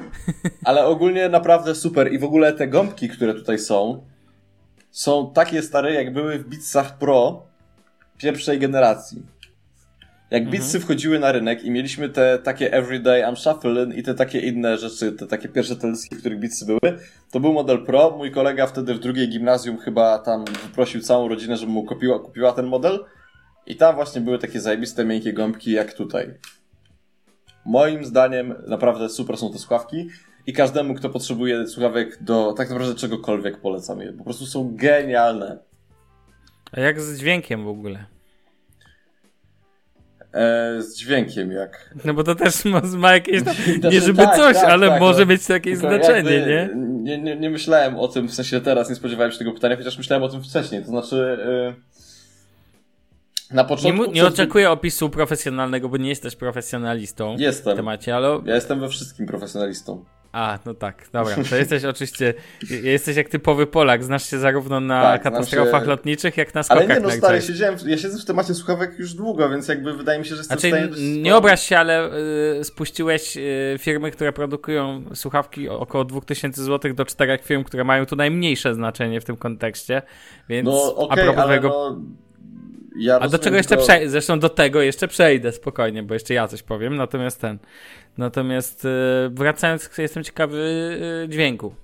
ale 0.66 0.86
ogólnie 0.86 1.30
naprawdę 1.30 1.76
super. 1.76 2.14
I 2.14 2.20
w 2.20 2.24
ogóle 2.24 2.54
te 2.54 2.68
gąbki, 2.68 3.10
które 3.10 3.34
tutaj 3.34 3.60
są, 3.60 4.04
są 4.94 5.32
takie 5.34 5.62
stare, 5.62 5.94
jak 5.94 6.14
były 6.14 6.40
w 6.40 6.48
Beatsach 6.48 6.98
Pro 6.98 7.46
pierwszej 8.18 8.60
generacji. 8.60 9.22
Jak 10.32 10.50
Beatsy 10.50 10.80
wchodziły 10.80 11.20
na 11.20 11.32
rynek 11.32 11.64
i 11.64 11.72
mieliśmy 11.72 12.10
te 12.10 12.40
takie 12.40 12.74
Everyday 12.74 13.22
I'm 13.22 13.36
Shuffling 13.36 13.98
i 13.98 14.04
te 14.04 14.14
takie 14.14 14.40
inne 14.40 14.78
rzeczy, 14.78 15.12
te 15.12 15.28
takie 15.28 15.50
pierwsze 15.50 15.76
teledyski, 15.76 16.16
w 16.16 16.20
których 16.20 16.40
Beatsy 16.40 16.66
były, 16.66 16.80
to 17.32 17.40
był 17.40 17.54
model 17.54 17.86
Pro. 17.86 18.16
Mój 18.18 18.32
kolega 18.32 18.68
wtedy 18.68 18.94
w 18.94 19.00
drugiej 19.00 19.30
gimnazjum 19.30 19.78
chyba 19.78 20.20
tam 20.20 20.46
wyprosił 20.46 21.02
całą 21.02 21.28
rodzinę, 21.28 21.58
żeby 21.58 21.72
mu 21.72 21.84
kupiła, 21.84 22.20
kupiła 22.20 22.52
ten 22.52 22.66
model. 22.66 23.06
I 23.66 23.76
tam 23.76 23.96
właśnie 23.96 24.22
były 24.22 24.40
takie 24.40 24.62
zajebiste, 24.62 25.06
miękkie 25.06 25.34
gąbki 25.34 25.72
jak 25.72 25.94
tutaj. 25.94 26.34
Moim 27.66 28.06
zdaniem 28.06 28.56
naprawdę 28.68 29.10
super 29.10 29.38
są 29.38 29.52
te 29.52 29.60
słuchawki 29.60 30.10
i 30.48 30.54
każdemu, 30.54 30.94
kto 30.94 31.10
potrzebuje 31.10 31.68
słuchawek 31.68 32.24
do 32.24 32.54
tak 32.54 32.70
naprawdę 32.70 32.96
czegokolwiek 32.96 33.58
polecam 33.62 34.02
je. 34.02 34.14
Po 34.14 34.24
prostu 34.24 34.46
są 34.46 34.76
genialne. 34.76 35.58
A 36.72 36.80
jak 36.80 37.02
z 37.02 37.20
dźwiękiem 37.20 37.64
w 37.64 37.68
ogóle? 37.68 38.06
E, 40.34 40.82
z 40.82 40.98
dźwiękiem 40.98 41.52
jak. 41.52 41.94
No 42.06 42.14
bo 42.14 42.24
to 42.24 42.36
też 42.36 42.66
ma, 42.66 42.82
ma 42.98 43.14
jakieś, 43.14 43.44
tam, 43.44 43.56
nie 43.68 43.74
Znaczy, 43.80 44.02
żeby 44.02 44.24
tak, 44.24 44.36
coś, 44.36 44.56
tak, 44.56 44.66
ale 44.66 44.90
tak, 44.90 45.00
może 45.02 45.20
no. 45.20 45.26
mieć 45.26 45.50
jakieś 45.50 45.80
Tylko 45.80 45.96
znaczenie, 45.96 46.32
jakby 46.34 46.52
nie? 46.52 46.70
Nie, 47.04 47.18
nie? 47.18 47.36
Nie 47.36 47.50
myślałem 47.50 48.00
o 48.00 48.08
tym, 48.08 48.28
w 48.28 48.34
sensie 48.34 48.62
teraz 48.62 48.90
nie 48.90 48.96
spodziewałem 48.96 49.32
się 49.32 49.38
tego 49.38 49.52
pytania, 49.52 49.76
chociaż 49.78 49.98
myślałem 49.98 50.24
o 50.24 50.30
tym 50.30 50.44
wcześniej. 50.44 50.82
To 50.82 50.88
znaczy. 50.88 51.38
e, 51.80 51.94
na 53.54 53.62
Nie, 53.62 53.68
początku. 53.68 54.06
nie 54.06 54.22
przez- 54.22 54.34
oczekuję 54.34 54.72
opisu 54.72 55.10
profesjonalnego, 55.10 55.90
bo 55.90 55.98
nie 55.98 56.10
jesteś 56.10 56.36
profesjonalistą 56.36 57.38
w 57.38 57.40
Jestem. 57.40 57.76
temacie, 57.78 58.16
ale... 58.16 58.42
Ja 58.46 58.56
jestem 58.56 58.80
we 58.80 58.90
wszystkim 58.90 59.26
profesjonalistą. 59.26 60.06
A, 60.34 60.60
no 60.66 60.74
tak, 60.74 61.08
dobra, 61.12 61.36
to 61.50 61.56
jesteś 61.64 61.86
oczywiście, 61.86 62.34
jesteś 62.84 63.18
jak 63.18 63.30
typowy 63.30 63.68
Polak, 63.68 64.04
znasz 64.04 64.30
się 64.30 64.40
zarówno 64.40 64.80
na 64.80 65.02
Tak, 65.02 65.24
katastrofach 65.24 65.88
lotniczych, 65.88 66.38
jak 66.38 66.56
na 66.56 66.64
skokach 66.64 66.86
Ale 66.86 66.96
nie, 66.96 67.02
no 67.02 67.12
stary, 67.12 67.42
siedziałem, 67.42 67.78
ja 67.86 67.98
siedzę 67.98 68.20
w 68.20 68.26
temacie 68.26 68.54
słuchawek 68.54 69.00
już 69.00 69.14
długo, 69.14 69.50
więc 69.50 69.68
jakby 69.68 69.94
wydaje 69.94 70.20
mi 70.20 70.26
się, 70.26 70.36
że 70.36 70.42
jestem 70.42 70.60
Znaczy, 70.60 70.88
w 70.88 70.96
stanie... 70.96 71.22
nie 71.22 71.36
obraź 71.36 71.64
się, 71.64 71.78
ale 71.78 72.10
y, 72.60 72.64
spuściłeś 72.64 73.38
y, 73.38 73.76
firmy, 73.80 74.12
które 74.12 74.34
produkują 74.34 75.04
słuchawki 75.14 75.70
około 75.70 76.06
2000 76.06 76.64
zł 76.64 76.94
do 76.94 77.06
czterech 77.06 77.46
firm, 77.46 77.64
które 77.64 77.84
mają 77.84 78.06
tu 78.06 78.16
najmniejsze 78.16 78.76
znaczenie 78.76 79.22
w 79.22 79.26
tym 79.26 79.38
kontekście, 79.38 80.02
więc 80.50 80.66
No 80.66 80.96
okej, 80.96 81.24
a 81.24 81.26
propos 81.26 81.44
ale 81.44 81.56
tego... 81.56 81.70
no... 81.70 82.02
Ja 82.96 83.20
A 83.20 83.28
do 83.28 83.40
czego 83.40 83.56
jeszcze 83.58 83.70
tylko- 83.70 83.84
przejdę? 83.84 84.10
Zresztą 84.10 84.40
do 84.40 84.50
tego 84.50 84.82
jeszcze 84.82 85.08
przejdę 85.08 85.52
spokojnie, 85.52 86.04
bo 86.04 86.14
jeszcze 86.14 86.34
ja 86.34 86.48
coś 86.48 86.64
powiem. 86.64 86.96
Natomiast 86.96 87.42
ten. 87.42 87.60
Natomiast 88.18 88.86
y, 88.86 88.90
wracając, 89.32 89.90
jestem 89.98 90.24
ciekawy 90.24 90.58
y, 91.26 91.30
dźwięku. 91.30 91.76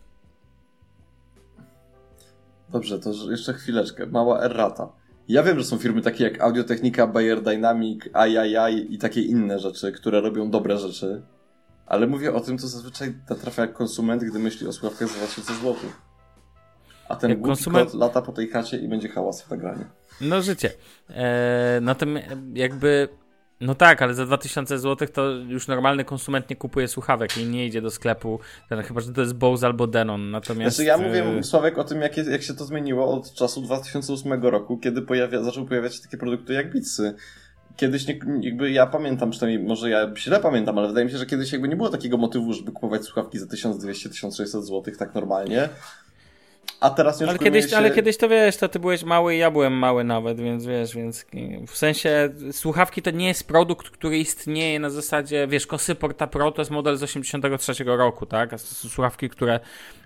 Dobrze, 2.70 3.00
to 3.00 3.12
jeszcze 3.32 3.54
chwileczkę. 3.54 4.06
Mała 4.06 4.42
errata. 4.42 4.90
Ja 5.28 5.44
wiem, 5.44 5.60
że 5.60 5.66
są 5.66 5.78
firmy 5.78 6.02
takie 6.02 6.24
jak 6.24 6.42
Audiotechnika, 6.42 7.08
Bayer 7.08 7.42
Dynamic, 7.42 8.02
AI 8.14 8.94
i 8.94 8.98
takie 8.98 9.22
inne 9.22 9.60
rzeczy, 9.60 9.92
które 9.92 10.22
robią 10.22 10.50
dobre 10.52 10.78
rzeczy. 10.78 11.22
Ale 11.86 12.08
mówię 12.08 12.34
o 12.34 12.40
tym, 12.40 12.58
co 12.58 12.68
zazwyczaj 12.68 13.14
natrafia 13.30 13.62
jak 13.62 13.74
konsument, 13.74 14.24
gdy 14.24 14.40
myśli 14.40 14.68
o 14.68 14.72
słuchawkach 14.72 15.08
za 15.08 15.16
2000 15.18 15.54
zł. 15.54 15.76
A 17.10 17.16
ten 17.16 17.30
Jak 17.30 17.40
konsument- 17.42 17.94
lata 18.00 18.22
po 18.22 18.32
tej 18.32 18.48
chacie 18.50 18.78
i 18.78 18.88
będzie 18.88 19.10
hałas 19.10 19.42
w 19.42 19.50
nagraniu. 19.50 19.86
No 20.22 20.42
życie. 20.42 20.72
E, 21.10 21.80
natomiast 21.82 22.28
jakby. 22.54 23.10
No 23.62 23.76
tak, 23.76 24.02
ale 24.02 24.14
za 24.14 24.26
2000 24.26 24.80
zł 24.80 25.08
to 25.14 25.30
już 25.32 25.68
normalny 25.68 26.06
konsument 26.06 26.50
nie 26.50 26.56
kupuje 26.56 26.88
słuchawek 26.88 27.38
i 27.38 27.46
nie 27.46 27.66
idzie 27.66 27.82
do 27.82 27.92
sklepu, 27.92 28.40
chyba 28.88 29.02
że 29.02 29.14
to 29.14 29.22
jest 29.22 29.34
Bose 29.34 29.66
albo 29.66 29.88
Denon. 29.88 30.32
Natomiast. 30.32 30.76
Znaczy 30.76 30.88
ja 30.88 30.98
mówię, 30.98 31.44
Sławek, 31.44 31.78
o 31.78 31.84
tym, 31.84 32.02
jak, 32.02 32.18
je- 32.18 32.24
jak 32.32 32.42
się 32.44 32.54
to 32.54 32.66
zmieniło 32.66 33.14
od 33.14 33.34
czasu 33.34 33.62
2008 33.62 34.34
roku, 34.44 34.78
kiedy 34.78 35.02
pojawia, 35.02 35.44
zaczął 35.44 35.66
pojawiać 35.66 35.96
się 35.96 36.02
takie 36.02 36.18
produkty 36.18 36.54
jak 36.54 36.74
Beatsy. 36.74 37.14
Kiedyś, 37.76 38.08
nie, 38.08 38.20
jakby 38.42 38.72
ja 38.72 38.88
pamiętam, 38.88 39.32
przynajmniej 39.32 39.68
może 39.68 39.90
ja 39.90 40.12
źle 40.18 40.40
pamiętam, 40.40 40.78
ale 40.78 40.88
wydaje 40.88 41.06
mi 41.06 41.12
się, 41.12 41.18
że 41.18 41.26
kiedyś 41.26 41.52
jakby 41.52 41.68
nie 41.68 41.76
było 41.76 41.90
takiego 41.90 42.18
motywu, 42.18 42.54
żeby 42.54 42.72
kupować 42.72 43.04
słuchawki 43.04 43.40
za 43.40 43.46
1200-1600 43.46 44.46
zł 44.46 44.84
tak 45.00 45.16
normalnie. 45.16 45.70
A 46.80 46.90
teraz 46.90 47.22
nie 47.22 47.28
ale 47.30 47.40
kiedyś, 47.40 47.70
się... 47.70 47.78
ale 47.78 47.92
kiedyś 47.92 48.18
to 48.18 48.30
wiesz, 48.30 48.58
to 48.58 48.70
ty 48.70 48.80
byłeś 48.80 49.04
mały 49.04 49.36
i 49.36 49.38
ja 49.38 49.52
byłem 49.52 49.74
mały 49.74 50.04
nawet, 50.04 50.42
więc 50.42 50.66
wiesz, 50.66 50.96
więc 50.96 51.26
w 51.68 51.78
sensie 51.78 52.30
słuchawki 52.52 53.02
to 53.02 53.12
nie 53.12 53.28
jest 53.28 53.48
produkt, 53.48 53.90
który 53.90 54.18
istnieje 54.18 54.80
na 54.80 54.90
zasadzie, 54.90 55.48
wiesz, 55.48 55.68
Kosy 55.68 55.96
Porta 55.96 56.28
Pro 56.28 56.52
to 56.52 56.62
jest 56.62 56.72
model 56.72 56.98
z 56.98 57.04
83 57.04 57.84
roku, 57.84 58.26
tak? 58.26 58.54
A 58.54 58.58
to 58.58 58.64
są 58.64 58.90
słuchawki, 58.90 59.30
które, 59.30 59.60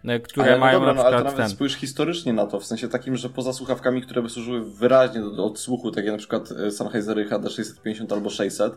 e, 0.06 0.20
które 0.20 0.46
ale 0.46 0.56
no 0.56 0.60
mają 0.60 0.80
dobra, 0.80 0.94
na 0.94 0.94
przykład 0.94 1.12
no, 1.12 1.18
ale 1.18 1.26
to 1.26 1.32
nawet 1.32 1.46
ten... 1.46 1.56
spójrz 1.56 1.76
historycznie 1.76 2.34
na 2.34 2.46
to, 2.46 2.60
w 2.60 2.66
sensie 2.66 2.88
takim, 2.88 3.18
że 3.18 3.30
poza 3.30 3.54
słuchawkami, 3.54 4.02
które 4.02 4.22
by 4.22 4.30
służyły 4.30 4.72
wyraźnie 4.72 5.22
do, 5.22 5.32
do 5.32 5.46
odsłuchu, 5.46 5.92
takie 5.92 6.12
na 6.12 6.18
przykład 6.18 6.52
e, 6.52 6.72
Sennheisery 6.72 7.26
HD 7.26 7.50
650 7.50 8.14
albo 8.14 8.30
600, 8.30 8.74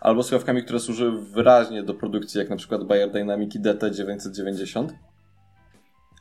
albo 0.00 0.22
słuchawkami, 0.22 0.62
które 0.62 0.80
służyły 0.80 1.22
wyraźnie 1.22 1.82
do 1.82 1.94
produkcji, 1.94 2.38
jak 2.38 2.50
na 2.50 2.56
przykład 2.56 2.84
Bayer 2.84 3.10
Dynamic 3.10 3.58
DT 3.58 3.90
990, 3.90 4.92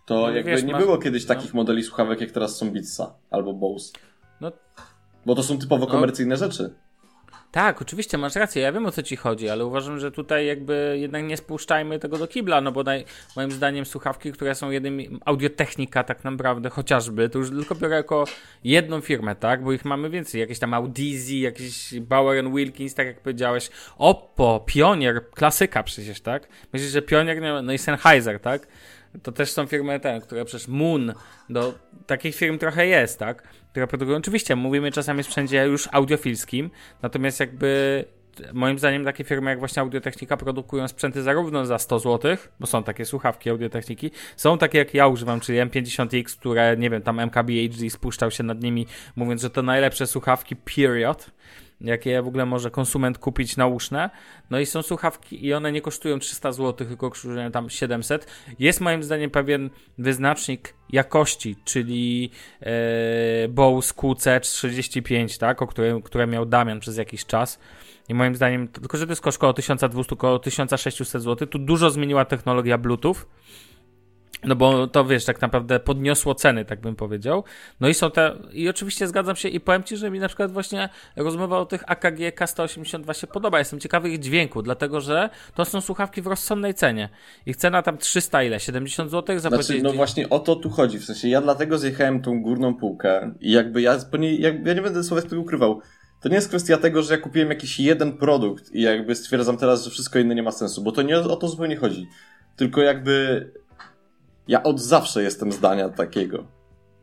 to 0.10 0.16
No, 0.22 0.32
jakby 0.32 0.52
wiesz, 0.52 0.64
nie 0.64 0.72
masz- 0.74 0.84
było 0.84 0.98
kiedyś 0.98 1.28
no. 1.28 1.36
takich 1.36 1.54
modeli 1.54 1.84
słuchawek, 1.84 2.22
jak 2.22 2.32
teraz 2.32 2.58
są 2.58 2.72
Beatsa 2.72 3.14
albo 3.32 3.54
Bose. 3.54 3.94
No 4.42 4.52
Bo 5.26 5.36
to 5.36 5.44
są 5.44 5.58
typowo 5.60 5.86
No. 5.86 5.92
komercyjne 5.92 6.38
rzeczy. 6.38 6.74
Tak, 7.52 7.82
oczywiście, 7.82 8.18
masz 8.18 8.36
rację, 8.36 8.62
ja 8.62 8.72
wiem 8.72 8.86
o 8.86 8.92
co 8.92 9.04
ci 9.04 9.16
chodzi, 9.16 9.50
ale 9.50 9.66
uważam, 9.66 10.00
że 10.00 10.12
tutaj 10.12 10.46
jakby 10.48 10.98
jednak 11.02 11.24
nie 11.24 11.38
spuszczajmy 11.38 12.00
tego 12.00 12.18
do 12.18 12.28
kibla, 12.28 12.62
no 12.62 12.72
bo 12.72 12.84
naj, 12.84 13.06
moim 13.36 13.52
zdaniem 13.52 13.86
słuchawki, 13.86 14.32
które 14.32 14.56
są 14.56 14.70
jednym, 14.72 15.20
audiotechnika 15.26 16.04
tak 16.04 16.24
naprawdę, 16.24 16.70
chociażby, 16.70 17.30
to 17.30 17.40
już 17.40 17.50
tylko 17.50 17.76
biorę 17.76 17.96
jako 17.96 18.24
jedną 18.64 19.02
firmę, 19.02 19.36
tak, 19.36 19.64
bo 19.64 19.72
ich 19.74 19.86
mamy 19.86 20.10
więcej, 20.10 20.42
jakieś 20.42 20.60
tam 20.60 20.74
Audizy, 20.74 21.36
jakieś 21.36 22.00
Bauer 22.00 22.52
Wilkins, 22.52 22.96
tak 22.96 23.08
jak 23.08 23.22
powiedziałeś, 23.22 23.70
Oppo, 23.98 24.64
Pionier, 24.66 25.30
klasyka 25.32 25.84
przecież, 25.84 26.22
tak, 26.22 26.48
myślisz, 26.74 26.92
że 26.92 27.02
Pionier, 27.02 27.64
no 27.64 27.74
i 27.74 27.78
Sennheiser, 27.78 28.40
tak, 28.40 28.68
to 29.24 29.32
też 29.32 29.52
są 29.52 29.66
firmy 29.66 30.00
te, 30.00 30.22
które 30.22 30.46
przecież 30.46 30.68
Moon, 30.68 31.14
do 31.50 31.74
takich 32.08 32.36
firm 32.36 32.58
trochę 32.58 32.88
jest, 32.88 33.20
tak? 33.20 33.44
Które 33.72 33.88
produkują. 33.88 34.18
Oczywiście 34.18 34.56
mówimy 34.56 34.92
czasami 34.92 35.24
sprzęcie 35.24 35.66
już 35.66 35.90
audiofilskim, 35.92 36.70
natomiast 37.02 37.40
jakby 37.40 38.06
moim 38.54 38.80
zdaniem 38.80 39.06
takie 39.06 39.24
firmy 39.24 39.50
jak 39.50 39.60
właśnie 39.60 39.82
Audiotechnika 39.82 40.38
produkują 40.38 40.88
sprzęty 40.88 41.24
zarówno 41.24 41.66
za 41.66 41.80
100 41.80 42.00
zł, 42.00 42.38
bo 42.60 42.68
są 42.68 42.84
takie 42.84 43.06
słuchawki 43.06 43.50
Audiotechniki, 43.50 44.12
są 44.38 44.58
takie 44.58 44.78
jak 44.78 44.94
ja 44.94 45.08
używam, 45.08 45.40
czyli 45.40 45.60
M50X, 45.60 46.38
które 46.40 46.78
nie 46.78 46.90
wiem, 46.90 47.02
tam 47.02 47.20
MKBHD 47.20 47.90
spuszczał 47.90 48.32
się 48.32 48.44
nad 48.44 48.62
nimi, 48.62 48.88
mówiąc, 49.16 49.42
że 49.42 49.50
to 49.50 49.62
najlepsze 49.62 50.08
słuchawki 50.08 50.56
period 50.56 51.32
jakie 51.82 52.22
w 52.22 52.28
ogóle 52.28 52.46
może 52.46 52.72
konsument 52.72 53.18
kupić 53.18 53.58
nauszne. 53.58 54.10
No 54.50 54.60
i 54.60 54.66
są 54.66 54.82
słuchawki 54.82 55.46
i 55.46 55.54
one 55.54 55.72
nie 55.72 55.82
kosztują 55.82 56.20
300 56.20 56.52
zł, 56.52 56.88
tylko 56.88 57.10
kosztują 57.10 57.52
tam 57.52 57.70
700. 57.70 58.28
Jest 58.60 58.82
moim 58.82 59.04
zdaniem 59.04 59.32
pewien 59.32 59.70
wyznacznik 59.98 60.74
jakości, 60.90 61.56
czyli 61.66 62.32
e, 62.62 63.48
Bose 63.48 63.94
QC35, 63.94 65.40
tak, 65.40 65.62
o 65.62 65.68
którym, 65.68 66.02
które 66.02 66.28
miał 66.28 66.46
Damian 66.46 66.80
przez 66.80 66.98
jakiś 66.98 67.26
czas. 67.26 67.60
I 68.10 68.14
moim 68.14 68.36
zdaniem, 68.36 68.68
tylko 68.68 68.98
że 68.98 69.06
to 69.06 69.12
jest 69.12 69.22
koszt 69.22 69.38
około 69.38 69.54
1200, 69.54 70.14
około 70.14 70.40
1600 70.40 71.24
zł. 71.24 71.48
Tu 71.48 71.60
dużo 71.60 71.90
zmieniła 71.90 72.26
technologia 72.26 72.78
Bluetooth. 72.78 73.16
No 74.44 74.56
bo 74.56 74.88
to 74.88 75.06
wiesz, 75.06 75.26
tak 75.26 75.42
naprawdę 75.42 75.80
podniosło 75.80 76.36
ceny, 76.36 76.66
tak 76.66 76.82
bym 76.82 76.96
powiedział. 76.96 77.44
No 77.80 77.88
i 77.88 77.94
są 77.94 78.12
te, 78.12 78.36
i 78.52 78.70
oczywiście 78.70 79.08
zgadzam 79.08 79.36
się 79.36 79.50
i 79.50 79.60
powiem 79.60 79.84
Ci, 79.84 79.98
że 79.98 80.12
mi 80.12 80.20
na 80.20 80.28
przykład 80.28 80.52
właśnie 80.52 80.90
rozmowa 81.16 81.60
o 81.60 81.66
tych 81.66 81.84
AKG 81.92 82.20
K182 82.36 83.14
się 83.14 83.28
podoba. 83.28 83.60
Jestem 83.60 83.80
ciekawy 83.80 84.10
ich 84.10 84.20
dźwięku, 84.20 84.62
dlatego 84.62 85.02
że 85.02 85.30
to 85.56 85.66
są 85.66 85.82
słuchawki 85.82 86.22
w 86.22 86.28
rozsądnej 86.28 86.74
cenie. 86.74 87.10
Ich 87.46 87.56
cena 87.56 87.82
tam 87.82 87.98
300 87.98 88.44
ile? 88.44 88.60
70 88.60 89.12
zł? 89.12 89.40
Znaczy, 89.40 89.82
no 89.84 89.94
właśnie 89.94 90.30
o 90.30 90.40
to 90.40 90.56
tu 90.56 90.70
chodzi. 90.70 91.00
W 91.00 91.06
sensie 91.06 91.28
ja 91.28 91.42
dlatego 91.42 91.78
zjechałem 91.78 92.22
tą 92.22 92.42
górną 92.42 92.76
półkę 92.76 93.34
i 93.40 93.52
jakby 93.52 93.82
ja, 93.82 93.98
po 94.12 94.18
niej, 94.18 94.42
ja 94.42 94.74
nie 94.74 94.82
będę 94.82 95.04
sobie 95.04 95.22
tego 95.22 95.42
ukrywał. 95.42 95.82
To 96.22 96.30
nie 96.30 96.36
jest 96.36 96.48
kwestia 96.48 96.78
tego, 96.78 97.04
że 97.04 97.14
ja 97.14 97.22
kupiłem 97.22 97.50
jakiś 97.50 97.80
jeden 97.80 98.18
produkt 98.18 98.76
i 98.76 98.82
jakby 98.82 99.16
stwierdzam 99.16 99.58
teraz, 99.58 99.84
że 99.84 99.90
wszystko 99.90 100.20
inne 100.20 100.36
nie 100.36 100.44
ma 100.44 100.52
sensu, 100.52 100.84
bo 100.84 100.92
to 100.92 101.02
nie 101.02 101.18
o 101.18 101.36
to 101.36 101.48
zupełnie 101.48 101.76
chodzi. 101.76 102.08
Tylko 102.56 102.82
jakby 102.82 103.46
ja 104.50 104.64
od 104.64 104.80
zawsze 104.80 105.24
jestem 105.24 105.52
zdania 105.52 105.90
takiego. 105.90 106.44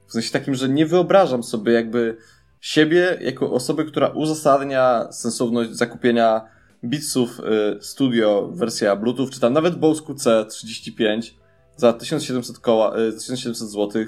W 0.07 0.13
sensie 0.13 0.33
takim, 0.33 0.55
że 0.55 0.69
nie 0.69 0.87
wyobrażam 0.87 1.43
sobie 1.43 1.73
jakby 1.73 2.17
siebie 2.61 3.19
jako 3.21 3.53
osoby, 3.53 3.85
która 3.85 4.09
uzasadnia 4.09 5.13
sensowność 5.13 5.71
zakupienia 5.71 6.41
Beatsów 6.83 7.41
y, 7.41 7.83
Studio 7.83 8.51
wersja 8.55 8.97
Bluetooth, 8.97 9.31
czy 9.31 9.41
tam 9.41 9.53
nawet 9.53 9.75
Bose 9.75 10.03
QC35 10.03 11.31
za 11.77 11.93
1700 11.93 12.59
koła, 12.59 12.99
y, 12.99 13.13
1700 13.13 13.69
zł 13.69 14.05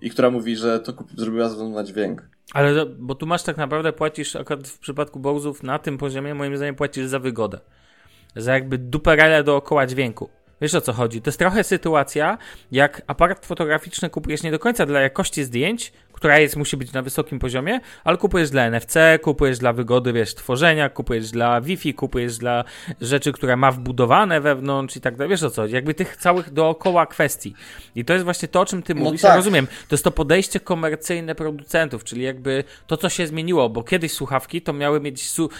i 0.00 0.10
która 0.10 0.30
mówi, 0.30 0.56
że 0.56 0.80
to 0.80 0.92
zrobiła 1.16 1.48
ze 1.48 1.68
na 1.68 1.84
dźwięk. 1.84 2.28
Ale, 2.52 2.86
bo 2.86 3.14
tu 3.14 3.26
masz 3.26 3.42
tak 3.42 3.56
naprawdę, 3.56 3.92
płacisz 3.92 4.36
akurat 4.36 4.68
w 4.68 4.78
przypadku 4.78 5.20
Bowsów 5.20 5.62
na 5.62 5.78
tym 5.78 5.98
poziomie, 5.98 6.34
moim 6.34 6.56
zdaniem 6.56 6.74
płacisz 6.74 7.06
za 7.06 7.18
wygodę. 7.18 7.60
Za 8.36 8.52
jakby 8.52 8.78
duperele 8.78 9.44
dookoła 9.44 9.86
dźwięku. 9.86 10.28
Wiesz 10.60 10.74
o 10.74 10.80
co 10.80 10.92
chodzi? 10.92 11.22
To 11.22 11.28
jest 11.28 11.38
trochę 11.38 11.64
sytuacja, 11.64 12.38
jak 12.72 13.02
aparat 13.06 13.46
fotograficzny 13.46 14.10
kupujesz 14.10 14.42
nie 14.42 14.50
do 14.50 14.58
końca 14.58 14.86
dla 14.86 15.00
jakości 15.00 15.44
zdjęć, 15.44 15.92
która 16.16 16.38
jest, 16.38 16.56
musi 16.56 16.76
być 16.76 16.92
na 16.92 17.02
wysokim 17.02 17.38
poziomie, 17.38 17.80
ale 18.04 18.16
kupujesz 18.16 18.50
dla 18.50 18.70
NFC, 18.70 18.94
kupujesz 19.22 19.58
dla 19.58 19.72
wygody, 19.72 20.12
wiesz, 20.12 20.34
tworzenia, 20.34 20.88
kupujesz 20.88 21.30
dla 21.30 21.60
Wi-Fi, 21.60 21.94
kupujesz 21.94 22.38
dla 22.38 22.64
rzeczy, 23.00 23.32
które 23.32 23.56
ma 23.56 23.70
wbudowane 23.72 24.40
wewnątrz 24.40 24.96
i 24.96 25.00
tak 25.00 25.16
dalej. 25.16 25.30
Wiesz 25.30 25.42
o 25.42 25.50
co? 25.50 25.66
Jakby 25.66 25.94
tych 25.94 26.16
całych 26.16 26.52
dookoła 26.52 27.06
kwestii. 27.06 27.54
I 27.94 28.04
to 28.04 28.12
jest 28.12 28.24
właśnie 28.24 28.48
to, 28.48 28.60
o 28.60 28.66
czym 28.66 28.82
ty 28.82 28.94
No 28.94 29.00
mówisz. 29.00 29.22
tak. 29.22 29.30
Ja 29.30 29.36
rozumiem. 29.36 29.66
To 29.66 29.94
jest 29.94 30.04
to 30.04 30.10
podejście 30.10 30.60
komercyjne 30.60 31.34
producentów, 31.34 32.04
czyli 32.04 32.22
jakby 32.22 32.64
to, 32.86 32.96
co 32.96 33.08
się 33.08 33.26
zmieniło, 33.26 33.68
bo 33.68 33.82
kiedyś 33.82 34.12
słuchawki 34.12 34.62
to 34.62 34.72
miały 34.72 35.00
mieć, 35.00 35.30
su 35.30 35.50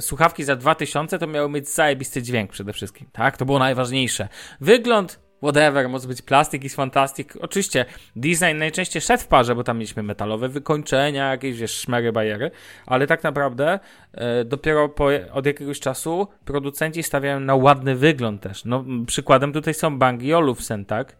słuchawki 0.00 0.44
za 0.44 0.56
2000 0.56 1.18
to 1.18 1.26
miały 1.26 1.48
mieć 1.48 1.68
zajebisty 1.68 2.22
dźwięk 2.22 2.50
przede 2.50 2.72
wszystkim, 2.72 3.06
tak? 3.12 3.36
To 3.36 3.44
było 3.44 3.58
najważniejsze. 3.58 4.28
Wygląd, 4.60 5.23
whatever, 5.44 5.88
może 5.88 6.08
być 6.08 6.22
plastik, 6.22 6.64
jest 6.64 6.76
fantastic. 6.76 7.28
Oczywiście 7.40 7.84
design 8.16 8.58
najczęściej 8.58 9.02
szedł 9.02 9.22
w 9.22 9.26
parze, 9.26 9.54
bo 9.54 9.64
tam 9.64 9.78
mieliśmy 9.78 10.02
metalowe 10.02 10.48
wykończenia, 10.48 11.30
jakieś, 11.30 11.56
wiesz, 11.56 11.72
szmery, 11.72 12.12
bajery, 12.12 12.50
ale 12.86 13.06
tak 13.06 13.22
naprawdę 13.22 13.78
e, 14.12 14.44
dopiero 14.44 14.88
po, 14.88 15.08
od 15.32 15.46
jakiegoś 15.46 15.80
czasu 15.80 16.28
producenci 16.44 17.02
stawiają 17.02 17.40
na 17.40 17.54
ładny 17.54 17.96
wygląd 17.96 18.40
też. 18.40 18.64
No, 18.64 18.84
przykładem 19.06 19.52
tutaj 19.52 19.74
są 19.74 19.98
Bang 19.98 20.22
i 20.22 20.34
Olufsen, 20.34 20.84
tak? 20.84 21.16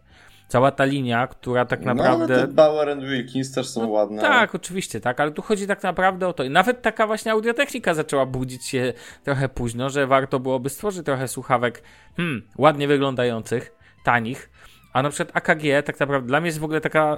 Cała 0.47 0.71
ta 0.71 0.85
linia, 0.85 1.27
która 1.27 1.65
tak 1.65 1.81
naprawdę... 1.81 2.27
No 2.27 2.39
ale 2.39 2.47
te 2.47 2.53
Bauer 2.53 2.89
and 2.89 3.03
Wilkins 3.03 3.51
też 3.51 3.67
są 3.67 3.87
ładne. 3.87 4.21
Tak, 4.21 4.55
oczywiście, 4.55 5.01
tak, 5.01 5.19
ale 5.19 5.31
tu 5.31 5.41
chodzi 5.41 5.67
tak 5.67 5.83
naprawdę 5.83 6.27
o 6.27 6.33
to. 6.33 6.43
I 6.43 6.49
nawet 6.49 6.81
taka 6.81 7.07
właśnie 7.07 7.31
audiotechnika 7.31 7.93
zaczęła 7.93 8.25
budzić 8.25 8.65
się 8.65 8.93
trochę 9.23 9.49
późno, 9.49 9.89
że 9.89 10.07
warto 10.07 10.39
byłoby 10.39 10.69
stworzyć 10.69 11.05
trochę 11.05 11.27
słuchawek 11.27 11.83
hmm, 12.17 12.41
ładnie 12.57 12.87
wyglądających, 12.87 13.84
tanich. 14.05 14.49
A 14.93 15.01
na 15.01 15.09
przykład 15.09 15.37
AKG, 15.37 15.63
tak 15.85 15.99
naprawdę 15.99 16.27
dla 16.27 16.39
mnie 16.41 16.47
jest 16.47 16.59
w 16.59 16.63
ogóle 16.63 16.81
taka 16.81 17.17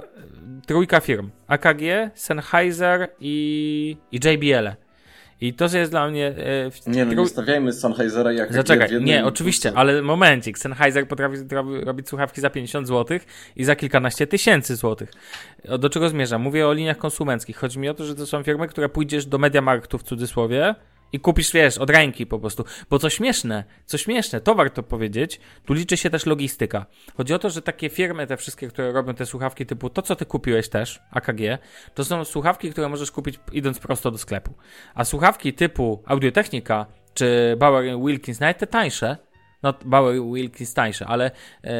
trójka 0.66 1.00
firm. 1.00 1.30
AKG, 1.46 1.82
Sennheiser 2.14 3.08
i, 3.20 3.96
i 4.12 4.16
JBL. 4.16 4.68
I 5.40 5.54
to 5.54 5.64
jest 5.74 5.90
dla 5.90 6.08
mnie... 6.08 6.26
E, 6.26 6.70
w- 6.70 6.86
Nie 6.86 7.04
no, 7.04 7.12
nie 7.22 7.28
stawiajmy 7.28 7.72
Sennheisera 7.72 8.32
jak 8.32 8.52
Zaczekaj, 8.52 8.88
jednym 8.90 9.04
nie, 9.04 9.24
oczywiście, 9.24 9.72
ale 9.74 10.02
momencik. 10.02 10.58
Sennheiser 10.58 11.08
potrafi 11.08 11.36
robi- 11.36 11.84
robić 11.84 12.08
słuchawki 12.08 12.40
za 12.40 12.50
50 12.50 12.88
zł 12.88 13.18
i 13.56 13.64
za 13.64 13.76
kilkanaście 13.76 14.26
tysięcy 14.26 14.76
złotych. 14.76 15.10
O, 15.68 15.78
Do 15.78 15.90
czego 15.90 16.08
zmierzam? 16.08 16.42
Mówię 16.42 16.68
o 16.68 16.72
liniach 16.72 16.98
konsumenckich. 16.98 17.56
Chodzi 17.56 17.78
mi 17.78 17.88
o 17.88 17.94
to, 17.94 18.04
że 18.04 18.14
to 18.14 18.26
są 18.26 18.42
firmy, 18.42 18.68
które 18.68 18.88
pójdziesz 18.88 19.26
do 19.26 19.38
Mediamarktu 19.38 19.98
w 19.98 20.02
cudzysłowie 20.02 20.74
i 21.12 21.20
kupisz, 21.20 21.52
wiesz, 21.52 21.78
od 21.78 21.90
ręki 21.90 22.26
po 22.26 22.38
prostu. 22.38 22.64
Bo 22.90 22.98
co 22.98 23.10
śmieszne, 23.10 23.64
co 23.84 23.98
śmieszne, 23.98 24.40
to 24.40 24.54
warto 24.54 24.82
powiedzieć, 24.82 25.40
tu 25.64 25.72
liczy 25.74 25.96
się 25.96 26.10
też 26.10 26.26
logistyka. 26.26 26.86
Chodzi 27.16 27.34
o 27.34 27.38
to, 27.38 27.50
że 27.50 27.62
takie 27.62 27.88
firmy, 27.88 28.26
te 28.26 28.36
wszystkie, 28.36 28.68
które 28.68 28.92
robią 28.92 29.14
te 29.14 29.26
słuchawki 29.26 29.66
typu 29.66 29.90
to, 29.90 30.02
co 30.02 30.16
ty 30.16 30.26
kupiłeś 30.26 30.68
też, 30.68 31.00
AKG, 31.10 31.40
to 31.94 32.04
są 32.04 32.24
słuchawki, 32.24 32.70
które 32.70 32.88
możesz 32.88 33.10
kupić 33.10 33.40
idąc 33.52 33.78
prosto 33.78 34.10
do 34.10 34.18
sklepu. 34.18 34.54
A 34.94 35.04
słuchawki 35.04 35.52
typu 35.52 36.02
Audiotechnika 36.06 36.86
czy 37.14 37.56
Bauer 37.58 37.98
Wilkins, 37.98 38.40
nawet 38.40 38.58
te 38.58 38.66
tańsze, 38.66 39.16
no 39.62 39.74
Bauer 39.84 40.22
Wilkins 40.34 40.74
tańsze, 40.74 41.06
ale 41.06 41.30
e, 41.64 41.70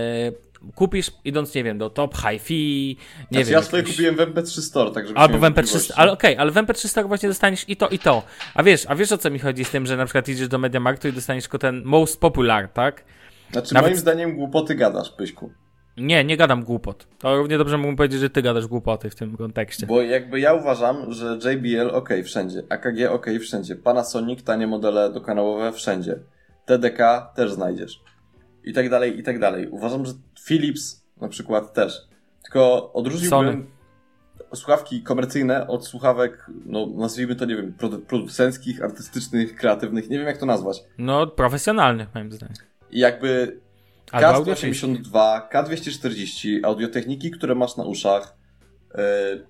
kupisz 0.75 1.11
idąc, 1.25 1.55
nie 1.55 1.65
wiem, 1.65 1.79
do 1.79 1.91
Top 1.91 2.15
Hi-Fi, 2.17 2.97
nie 3.21 3.27
Znaczy, 3.31 3.45
wiem. 3.45 3.53
ja 3.53 3.63
swoje 3.63 3.83
kupiłem 3.83 4.15
w 4.15 4.19
MP3 4.19 4.61
Store, 4.61 4.91
tak 4.91 5.07
żeby 5.07 5.19
Albo 5.19 5.39
w 5.39 5.43
MP3, 5.43 5.93
ale 5.97 6.13
okej, 6.13 6.37
ale 6.37 6.51
w 6.51 6.55
MP3 6.55 6.89
Store 6.89 7.09
właśnie 7.09 7.29
dostaniesz 7.29 7.69
i 7.69 7.77
to, 7.77 7.89
i 7.89 7.99
to. 7.99 8.23
A 8.55 8.63
wiesz, 8.63 8.85
a 8.89 8.95
wiesz 8.95 9.13
o 9.13 9.19
co 9.19 9.31
mi 9.31 9.39
chodzi 9.39 9.65
z 9.65 9.71
tym, 9.71 9.87
że 9.87 9.97
na 9.97 10.05
przykład 10.05 10.29
idziesz 10.29 10.49
do 10.49 10.59
Mediamarktu 10.59 11.09
i 11.09 11.13
dostaniesz 11.13 11.45
tylko 11.45 11.59
ten 11.59 11.83
most 11.85 12.21
popular, 12.21 12.69
tak? 12.69 13.05
Znaczy, 13.53 13.75
Nawet- 13.75 13.91
moim 13.91 14.01
zdaniem 14.01 14.37
głupoty 14.37 14.75
gadasz, 14.75 15.11
Pyśku. 15.11 15.51
Nie, 15.97 16.25
nie 16.25 16.37
gadam 16.37 16.65
głupot. 16.65 17.07
To 17.19 17.37
równie 17.37 17.59
dobrze 17.59 17.77
mógłbym 17.77 17.97
powiedzieć, 17.97 18.21
że 18.21 18.31
ty 18.31 18.43
gadasz 18.43 18.67
głupoty 18.67 19.11
w 19.11 19.15
tym 19.15 19.37
kontekście. 19.37 19.87
Bo 19.87 20.03
jakby 20.03 20.41
ja 20.41 20.55
uważam, 20.55 21.13
że 21.13 21.39
JBL 21.45 21.91
ok 21.93 22.09
wszędzie, 22.25 22.63
AKG 22.69 23.11
ok 23.11 23.27
wszędzie, 23.41 23.77
Panasonic 23.77 24.43
tanie 24.43 24.67
modele 24.67 25.13
dokanałowe 25.13 25.73
wszędzie, 25.73 26.19
TDK 26.67 27.33
też 27.37 27.53
znajdziesz. 27.53 28.01
I 28.65 28.73
tak 28.73 28.91
dalej, 28.91 29.19
i 29.19 29.23
tak 29.23 29.39
dalej. 29.39 29.69
Uważam, 29.69 30.07
że 30.07 30.13
Philips 30.47 31.05
na 31.21 31.29
przykład 31.29 31.75
też. 31.75 32.09
Tylko 32.43 32.93
odróżniłbym 32.93 33.67
słuchawki 34.55 35.03
komercyjne 35.03 35.67
od 35.67 35.87
słuchawek, 35.87 36.47
no 36.67 36.87
nazwijmy 36.87 37.37
to, 37.37 37.45
nie 37.45 37.57
wiem, 37.57 37.75
producenckich, 38.07 38.83
artystycznych, 38.83 39.57
kreatywnych, 39.57 40.11
nie 40.11 40.19
wiem 40.19 40.27
jak 40.27 40.39
to 40.39 40.47
nazwać. 40.47 40.85
No, 40.99 41.27
profesjonalnych 41.27 42.15
moim 42.15 42.33
zdaniem. 42.33 42.57
I 42.91 42.99
jakby 42.99 43.61
K182, 44.13 45.41
K240, 45.53 46.61
audiotechniki, 46.63 47.31
które 47.31 47.55
masz 47.55 47.77
na 47.77 47.85
uszach 47.85 48.37
yy, 48.95 49.47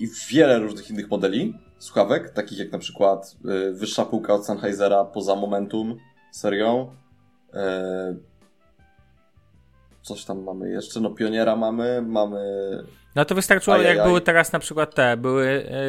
i 0.00 0.08
wiele 0.30 0.58
różnych 0.58 0.90
innych 0.90 1.10
modeli 1.10 1.54
słuchawek, 1.78 2.30
takich 2.30 2.58
jak 2.58 2.72
na 2.72 2.78
przykład 2.78 3.36
yy, 3.44 3.72
wyższa 3.72 4.04
półka 4.04 4.34
od 4.34 4.46
Sennheisera 4.46 5.04
poza 5.04 5.36
Momentum 5.36 5.96
serią, 6.32 6.94
yy, 7.54 7.60
coś 10.02 10.24
tam 10.24 10.42
mamy 10.42 10.70
jeszcze, 10.70 11.00
no 11.00 11.10
Pioniera 11.10 11.56
mamy, 11.56 12.02
mamy... 12.02 12.40
No 13.14 13.24
to 13.24 13.34
wystarczyło, 13.34 13.76
Ajajaj. 13.76 13.96
jak 13.96 14.06
były 14.06 14.20
teraz 14.20 14.52
na 14.52 14.58
przykład 14.58 14.94
te, 14.94 15.16
były 15.16 15.46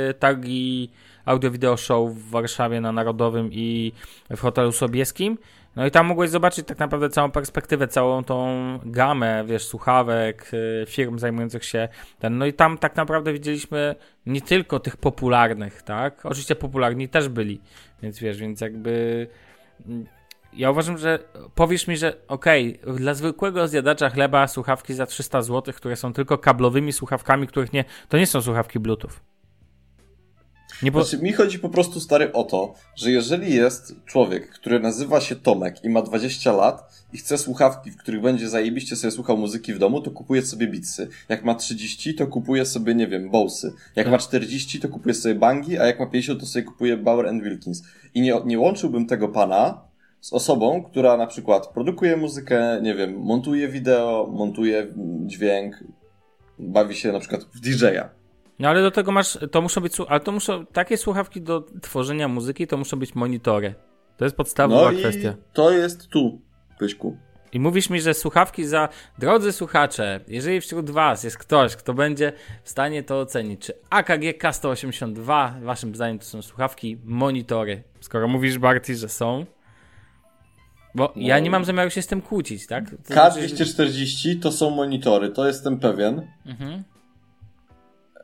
y, 0.09 0.13
targi 0.13 0.91
audio-video 1.25 1.77
show 1.77 2.11
w 2.11 2.29
Warszawie 2.29 2.81
na 2.81 2.91
Narodowym 2.91 3.49
i 3.51 3.93
w 4.29 4.39
hotelu 4.39 4.71
Sobieskim, 4.71 5.37
no 5.75 5.85
i 5.85 5.91
tam 5.91 6.05
mogłeś 6.05 6.29
zobaczyć 6.29 6.67
tak 6.67 6.79
naprawdę 6.79 7.09
całą 7.09 7.31
perspektywę, 7.31 7.87
całą 7.87 8.23
tą 8.23 8.47
gamę, 8.85 9.43
wiesz, 9.47 9.65
słuchawek, 9.65 10.51
y, 10.53 10.85
firm 10.87 11.19
zajmujących 11.19 11.65
się 11.65 11.87
ten. 12.19 12.37
No 12.37 12.45
i 12.45 12.53
tam 12.53 12.77
tak 12.77 12.95
naprawdę 12.95 13.33
widzieliśmy 13.33 13.95
nie 14.25 14.41
tylko 14.41 14.79
tych 14.79 14.97
popularnych, 14.97 15.81
tak? 15.81 16.25
Oczywiście 16.25 16.55
popularni 16.55 17.09
też 17.09 17.29
byli, 17.29 17.61
więc 18.03 18.19
wiesz, 18.19 18.37
więc 18.37 18.61
jakby 18.61 19.27
mm, 19.87 20.05
ja 20.53 20.71
uważam, 20.71 20.97
że 20.97 21.19
powiesz 21.55 21.87
mi, 21.87 21.97
że 21.97 22.17
okej, 22.27 22.79
okay, 22.83 22.95
dla 22.95 23.13
zwykłego 23.13 23.67
zjadacza 23.67 24.09
chleba 24.09 24.47
słuchawki 24.47 24.93
za 24.93 25.05
300 25.05 25.41
zł, 25.41 25.73
które 25.73 25.95
są 25.95 26.13
tylko 26.13 26.37
kablowymi 26.37 26.93
słuchawkami, 26.93 27.47
których 27.47 27.73
nie, 27.73 27.85
to 28.09 28.17
nie 28.17 28.27
są 28.27 28.41
słuchawki 28.41 28.79
Bluetooth. 28.79 29.11
Nie 30.83 30.91
bo... 30.91 31.03
Znaczy, 31.03 31.23
mi 31.23 31.33
chodzi 31.33 31.59
po 31.59 31.69
prostu 31.69 31.99
stary 31.99 32.33
o 32.33 32.43
to, 32.43 32.73
że 32.95 33.11
jeżeli 33.11 33.53
jest 33.53 33.95
człowiek, 34.05 34.49
który 34.49 34.79
nazywa 34.79 35.21
się 35.21 35.35
Tomek 35.35 35.83
i 35.83 35.89
ma 35.89 36.01
20 36.01 36.51
lat 36.51 37.05
i 37.13 37.17
chce 37.17 37.37
słuchawki, 37.37 37.91
w 37.91 37.97
których 37.97 38.21
będzie 38.21 38.49
zajebiście 38.49 38.95
sobie 38.95 39.11
słuchał 39.11 39.37
muzyki 39.37 39.73
w 39.73 39.79
domu, 39.79 40.01
to 40.01 40.11
kupuje 40.11 40.41
sobie 40.41 40.67
Beatsy. 40.67 41.09
Jak 41.29 41.43
ma 41.43 41.55
30, 41.55 42.15
to 42.15 42.27
kupuje 42.27 42.65
sobie, 42.65 42.95
nie 42.95 43.07
wiem, 43.07 43.29
Bowsy. 43.29 43.73
Jak 43.95 44.11
ma 44.11 44.17
40, 44.17 44.79
to 44.79 44.89
kupuje 44.89 45.15
sobie 45.15 45.35
Bangi, 45.35 45.77
a 45.77 45.85
jak 45.85 45.99
ma 45.99 46.05
50, 46.05 46.39
to 46.39 46.45
sobie 46.45 46.63
kupuje 46.63 46.97
Bauer 46.97 47.33
Wilkins. 47.43 47.83
I 48.13 48.21
nie, 48.21 48.41
nie 48.45 48.59
łączyłbym 48.59 49.05
tego 49.05 49.27
pana 49.27 49.88
z 50.21 50.33
osobą, 50.33 50.83
która 50.83 51.17
na 51.17 51.27
przykład 51.27 51.67
produkuje 51.67 52.17
muzykę, 52.17 52.79
nie 52.81 52.95
wiem, 52.95 53.19
montuje 53.19 53.67
wideo, 53.67 54.29
montuje 54.31 54.87
dźwięk, 55.25 55.83
bawi 56.59 56.95
się 56.95 57.11
na 57.11 57.19
przykład 57.19 57.43
w 57.43 57.59
DJ-a. 57.59 58.09
No 58.59 58.69
ale 58.69 58.81
do 58.81 58.91
tego 58.91 59.11
masz, 59.11 59.37
to 59.51 59.61
muszą 59.61 59.81
być, 59.81 59.93
ale 60.07 60.19
to 60.19 60.31
muszą, 60.31 60.65
takie 60.65 60.97
słuchawki 60.97 61.41
do 61.41 61.65
tworzenia 61.81 62.27
muzyki 62.27 62.67
to 62.67 62.77
muszą 62.77 62.99
być 62.99 63.15
monitory. 63.15 63.75
To 64.17 64.25
jest 64.25 64.35
podstawowa 64.35 64.91
no 64.91 64.97
kwestia. 64.97 65.33
to 65.53 65.71
jest 65.71 66.07
tu, 66.07 66.41
Pyśku. 66.79 67.17
I 67.53 67.59
mówisz 67.59 67.89
mi, 67.89 68.01
że 68.01 68.13
słuchawki 68.13 68.65
za. 68.65 68.89
Drodzy 69.19 69.51
słuchacze, 69.51 70.19
jeżeli 70.27 70.61
wśród 70.61 70.89
Was 70.89 71.23
jest 71.23 71.37
ktoś, 71.37 71.75
kto 71.75 71.93
będzie 71.93 72.33
w 72.63 72.69
stanie 72.69 73.03
to 73.03 73.19
ocenić, 73.19 73.61
czy 73.61 73.73
AKG 73.89 74.39
K182, 74.43 75.61
Waszym 75.63 75.95
zdaniem 75.95 76.19
to 76.19 76.25
są 76.25 76.41
słuchawki, 76.41 76.97
monitory. 77.03 77.83
Skoro 77.99 78.27
mówisz, 78.27 78.57
Barty, 78.57 78.95
że 78.95 79.09
są, 79.09 79.45
bo 80.95 81.03
no. 81.15 81.21
ja 81.21 81.39
nie 81.39 81.49
mam 81.49 81.65
zamiaru 81.65 81.89
się 81.89 82.01
z 82.01 82.07
tym 82.07 82.21
kłócić, 82.21 82.67
tak? 82.67 82.89
To 82.89 83.13
K240 83.13 84.23
znaczy... 84.23 84.35
to 84.35 84.51
są 84.51 84.69
monitory, 84.69 85.29
to 85.29 85.47
jestem 85.47 85.79
pewien. 85.79 86.27
Mhm. 86.45 86.83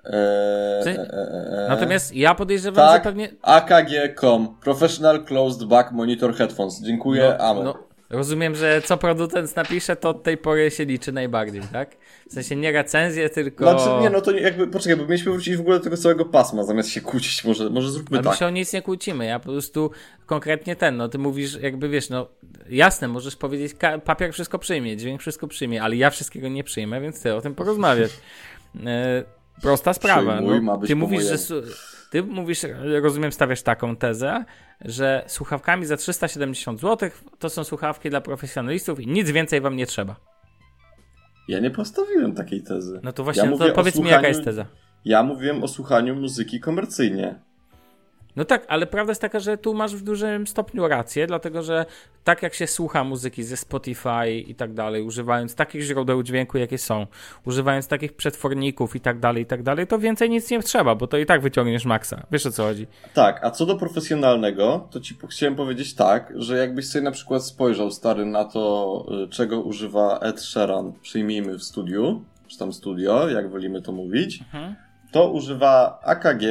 Eee, 0.05 0.97
e, 0.97 1.67
Natomiast 1.69 2.15
ja 2.15 2.35
podejrzewam, 2.35 2.87
tak, 2.87 3.03
że 3.03 3.03
pewnie. 3.03 3.29
AKG.com 3.41 4.57
Professional 4.61 5.25
Closed 5.25 5.67
Back 5.67 5.91
Monitor 5.91 6.35
Headphones. 6.35 6.81
Dziękuję, 6.81 7.35
no, 7.39 7.45
amen. 7.45 7.63
No, 7.63 7.87
rozumiem, 8.09 8.55
że 8.55 8.81
co 8.81 8.97
producent 8.97 9.55
napisze, 9.55 9.95
to 9.95 10.09
od 10.09 10.23
tej 10.23 10.37
pory 10.37 10.71
się 10.71 10.85
liczy 10.85 11.11
najbardziej, 11.11 11.61
tak? 11.73 11.97
W 12.29 12.33
sensie 12.33 12.55
nie 12.55 12.71
recenzję, 12.71 13.29
tylko. 13.29 13.63
Znaczy, 13.63 14.01
nie, 14.01 14.09
no 14.09 14.21
to 14.21 14.31
jakby, 14.31 14.67
poczekaj, 14.67 14.97
bo 14.97 15.03
mieliśmy 15.03 15.31
wrócić 15.31 15.57
w 15.57 15.59
ogóle 15.59 15.77
do 15.77 15.83
tego 15.83 15.97
całego 15.97 16.25
pasma, 16.25 16.63
zamiast 16.63 16.89
się 16.89 17.01
kłócić, 17.01 17.43
może, 17.43 17.69
może 17.69 17.91
zróbmy 17.91 18.17
Ale 18.17 18.23
tak. 18.23 18.33
My 18.33 18.37
się 18.37 18.45
o 18.45 18.49
nic 18.49 18.73
nie 18.73 18.81
kłócimy, 18.81 19.25
ja 19.25 19.39
po 19.39 19.51
prostu 19.51 19.91
konkretnie 20.25 20.75
ten, 20.75 20.97
no 20.97 21.09
ty 21.09 21.17
mówisz, 21.17 21.57
jakby 21.61 21.89
wiesz, 21.89 22.09
no 22.09 22.27
jasne, 22.69 23.07
możesz 23.07 23.35
powiedzieć, 23.35 23.73
papier 24.05 24.33
wszystko 24.33 24.59
przyjmie, 24.59 24.97
dźwięk 24.97 25.21
wszystko 25.21 25.47
przyjmie, 25.47 25.83
ale 25.83 25.95
ja 25.95 26.09
wszystkiego 26.09 26.47
nie 26.47 26.63
przyjmę, 26.63 27.01
więc 27.01 27.21
ty 27.21 27.35
o 27.35 27.41
tym 27.41 27.55
porozmawiać. 27.55 28.11
E, 28.85 29.23
Prosta 29.61 29.93
sprawa. 29.93 30.41
No, 30.41 30.77
ty 30.77 30.95
mówisz, 30.95 31.23
że 31.23 31.37
ty 32.11 32.23
mówisz, 32.23 32.61
rozumiem, 33.01 33.31
stawiasz 33.31 33.61
taką 33.61 33.95
tezę, 33.95 34.45
że 34.81 35.23
słuchawkami 35.27 35.85
za 35.85 35.97
370 35.97 36.81
zł 36.81 37.09
to 37.39 37.49
są 37.49 37.63
słuchawki 37.63 38.09
dla 38.09 38.21
profesjonalistów 38.21 38.99
i 38.99 39.07
nic 39.07 39.31
więcej 39.31 39.61
wam 39.61 39.75
nie 39.75 39.85
trzeba. 39.85 40.15
Ja 41.47 41.59
nie 41.59 41.71
postawiłem 41.71 42.35
takiej 42.35 42.63
tezy. 42.63 42.99
No 43.03 43.13
to 43.13 43.23
właśnie, 43.23 43.43
ja 43.43 43.49
no 43.49 43.57
to 43.57 43.71
powiedz 43.71 43.99
mi 43.99 44.09
jaka 44.09 44.27
jest 44.27 44.43
teza. 44.43 44.65
Ja 45.05 45.23
mówiłem 45.23 45.63
o 45.63 45.67
słuchaniu 45.67 46.15
muzyki 46.15 46.59
komercyjnie. 46.59 47.39
No 48.35 48.45
tak, 48.45 48.65
ale 48.67 48.87
prawda 48.87 49.11
jest 49.11 49.21
taka, 49.21 49.39
że 49.39 49.57
tu 49.57 49.73
masz 49.73 49.95
w 49.95 50.03
dużym 50.03 50.47
stopniu 50.47 50.87
rację, 50.87 51.27
dlatego 51.27 51.63
że 51.63 51.85
tak 52.23 52.43
jak 52.43 52.53
się 52.53 52.67
słucha 52.67 53.03
muzyki 53.03 53.43
ze 53.43 53.57
Spotify 53.57 54.31
i 54.47 54.55
tak 54.55 54.73
dalej, 54.73 55.03
używając 55.03 55.55
takich 55.55 55.81
źródeł 55.81 56.23
dźwięku, 56.23 56.57
jakie 56.57 56.77
są, 56.77 57.07
używając 57.45 57.87
takich 57.87 58.13
przetworników 58.13 58.95
i 58.95 58.99
tak 58.99 59.19
dalej, 59.19 59.43
i 59.43 59.45
tak 59.45 59.63
dalej, 59.63 59.87
to 59.87 59.99
więcej 59.99 60.29
nic 60.29 60.51
nie 60.51 60.63
trzeba, 60.63 60.95
bo 60.95 61.07
to 61.07 61.17
i 61.17 61.25
tak 61.25 61.41
wyciągniesz 61.41 61.85
maksa. 61.85 62.25
Wiesz 62.31 62.45
o 62.45 62.51
co 62.51 62.63
chodzi? 62.63 62.87
Tak, 63.13 63.39
a 63.43 63.51
co 63.51 63.65
do 63.65 63.75
profesjonalnego, 63.75 64.87
to 64.91 64.99
ci 64.99 65.17
chciałem 65.29 65.55
powiedzieć 65.55 65.95
tak, 65.95 66.33
że 66.35 66.57
jakbyś 66.57 66.87
sobie 66.87 67.03
na 67.03 67.11
przykład 67.11 67.43
spojrzał 67.43 67.91
stary 67.91 68.25
na 68.25 68.45
to, 68.45 69.05
y, 69.25 69.29
czego 69.29 69.61
używa 69.61 70.19
Ed 70.19 70.41
Sheeran, 70.41 70.93
przyjmijmy 71.01 71.57
w 71.57 71.63
studiu, 71.63 72.21
czy 72.47 72.57
tam 72.57 72.73
studio, 72.73 73.29
jak 73.29 73.49
wolimy 73.49 73.81
to 73.81 73.91
mówić, 73.91 74.39
mhm. 74.41 74.75
to 75.11 75.31
używa 75.31 75.99
AKG, 76.03 76.43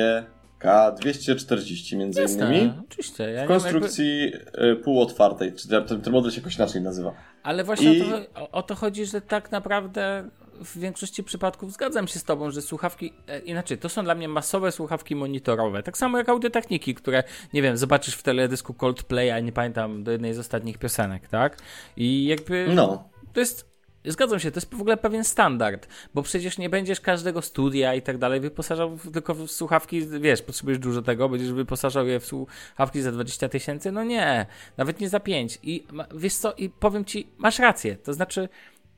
K240 0.64 1.96
między 1.96 2.20
Jasne, 2.20 2.46
innymi. 2.46 2.72
Oczywiście. 2.90 3.30
Ja 3.30 3.44
w 3.44 3.48
konstrukcji 3.48 4.30
jakby... 4.30 4.76
półotwartej, 4.76 5.52
czy 5.52 5.68
ten, 5.68 6.00
ten 6.00 6.12
model 6.12 6.30
się 6.30 6.40
jakoś 6.40 6.56
inaczej 6.56 6.82
nazywa. 6.82 7.14
Ale 7.42 7.64
właśnie 7.64 7.94
I... 7.94 8.02
o, 8.02 8.18
to, 8.18 8.50
o 8.50 8.62
to 8.62 8.74
chodzi, 8.74 9.06
że 9.06 9.20
tak 9.20 9.52
naprawdę 9.52 10.30
w 10.64 10.78
większości 10.78 11.24
przypadków 11.24 11.72
zgadzam 11.72 12.08
się 12.08 12.18
z 12.18 12.24
tobą, 12.24 12.50
że 12.50 12.62
słuchawki, 12.62 13.12
e, 13.26 13.38
inaczej, 13.38 13.78
to 13.78 13.88
są 13.88 14.04
dla 14.04 14.14
mnie 14.14 14.28
masowe 14.28 14.72
słuchawki 14.72 15.16
monitorowe, 15.16 15.82
tak 15.82 15.98
samo 15.98 16.18
jak 16.18 16.28
audiotechniki, 16.28 16.94
które, 16.94 17.22
nie 17.52 17.62
wiem, 17.62 17.76
zobaczysz 17.76 18.14
w 18.14 18.22
teledysku 18.22 18.74
Coldplaya, 18.74 19.42
nie 19.42 19.52
pamiętam, 19.52 20.04
do 20.04 20.12
jednej 20.12 20.34
z 20.34 20.38
ostatnich 20.38 20.78
piosenek, 20.78 21.28
tak? 21.28 21.58
I 21.96 22.26
jakby, 22.26 22.66
no. 22.74 23.08
to 23.32 23.40
jest 23.40 23.73
Zgadzam 24.04 24.40
się, 24.40 24.50
to 24.50 24.56
jest 24.56 24.74
w 24.74 24.80
ogóle 24.80 24.96
pewien 24.96 25.24
standard, 25.24 25.88
bo 26.14 26.22
przecież 26.22 26.58
nie 26.58 26.68
będziesz 26.68 27.00
każdego 27.00 27.42
studia 27.42 27.94
i 27.94 28.02
tak 28.02 28.18
dalej 28.18 28.40
wyposażał 28.40 28.96
w, 28.96 29.12
tylko 29.12 29.34
w 29.34 29.50
słuchawki, 29.50 30.06
wiesz, 30.20 30.42
potrzebujesz 30.42 30.78
dużo 30.78 31.02
tego, 31.02 31.28
będziesz 31.28 31.52
wyposażał 31.52 32.06
je 32.06 32.20
w 32.20 32.26
słuchawki 32.26 33.02
za 33.02 33.12
20 33.12 33.48
tysięcy? 33.48 33.92
No 33.92 34.04
nie, 34.04 34.46
nawet 34.76 35.00
nie 35.00 35.08
za 35.08 35.20
5. 35.20 35.58
I 35.62 35.86
wiesz 36.14 36.34
co, 36.34 36.52
i 36.52 36.70
powiem 36.70 37.04
ci, 37.04 37.28
masz 37.38 37.58
rację, 37.58 37.96
to 37.96 38.12
znaczy, 38.12 38.48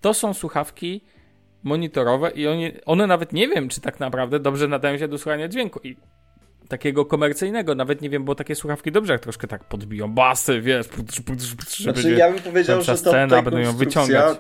to 0.01 0.15
są 0.15 0.35
słuchawki 0.35 1.01
monitorowe 1.63 2.31
i 2.31 2.47
oni, 2.47 2.73
one 2.87 3.07
nawet 3.07 3.33
nie 3.33 3.49
wiem, 3.49 3.69
czy 3.69 3.81
tak 3.81 4.01
naprawdę 4.01 4.41
dobrze 4.41 4.69
nadają 4.69 4.99
się 4.99 5.09
do 5.09 5.19
słuchania 5.19 5.49
dźwięku 5.49 5.81
i 5.85 5.97
takiego 6.69 7.05
komercyjnego, 7.05 7.75
nawet 7.75 8.03
nie 8.03 8.11
wiem, 8.11 8.25
bo 8.25 8.35
takie 8.35 8.55
słuchawki 8.55 8.93
dobrze 8.93 9.13
jak 9.13 9.23
troszkę 9.23 9.47
tak 9.47 9.65
podbiją 9.65 10.15
basy, 10.15 10.61
wiesz, 10.61 10.87
znaczy, 11.79 12.13
ja 12.13 12.31
bym 12.31 12.43
powiedział, 12.43 12.83
że 12.83 12.93
to 12.93 12.99
scena, 12.99 13.43
będą 13.43 13.59
ją 13.59 13.77
wyciągać 13.77 14.39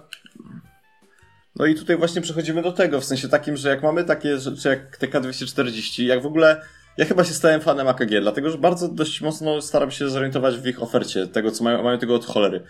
no 1.56 1.66
i 1.66 1.74
tutaj 1.74 1.96
właśnie 1.96 2.22
przechodzimy 2.22 2.62
do 2.62 2.72
tego, 2.72 3.00
w 3.00 3.04
sensie 3.04 3.28
takim, 3.28 3.56
że 3.56 3.68
jak 3.68 3.82
mamy 3.82 4.04
takie 4.04 4.38
rzeczy 4.38 4.68
jak 4.68 4.98
TK240, 4.98 6.02
jak 6.02 6.22
w 6.22 6.26
ogóle 6.26 6.62
ja 6.96 7.04
chyba 7.04 7.24
się 7.24 7.34
stałem 7.34 7.60
fanem 7.60 7.88
AKG, 7.88 8.20
dlatego 8.20 8.50
że 8.50 8.58
bardzo 8.58 8.88
dość 8.88 9.20
mocno 9.20 9.62
staram 9.62 9.90
się 9.90 10.08
zorientować 10.08 10.56
w 10.56 10.66
ich 10.66 10.82
ofercie, 10.82 11.26
tego 11.26 11.50
co 11.50 11.64
mają, 11.64 11.82
mają 11.82 11.98
tego 11.98 12.14
od 12.14 12.26
cholery. 12.26 12.62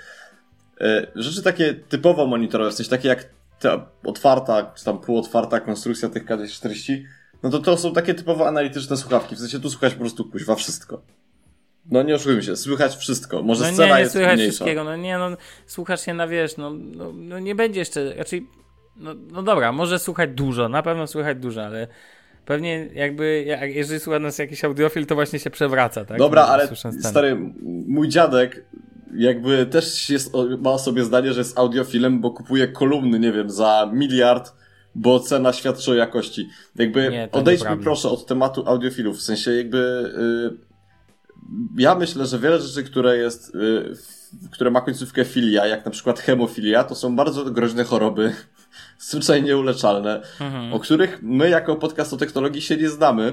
E, 0.80 1.06
rzeczy 1.14 1.42
takie 1.42 1.74
typowo 1.74 2.26
monitorowe, 2.26 2.70
w 2.70 2.74
sensie 2.74 2.90
takie 2.90 3.08
jak 3.08 3.24
ta 3.60 3.86
otwarta, 4.04 4.72
czy 4.74 4.84
tam 4.84 4.98
półotwarta 4.98 5.60
konstrukcja 5.60 6.08
tych 6.08 6.26
K240, 6.26 7.02
no 7.42 7.50
to 7.50 7.58
to 7.58 7.76
są 7.76 7.92
takie 7.92 8.14
typowo 8.14 8.48
analityczne 8.48 8.96
słuchawki, 8.96 9.36
w 9.36 9.38
sensie 9.38 9.60
tu 9.60 9.70
słuchać 9.70 9.92
po 9.92 10.00
prostu 10.00 10.24
kuźwa 10.24 10.54
wszystko. 10.54 11.02
No 11.90 12.02
nie 12.02 12.14
oszukujmy 12.14 12.42
się, 12.42 12.56
słychać 12.56 12.96
wszystko. 12.96 13.42
Może 13.42 13.64
no 13.64 13.72
scena 13.72 13.88
nie, 13.88 13.94
nie 13.94 14.00
jest 14.00 14.12
słychać 14.12 14.34
mniejsza. 14.34 14.50
wszystkiego, 14.50 14.84
no 14.84 14.96
nie, 14.96 15.18
no 15.18 15.30
słuchasz 15.66 16.04
się 16.04 16.14
na 16.14 16.28
wiesz, 16.28 16.56
no, 16.56 16.70
no, 16.70 17.12
no 17.12 17.38
nie 17.38 17.54
będzie 17.54 17.80
jeszcze, 17.80 18.14
raczej 18.14 18.46
no, 18.96 19.14
no 19.32 19.42
dobra, 19.42 19.72
może 19.72 19.98
słuchać 19.98 20.30
dużo, 20.30 20.68
na 20.68 20.82
pewno 20.82 21.06
słuchać 21.06 21.38
dużo, 21.38 21.64
ale 21.64 21.88
pewnie 22.44 22.88
jakby, 22.94 23.44
jak, 23.46 23.74
jeżeli 23.74 24.00
słucha 24.00 24.18
nas 24.18 24.38
jakiś 24.38 24.64
audiofil, 24.64 25.06
to 25.06 25.14
właśnie 25.14 25.38
się 25.38 25.50
przewraca, 25.50 26.04
tak? 26.04 26.18
Dobra, 26.18 26.42
no, 26.42 26.48
ale 26.48 26.68
stary, 27.00 27.36
mój 27.86 28.08
dziadek 28.08 28.64
jakby 29.14 29.66
też 29.66 30.10
jest, 30.10 30.32
ma 30.58 30.70
o 30.70 30.78
sobie 30.78 31.04
zdanie, 31.04 31.32
że 31.32 31.40
jest 31.40 31.58
audiofilem, 31.58 32.20
bo 32.20 32.30
kupuje 32.30 32.68
kolumny, 32.68 33.18
nie 33.18 33.32
wiem, 33.32 33.50
za 33.50 33.90
miliard 33.92 34.52
bo 34.98 35.20
cena 35.20 35.52
świadczy 35.52 35.90
o 35.90 35.94
jakości. 35.94 36.48
Jakby 36.76 37.10
Nie, 37.10 37.28
odejdźmy 37.32 37.76
proszę 37.76 38.08
od 38.08 38.26
tematu 38.26 38.62
audiofilów, 38.66 39.16
w 39.16 39.22
sensie 39.22 39.52
jakby 39.52 40.12
yy, 40.48 40.65
ja 41.78 41.94
myślę, 41.94 42.26
że 42.26 42.38
wiele 42.38 42.60
rzeczy, 42.60 42.90
które 42.90 43.16
jest, 43.16 43.54
yy, 43.54 43.96
które 44.50 44.70
ma 44.70 44.80
końcówkę 44.80 45.24
filia, 45.24 45.66
jak 45.66 45.84
na 45.84 45.90
przykład 45.90 46.20
hemofilia, 46.20 46.84
to 46.84 46.94
są 46.94 47.16
bardzo 47.16 47.44
groźne 47.44 47.84
choroby, 47.84 48.34
zwyczajnie 48.98 49.56
uleczalne, 49.56 50.22
mhm. 50.40 50.72
o 50.72 50.80
których 50.80 51.22
my 51.22 51.50
jako 51.50 51.76
podcast 51.76 52.12
o 52.12 52.16
technologii 52.16 52.62
się 52.62 52.76
nie 52.76 52.88
znamy, 52.88 53.32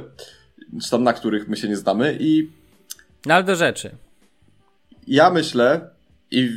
czy 0.84 0.90
tam 0.90 1.04
na 1.04 1.14
których 1.14 1.48
my 1.48 1.58
się 1.58 1.68
nie 1.68 1.78
znamy 1.78 2.18
i... 2.20 2.50
No 3.26 3.34
ale 3.34 3.44
do 3.44 3.56
rzeczy. 3.56 3.92
Ja 5.08 5.30
myślę 5.30 5.90
i 6.32 6.50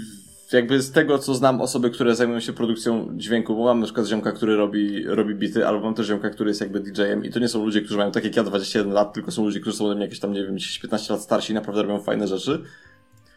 jakby 0.52 0.82
z 0.82 0.92
tego, 0.92 1.18
co 1.18 1.34
znam 1.34 1.60
osoby, 1.60 1.90
które 1.90 2.14
zajmują 2.14 2.40
się 2.40 2.52
produkcją 2.52 3.08
dźwięku, 3.16 3.56
bo 3.56 3.64
mam 3.64 3.80
na 3.80 3.86
przykład 3.86 4.06
ziomka, 4.06 4.32
który 4.32 4.56
robi, 4.56 5.04
robi 5.04 5.34
bity, 5.34 5.66
albo 5.66 5.84
mam 5.84 5.94
też 5.94 6.06
ziomka, 6.06 6.30
który 6.30 6.50
jest 6.50 6.60
jakby 6.60 6.80
DJ-em 6.80 7.24
i 7.24 7.30
to 7.30 7.38
nie 7.38 7.48
są 7.48 7.64
ludzie, 7.64 7.80
którzy 7.80 7.96
mają 7.96 8.10
tak 8.10 8.24
jak 8.24 8.36
ja 8.36 8.42
21 8.42 8.92
lat, 8.92 9.12
tylko 9.14 9.30
są 9.30 9.44
ludzie, 9.44 9.60
którzy 9.60 9.76
są 9.76 9.86
ode 9.86 9.94
mnie 9.94 10.04
jakieś 10.04 10.20
tam, 10.20 10.32
nie 10.32 10.44
wiem, 10.44 10.56
15 10.82 11.12
lat 11.12 11.22
starsi 11.22 11.52
i 11.52 11.54
naprawdę 11.54 11.82
robią 11.82 12.00
fajne 12.00 12.28
rzeczy. 12.28 12.62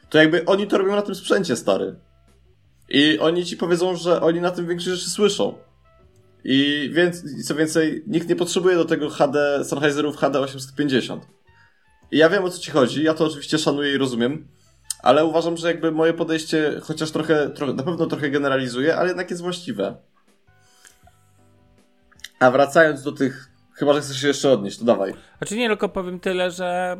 To 0.10 0.18
jakby 0.18 0.46
oni 0.46 0.68
to 0.68 0.78
robią 0.78 0.96
na 0.96 1.02
tym 1.02 1.16
sprzęcie, 1.16 1.56
stary. 1.56 1.96
I 2.90 3.20
oni 3.20 3.46
ci 3.46 3.58
powiedzą, 3.58 3.96
że 3.96 4.22
oni 4.22 4.42
na 4.42 4.52
tym 4.52 4.68
większość 4.68 4.98
rzeczy 4.98 5.10
słyszą. 5.10 5.54
I 6.44 6.90
więc, 6.94 7.24
co 7.48 7.56
więcej, 7.56 8.04
nikt 8.08 8.30
nie 8.30 8.36
potrzebuje 8.36 8.76
do 8.76 8.86
tego 8.86 9.10
HD, 9.10 9.64
Sennheiserów 9.64 10.18
HD 10.18 10.40
850. 10.40 11.28
I 12.12 12.18
ja 12.18 12.30
wiem 12.30 12.44
o 12.44 12.50
co 12.50 12.60
ci 12.60 12.72
chodzi, 12.72 13.04
ja 13.04 13.14
to 13.14 13.26
oczywiście 13.26 13.58
szanuję 13.58 13.94
i 13.94 13.98
rozumiem, 13.98 14.48
ale 15.04 15.26
uważam, 15.26 15.58
że 15.58 15.68
jakby 15.68 15.92
moje 15.92 16.14
podejście, 16.14 16.80
chociaż 16.84 17.12
trochę, 17.12 17.50
trochę 17.50 17.74
na 17.74 17.84
pewno 17.84 18.06
trochę 18.06 18.30
generalizuje, 18.30 18.96
ale 18.96 19.08
jednak 19.08 19.30
jest 19.30 19.42
właściwe. 19.42 19.96
A 22.40 22.52
wracając 22.52 23.04
do 23.04 23.12
tych, 23.12 23.50
chyba 23.74 23.94
że 23.94 24.02
chcesz 24.02 24.22
się 24.22 24.28
jeszcze 24.28 24.52
odnieść, 24.52 24.80
to 24.80 24.86
dawaj. 24.86 25.14
Znaczy 25.38 25.56
nie, 25.56 25.68
tylko 25.68 25.90
powiem 25.90 26.20
tyle, 26.20 26.52
że 26.52 26.98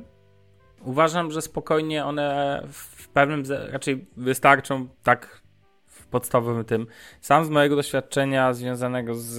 uważam, 0.84 1.32
że 1.32 1.42
spokojnie 1.42 2.06
one 2.06 2.62
w 2.72 3.08
pewnym, 3.08 3.44
raczej 3.72 4.08
wystarczą 4.18 4.88
tak 5.04 5.42
w 5.88 6.08
podstawowym 6.08 6.66
tym. 6.66 6.88
Sam 7.22 7.46
z 7.46 7.50
mojego 7.50 7.76
doświadczenia 7.76 8.54
związanego 8.54 9.16
z, 9.16 9.34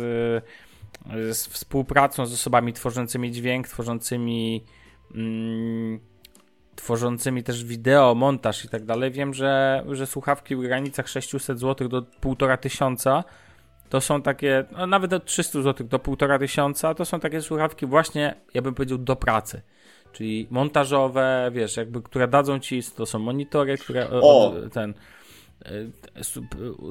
z 1.31 1.47
współpracą 1.47 2.27
z 2.27 2.33
osobami 2.33 2.73
tworzącymi 2.73 3.33
dźwięk, 3.33 3.69
tworzącymi 3.69 4.65
mm, 5.15 6.01
tworzącymi 6.81 7.43
też 7.43 7.65
wideo, 7.65 8.15
montaż 8.15 8.65
i 8.65 8.69
tak 8.69 8.85
dalej, 8.85 9.11
wiem, 9.11 9.35
że, 9.35 9.85
że 9.93 10.07
słuchawki 10.07 10.57
w 10.57 10.61
granicach 10.61 11.09
600 11.09 11.61
zł 11.61 11.89
do 11.89 12.03
1500 12.61 13.25
to 13.89 14.01
są 14.01 14.23
takie, 14.23 14.65
no 14.73 14.87
nawet 14.87 15.13
od 15.13 15.25
300 15.25 15.63
zł 15.63 15.87
do 15.87 15.99
1500 15.99 16.97
to 16.97 17.05
są 17.05 17.21
takie 17.21 17.41
słuchawki 17.41 17.87
właśnie, 17.87 18.35
ja 18.55 18.63
bym 18.63 18.75
powiedział, 18.75 18.99
do 18.99 19.17
pracy. 19.17 19.63
Czyli 20.13 20.47
montażowe, 20.51 21.51
wiesz, 21.53 21.77
jakby, 21.77 22.03
które 22.03 22.29
dadzą 22.29 22.59
ci, 22.59 22.83
to 22.97 23.07
są 23.07 23.19
monitory, 23.19 23.79
które 23.79 24.11
o. 24.11 24.53
ten 24.73 24.95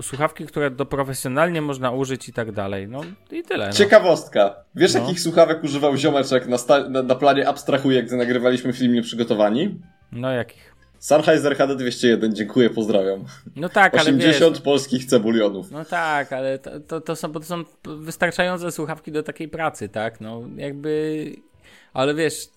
słuchawki, 0.02 0.46
które 0.46 0.72
do 0.72 0.86
profesjonalnie 0.86 1.62
można 1.62 1.92
użyć 1.92 2.30
i 2.30 2.34
tak 2.34 2.52
dalej. 2.52 2.88
No 2.88 3.02
i 3.32 3.44
tyle. 3.44 3.68
No. 3.68 3.74
Ciekawostka. 3.74 4.56
Wiesz, 4.76 4.94
no. 4.94 5.00
jakich 5.00 5.20
słuchawek 5.20 5.64
używał 5.64 5.98
ziomeczek 5.98 6.48
na, 6.48 6.58
na, 6.90 7.04
na 7.04 7.16
planie 7.16 7.48
abstrahuję, 7.48 8.04
gdy 8.04 8.18
nagrywaliśmy 8.18 8.74
film 8.74 8.94
Nieprzygotowani? 8.94 9.80
No 10.12 10.32
jakich? 10.32 10.70
Sennheiser 11.00 11.58
HD201, 11.58 12.34
dziękuję, 12.34 12.70
pozdrawiam. 12.70 13.26
No 13.56 13.70
tak, 13.70 13.94
80 13.94 14.18
ale 14.18 14.28
80 14.28 14.62
polskich 14.62 15.06
cebulionów. 15.06 15.72
No 15.72 15.86
tak, 15.86 16.34
ale 16.34 16.60
to, 16.60 16.80
to, 16.80 17.02
to, 17.02 17.16
są, 17.16 17.32
to 17.32 17.44
są 17.44 17.64
wystarczające 17.84 18.72
słuchawki 18.72 19.12
do 19.12 19.24
takiej 19.24 19.48
pracy, 19.48 19.90
tak? 19.90 20.22
No 20.22 20.42
jakby... 20.56 21.36
Ale 21.94 22.16
wiesz, 22.16 22.50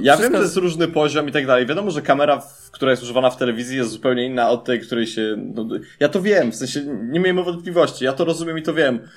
ja 0.00 0.12
wszystko... 0.12 0.32
wiem, 0.32 0.42
że 0.42 0.44
jest 0.44 0.56
różny 0.56 0.88
poziom 0.88 1.28
i 1.28 1.32
tak 1.32 1.46
dalej. 1.46 1.66
Wiadomo, 1.66 1.90
że 1.90 2.02
kamera, 2.02 2.42
która 2.72 2.90
jest 2.90 3.02
używana 3.02 3.30
w 3.30 3.36
telewizji 3.36 3.76
jest 3.76 3.90
zupełnie 3.90 4.26
inna 4.26 4.50
od 4.50 4.64
tej, 4.64 4.80
której 4.80 5.06
się... 5.06 5.36
No, 5.54 5.68
ja 6.00 6.08
to 6.08 6.22
wiem, 6.22 6.52
w 6.52 6.56
sensie 6.56 6.80
nie 6.86 7.20
miejmy 7.20 7.44
wątpliwości, 7.44 8.04
ja 8.04 8.12
to 8.12 8.24
rozumiem 8.24 8.58
i 8.58 8.62
to 8.62 8.74
wiem. 8.74 9.08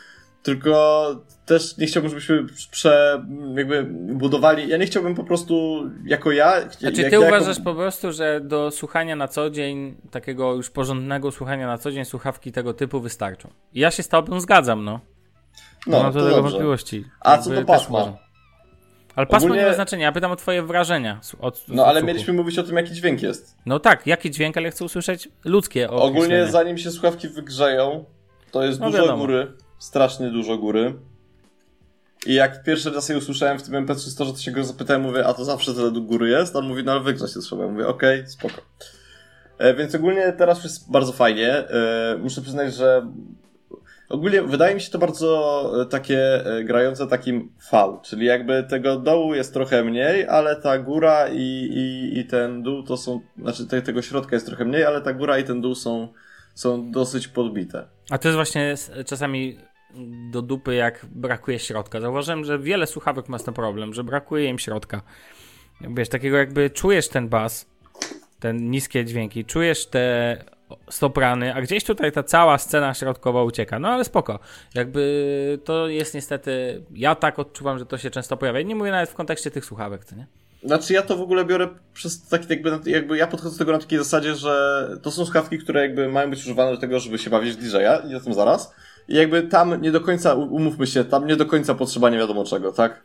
Tylko 0.43 1.25
też 1.45 1.77
nie 1.77 1.87
chciałbym, 1.87 2.09
żebyśmy 2.09 2.45
prze, 2.71 3.25
jakby 3.55 3.83
budowali, 4.13 4.69
ja 4.69 4.77
nie 4.77 4.85
chciałbym 4.85 5.15
po 5.15 5.23
prostu 5.23 5.83
jako 6.05 6.31
ja... 6.31 6.61
Znaczy 6.61 7.01
jak, 7.01 7.09
ty 7.09 7.15
ja 7.15 7.19
uważasz 7.19 7.57
jako... 7.57 7.71
po 7.71 7.75
prostu, 7.75 8.11
że 8.11 8.41
do 8.41 8.71
słuchania 8.71 9.15
na 9.15 9.27
co 9.27 9.49
dzień, 9.49 9.95
takiego 10.11 10.53
już 10.53 10.69
porządnego 10.69 11.31
słuchania 11.31 11.67
na 11.67 11.77
co 11.77 11.91
dzień, 11.91 12.05
słuchawki 12.05 12.51
tego 12.51 12.73
typu 12.73 12.99
wystarczą. 12.99 13.49
I 13.73 13.79
ja 13.79 13.91
się 13.91 14.03
z 14.03 14.07
tobą 14.07 14.39
zgadzam, 14.39 14.83
no. 14.83 14.99
No, 15.87 16.03
no 16.03 16.11
to, 16.11 16.19
to 16.19 16.25
tego 16.25 16.41
wątpliwości. 16.41 17.05
A 17.19 17.37
co 17.37 17.49
do 17.49 17.61
pasma? 17.65 18.24
Ale 19.15 19.27
pasmo 19.27 19.45
Ogólnie... 19.45 19.63
nie 19.63 19.69
ma 19.69 19.73
znaczenia, 19.73 20.05
ja 20.05 20.11
pytam 20.11 20.31
o 20.31 20.35
twoje 20.35 20.63
wrażenia. 20.63 21.19
Od, 21.39 21.63
no 21.67 21.85
ale 21.85 22.03
mieliśmy 22.03 22.33
mówić 22.33 22.59
o 22.59 22.63
tym, 22.63 22.75
jaki 22.75 22.93
dźwięk 22.93 23.21
jest. 23.21 23.55
No 23.65 23.79
tak, 23.79 24.07
jaki 24.07 24.31
dźwięk, 24.31 24.57
ale 24.57 24.71
chcę 24.71 24.85
usłyszeć 24.85 25.29
ludzkie 25.45 25.89
Ogólnie 25.89 26.47
zanim 26.47 26.77
się 26.77 26.91
słuchawki 26.91 27.29
wygrzeją, 27.29 28.05
to 28.51 28.63
jest 28.63 28.79
no, 28.79 28.85
dużo 28.85 29.01
wiadomo. 29.01 29.17
góry, 29.17 29.53
strasznie 29.79 30.29
dużo 30.29 30.57
góry. 30.57 30.93
I 32.25 32.33
jak 32.33 32.63
pierwszy 32.63 32.91
raz 32.91 33.09
je 33.09 33.17
usłyszałem 33.17 33.59
w 33.59 33.63
tym 33.63 33.85
MP3 33.85 34.25
że 34.25 34.33
to 34.33 34.39
się 34.39 34.51
go 34.51 34.63
zapytałem, 34.63 35.01
mówię, 35.01 35.25
a 35.25 35.33
to 35.33 35.45
zawsze 35.45 35.73
tyle 35.73 35.91
do 35.91 36.01
góry 36.01 36.29
jest? 36.29 36.55
On 36.55 36.67
mówi, 36.67 36.83
no 36.83 36.91
ale 36.91 37.01
wygrzać 37.01 37.33
się 37.33 37.39
trzeba. 37.39 37.67
Mówię, 37.67 37.87
okej, 37.87 38.19
okay, 38.19 38.31
spoko. 38.31 38.61
E, 39.57 39.73
więc 39.73 39.95
ogólnie 39.95 40.33
teraz 40.37 40.63
jest 40.63 40.91
bardzo 40.91 41.11
fajnie. 41.11 41.49
E, 41.49 42.17
muszę 42.17 42.41
przyznać, 42.41 42.75
że 42.75 43.07
Ogólnie 44.09 44.41
wydaje 44.41 44.75
mi 44.75 44.81
się 44.81 44.91
to 44.91 44.99
bardzo 44.99 45.71
e, 45.81 45.85
takie 45.85 46.45
e, 46.45 46.63
grające 46.63 47.07
takim 47.07 47.53
V, 47.71 47.97
czyli 48.03 48.25
jakby 48.25 48.63
tego 48.63 48.99
dołu 48.99 49.33
jest 49.33 49.53
trochę 49.53 49.83
mniej, 49.83 50.27
ale 50.27 50.55
ta 50.55 50.79
góra 50.79 51.27
i, 51.27 51.69
i, 51.73 52.19
i 52.19 52.25
ten 52.25 52.63
dół 52.63 52.83
to 52.83 52.97
są, 52.97 53.21
znaczy 53.37 53.67
te, 53.67 53.81
tego 53.81 54.01
środka 54.01 54.35
jest 54.35 54.45
trochę 54.45 54.65
mniej, 54.65 54.85
ale 54.85 55.01
ta 55.01 55.13
góra 55.13 55.39
i 55.39 55.43
ten 55.43 55.61
dół 55.61 55.75
są, 55.75 56.07
są 56.53 56.91
dosyć 56.91 57.27
podbite. 57.27 57.87
A 58.09 58.17
to 58.17 58.27
jest 58.27 58.35
właśnie 58.35 58.75
czasami 59.05 59.57
do 60.31 60.41
dupy, 60.41 60.75
jak 60.75 61.05
brakuje 61.05 61.59
środka. 61.59 62.01
Zauważyłem, 62.01 62.45
że 62.45 62.59
wiele 62.59 62.87
słuchawek 62.87 63.29
ma 63.29 63.39
ten 63.39 63.53
problem, 63.53 63.93
że 63.93 64.03
brakuje 64.03 64.45
im 64.49 64.59
środka. 64.59 65.01
Wiesz, 65.81 66.09
takiego 66.09 66.37
jakby 66.37 66.69
czujesz 66.69 67.09
ten 67.09 67.29
bas, 67.29 67.69
ten 68.39 68.69
niskie 68.69 69.05
dźwięki, 69.05 69.45
czujesz 69.45 69.85
te 69.85 70.37
stoprany, 70.89 71.53
a 71.55 71.61
gdzieś 71.61 71.83
tutaj 71.83 72.11
ta 72.11 72.23
cała 72.23 72.57
scena 72.57 72.93
środkowa 72.93 73.43
ucieka. 73.43 73.79
No 73.79 73.87
ale 73.87 74.05
spoko. 74.05 74.39
Jakby 74.73 75.59
to 75.63 75.87
jest 75.87 76.13
niestety, 76.13 76.83
ja 76.93 77.15
tak 77.15 77.39
odczuwam, 77.39 77.79
że 77.79 77.85
to 77.85 77.97
się 77.97 78.09
często 78.09 78.37
pojawia. 78.37 78.59
I 78.59 78.65
nie 78.65 78.75
mówię 78.75 78.91
nawet 78.91 79.09
w 79.09 79.13
kontekście 79.13 79.51
tych 79.51 79.65
słuchawek, 79.65 80.05
co 80.05 80.15
nie? 80.15 80.27
Znaczy 80.63 80.93
ja 80.93 81.01
to 81.01 81.17
w 81.17 81.21
ogóle 81.21 81.45
biorę 81.45 81.67
przez 81.93 82.27
taki 82.27 82.47
jakby, 82.49 82.91
jakby 82.91 83.17
ja 83.17 83.27
podchodzę 83.27 83.55
do 83.55 83.59
tego 83.59 83.71
na 83.71 83.79
takiej 83.79 83.99
zasadzie, 83.99 84.35
że 84.35 84.87
to 85.01 85.11
są 85.11 85.25
słuchawki, 85.25 85.57
które 85.57 85.81
jakby 85.81 86.09
mają 86.09 86.29
być 86.29 86.39
używane 86.39 86.71
do 86.71 86.77
tego, 86.77 86.99
żeby 86.99 87.17
się 87.17 87.29
bawić 87.29 87.55
DJ-a 87.55 87.97
i 87.97 88.15
o 88.15 88.19
tym 88.19 88.33
zaraz. 88.33 88.73
I 89.07 89.15
jakby 89.15 89.43
tam 89.43 89.81
nie 89.81 89.91
do 89.91 90.01
końca, 90.01 90.33
umówmy 90.33 90.87
się, 90.87 91.03
tam 91.03 91.27
nie 91.27 91.35
do 91.35 91.45
końca 91.45 91.75
potrzeba 91.75 92.09
nie 92.09 92.17
wiadomo 92.17 92.43
czego, 92.43 92.71
tak? 92.71 93.01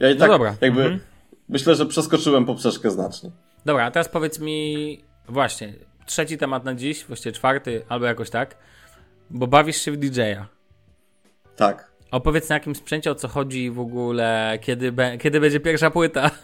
Ja 0.00 0.10
i 0.10 0.14
no 0.14 0.20
tak 0.20 0.30
dobra. 0.30 0.54
jakby 0.60 0.82
mhm. 0.82 1.00
myślę, 1.48 1.74
że 1.74 1.86
przeskoczyłem 1.86 2.44
poprzeczkę 2.44 2.90
znacznie. 2.90 3.30
Dobra, 3.64 3.84
a 3.84 3.90
teraz 3.90 4.08
powiedz 4.08 4.38
mi 4.38 5.00
właśnie, 5.28 5.74
trzeci 6.10 6.38
temat 6.38 6.64
na 6.64 6.74
dziś, 6.74 7.04
właściwie 7.04 7.32
czwarty, 7.32 7.82
albo 7.88 8.06
jakoś 8.06 8.30
tak, 8.30 8.56
bo 9.30 9.46
bawisz 9.46 9.76
się 9.76 9.92
w 9.92 9.96
DJ-a. 9.96 10.46
Tak. 11.56 11.90
Opowiedz 12.10 12.48
na 12.48 12.54
jakim 12.54 12.74
sprzęcie, 12.74 13.10
o 13.10 13.14
co 13.14 13.28
chodzi 13.28 13.70
w 13.70 13.80
ogóle, 13.80 14.58
kiedy, 14.62 14.92
be, 14.92 15.18
kiedy 15.18 15.40
będzie 15.40 15.60
pierwsza 15.60 15.90
płyta. 15.90 16.30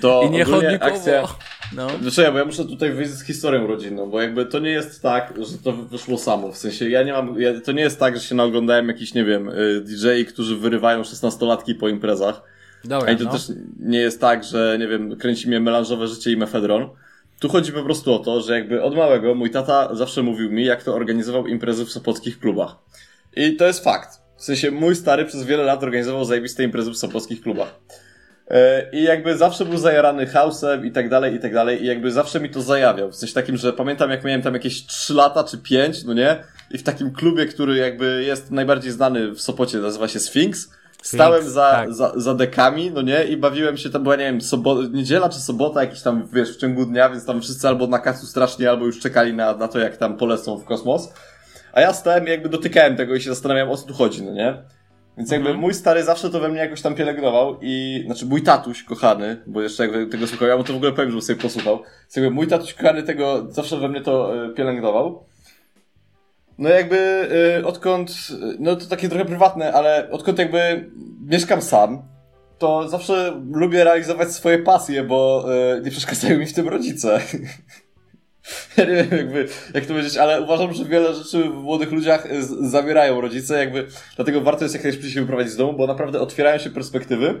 To 0.00 0.22
I 0.26 0.30
nie 0.30 0.44
chodnikowo. 0.44 0.92
Akcja... 0.92 1.28
No. 1.76 1.88
Znaczy, 2.02 2.22
ja, 2.22 2.32
bo 2.32 2.38
ja 2.38 2.44
muszę 2.44 2.64
tutaj 2.64 2.92
wyjść 2.92 3.10
z 3.10 3.24
historią 3.24 3.66
rodzinną, 3.66 4.10
bo 4.10 4.20
jakby 4.20 4.46
to 4.46 4.58
nie 4.58 4.70
jest 4.70 5.02
tak, 5.02 5.34
że 5.36 5.58
to 5.58 5.72
wyszło 5.72 6.18
samo. 6.18 6.52
W 6.52 6.58
sensie 6.58 6.88
ja 6.88 7.02
nie 7.02 7.12
mam, 7.12 7.40
ja, 7.40 7.60
to 7.60 7.72
nie 7.72 7.82
jest 7.82 8.00
tak, 8.00 8.16
że 8.16 8.22
się 8.22 8.34
naoglądałem 8.34 8.88
jakiś, 8.88 9.14
nie 9.14 9.24
wiem, 9.24 9.48
y, 9.48 9.80
DJ, 9.80 10.24
którzy 10.28 10.56
wyrywają 10.56 11.04
szesnastolatki 11.04 11.74
po 11.74 11.88
imprezach. 11.88 12.42
Dobra, 12.84 13.12
I 13.12 13.16
to 13.16 13.24
no. 13.24 13.30
też 13.30 13.52
nie 13.80 13.98
jest 13.98 14.20
tak, 14.20 14.44
że, 14.44 14.76
nie 14.80 14.88
wiem, 14.88 15.16
kręci 15.16 15.48
mnie 15.48 15.60
melanżowe 15.60 16.06
życie 16.06 16.32
i 16.32 16.36
mefedron. 16.36 16.88
Tu 17.40 17.48
chodzi 17.48 17.72
po 17.72 17.82
prostu 17.82 18.14
o 18.14 18.18
to, 18.18 18.40
że 18.40 18.54
jakby 18.54 18.82
od 18.82 18.96
małego 18.96 19.34
mój 19.34 19.50
tata 19.50 19.94
zawsze 19.94 20.22
mówił 20.22 20.50
mi, 20.50 20.64
jak 20.64 20.82
to 20.82 20.94
organizował 20.94 21.46
imprezy 21.46 21.84
w 21.84 21.90
sopockich 21.90 22.40
klubach. 22.40 22.76
I 23.36 23.56
to 23.56 23.66
jest 23.66 23.84
fakt. 23.84 24.08
W 24.36 24.44
sensie 24.44 24.70
mój 24.70 24.96
stary 24.96 25.24
przez 25.24 25.44
wiele 25.44 25.64
lat 25.64 25.82
organizował 25.82 26.24
zajebiste 26.24 26.64
imprezy 26.64 26.90
w 26.90 26.96
sopockich 26.96 27.42
klubach. 27.42 27.74
E, 28.50 28.90
I 28.92 29.02
jakby 29.02 29.36
zawsze 29.36 29.64
był 29.64 29.78
zajarany 29.78 30.26
house'em 30.26 30.86
i 30.86 30.92
tak 30.92 31.08
dalej, 31.08 31.34
i 31.34 31.40
tak 31.40 31.54
dalej. 31.54 31.82
I 31.82 31.86
jakby 31.86 32.10
zawsze 32.10 32.40
mi 32.40 32.50
to 32.50 32.62
zajawiał. 32.62 33.10
W 33.10 33.16
sensie 33.16 33.34
takim, 33.34 33.56
że 33.56 33.72
pamiętam 33.72 34.10
jak 34.10 34.24
miałem 34.24 34.42
tam 34.42 34.54
jakieś 34.54 34.86
3 34.86 35.14
lata 35.14 35.44
czy 35.44 35.58
5, 35.58 36.04
no 36.04 36.14
nie? 36.14 36.36
I 36.70 36.78
w 36.78 36.82
takim 36.82 37.12
klubie, 37.12 37.46
który 37.46 37.76
jakby 37.76 38.24
jest 38.26 38.50
najbardziej 38.50 38.92
znany 38.92 39.30
w 39.30 39.40
Sopocie, 39.40 39.78
nazywa 39.78 40.08
się 40.08 40.20
Sphinx 40.20 40.70
Stałem 41.02 41.48
za, 41.48 41.70
tak. 41.70 41.94
za, 41.94 42.12
za 42.16 42.34
dekami, 42.34 42.90
no 42.90 43.02
nie, 43.02 43.24
i 43.24 43.36
bawiłem 43.36 43.76
się, 43.76 43.90
to 43.90 44.00
była, 44.00 44.16
nie 44.16 44.24
wiem, 44.24 44.38
sobo- 44.40 44.92
niedziela 44.92 45.28
czy 45.28 45.40
sobota, 45.40 45.80
jakiś 45.80 46.02
tam, 46.02 46.28
wiesz, 46.32 46.56
w 46.56 46.60
ciągu 46.60 46.86
dnia, 46.86 47.10
więc 47.10 47.24
tam 47.26 47.40
wszyscy 47.42 47.68
albo 47.68 47.86
na 47.86 47.98
kacu 47.98 48.26
strasznie, 48.26 48.70
albo 48.70 48.86
już 48.86 49.00
czekali 49.00 49.34
na, 49.34 49.54
na 49.56 49.68
to, 49.68 49.78
jak 49.78 49.96
tam 49.96 50.16
polecą 50.16 50.58
w 50.58 50.64
kosmos. 50.64 51.12
A 51.72 51.80
ja 51.80 51.92
stałem 51.92 52.26
i 52.26 52.30
jakby 52.30 52.48
dotykałem 52.48 52.96
tego 52.96 53.14
i 53.14 53.20
się 53.20 53.30
zastanawiałem, 53.30 53.70
o 53.70 53.76
co 53.76 53.86
tu 53.86 53.94
chodzi, 53.94 54.22
no 54.22 54.32
nie? 54.32 54.62
Więc 55.18 55.30
jakby 55.30 55.46
Mhm. 55.48 55.60
mój 55.60 55.74
stary 55.74 56.04
zawsze 56.04 56.30
to 56.30 56.40
we 56.40 56.48
mnie 56.48 56.58
jakoś 56.60 56.82
tam 56.82 56.94
pielęgnował 56.94 57.56
i, 57.62 58.02
znaczy 58.06 58.26
mój 58.26 58.42
tatuś 58.42 58.82
kochany, 58.82 59.36
bo 59.46 59.62
jeszcze 59.62 59.86
jak 59.88 60.10
tego 60.10 60.26
słuchał, 60.26 60.48
ja 60.48 60.56
mu 60.56 60.64
to 60.64 60.72
w 60.72 60.76
ogóle 60.76 60.92
powiem, 60.92 61.10
żeby 61.10 61.22
sobie 61.22 61.42
posłuchał. 61.42 61.76
Więc 61.76 62.16
jakby 62.16 62.30
mój 62.30 62.46
tatuś 62.46 62.74
kochany 62.74 63.02
tego 63.02 63.46
zawsze 63.50 63.76
we 63.76 63.88
mnie 63.88 64.00
to 64.00 64.44
e, 64.44 64.48
pielęgnował. 64.48 65.24
No 66.58 66.68
jakby 66.68 66.98
e, 67.58 67.66
odkąd, 67.66 68.10
e, 68.10 68.34
no 68.58 68.76
to 68.76 68.86
takie 68.86 69.08
trochę 69.08 69.24
prywatne, 69.24 69.72
ale 69.72 70.10
odkąd 70.10 70.38
jakby 70.38 70.90
mieszkam 71.26 71.62
sam, 71.62 72.02
to 72.58 72.88
zawsze 72.88 73.42
lubię 73.52 73.84
realizować 73.84 74.32
swoje 74.32 74.58
pasje, 74.58 75.02
bo 75.04 75.44
e, 75.76 75.80
nie 75.80 75.90
przeszkadzają 75.90 76.38
mi 76.38 76.46
w 76.46 76.54
tym 76.54 76.68
rodzice. 76.68 77.20
Ja 78.76 78.84
nie 78.84 78.94
wiem, 78.94 79.18
jakby, 79.18 79.48
jak 79.74 79.84
to 79.86 79.88
powiedzieć, 79.92 80.16
ale 80.16 80.42
uważam, 80.42 80.74
że 80.74 80.84
wiele 80.84 81.14
rzeczy 81.14 81.42
w 81.44 81.54
młodych 81.54 81.92
ludziach 81.92 82.28
z- 82.42 82.70
zawierają 82.70 83.20
rodzice, 83.20 83.58
jakby, 83.58 83.86
dlatego 84.16 84.40
warto 84.40 84.64
jest 84.64 84.74
jak 84.74 84.84
najszybciej 84.84 85.10
się 85.10 85.20
wyprowadzić 85.20 85.52
z 85.52 85.56
domu, 85.56 85.72
bo 85.78 85.86
naprawdę 85.86 86.20
otwierają 86.20 86.58
się 86.58 86.70
perspektywy. 86.70 87.34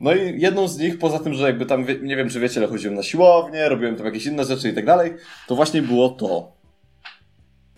No 0.00 0.14
i 0.14 0.40
jedną 0.40 0.68
z 0.68 0.78
nich, 0.78 0.98
poza 0.98 1.18
tym, 1.18 1.34
że 1.34 1.46
jakby 1.46 1.66
tam, 1.66 1.86
nie 2.02 2.16
wiem, 2.16 2.28
czy 2.28 2.40
wiecie, 2.40 2.60
ale 2.60 2.68
chodziłem 2.68 2.94
na 2.96 3.02
siłownię, 3.02 3.68
robiłem 3.68 3.96
tam 3.96 4.06
jakieś 4.06 4.26
inne 4.26 4.44
rzeczy 4.44 4.68
i 4.68 4.72
tak 4.74 4.86
dalej, 4.86 5.14
to 5.48 5.56
właśnie 5.56 5.82
było 5.82 6.08
to. 6.08 6.52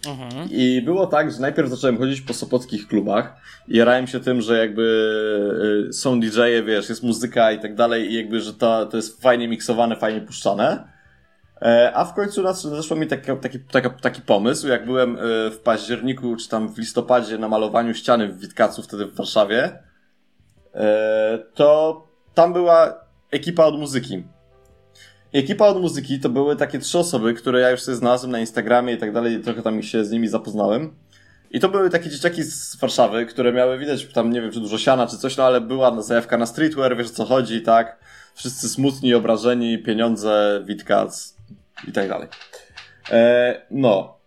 Mhm. 0.07 0.49
I 0.51 0.83
było 0.83 1.07
tak, 1.07 1.33
że 1.33 1.41
najpierw 1.41 1.71
zacząłem 1.71 1.99
chodzić 1.99 2.21
po 2.21 2.35
sopockich 2.35 2.89
klubach 2.89 3.37
i 3.69 3.77
jarałem 3.77 4.07
się 4.07 4.21
tym, 4.21 4.41
że 4.41 4.59
jakby 4.59 4.83
y, 5.89 5.93
są 5.93 6.21
DJ-e, 6.21 6.63
wiesz, 6.63 6.89
jest 6.89 7.03
muzyka 7.03 7.53
i 7.53 7.61
tak 7.61 7.75
dalej 7.75 8.11
i 8.11 8.15
jakby, 8.15 8.41
że 8.41 8.55
to, 8.55 8.87
to 8.87 8.97
jest 8.97 9.23
fajnie 9.23 9.49
miksowane, 9.49 9.97
fajnie 9.97 10.21
puszczane. 10.21 10.89
E, 11.63 11.93
A 11.95 12.05
w 12.05 12.15
końcu 12.15 12.43
zeszło 12.55 12.97
mi 12.97 13.07
taki, 13.07 13.31
taki, 13.71 13.91
taki 14.03 14.23
pomysł, 14.23 14.69
jak 14.69 14.87
byłem 14.87 15.17
y, 15.17 15.51
w 15.51 15.59
październiku 15.65 16.37
czy 16.37 16.49
tam 16.49 16.69
w 16.69 16.79
listopadzie 16.79 17.39
na 17.39 17.49
malowaniu 17.49 17.95
ściany 17.95 18.29
w 18.29 18.41
Witkacu, 18.41 18.83
wtedy 18.83 19.07
w 19.07 19.15
Warszawie, 19.15 19.79
e, 20.75 21.39
to 21.55 22.03
tam 22.35 22.53
była 22.53 22.95
ekipa 23.31 23.65
od 23.65 23.79
muzyki. 23.79 24.25
Ekipa 25.33 25.67
od 25.67 25.81
muzyki 25.81 26.21
to 26.21 26.29
były 26.29 26.57
takie 26.57 26.79
trzy 26.79 26.99
osoby, 26.99 27.35
które 27.35 27.61
ja 27.61 27.71
już 27.71 27.81
sobie 27.81 27.97
znalazłem 27.97 28.33
na 28.33 28.41
Instagramie 28.41 28.95
i 28.95 28.99
tak 28.99 29.13
dalej, 29.13 29.41
trochę 29.41 29.63
tam 29.63 29.83
się 29.83 30.05
z 30.05 30.11
nimi 30.11 30.29
zapoznałem. 30.29 30.95
I 31.51 31.61
to 31.61 31.69
były 31.69 31.91
takie 31.91 32.11
dzieciaki 32.11 32.43
z 32.43 32.77
Warszawy, 32.77 33.27
które 33.27 33.53
miały 33.53 33.79
widać 33.79 34.07
tam, 34.07 34.31
nie 34.31 34.41
wiem, 34.41 34.53
czy 34.53 34.61
dużo 34.61 34.79
siana, 34.79 35.07
czy 35.07 35.19
coś, 35.19 35.37
no 35.37 35.45
ale 35.45 35.61
była 35.61 36.03
zajawka 36.03 36.39
na 36.39 36.47
streetwear, 36.47 36.97
wiesz 36.97 37.07
o 37.07 37.11
co 37.11 37.25
chodzi, 37.25 37.63
tak? 37.63 37.99
Wszyscy 38.35 38.69
smutni, 38.69 39.15
obrażeni, 39.15 39.79
pieniądze, 39.79 40.63
Witkac 40.67 41.37
i 41.89 41.93
tak 41.93 42.09
dalej. 42.09 42.29
E, 43.11 43.63
no. 43.71 44.21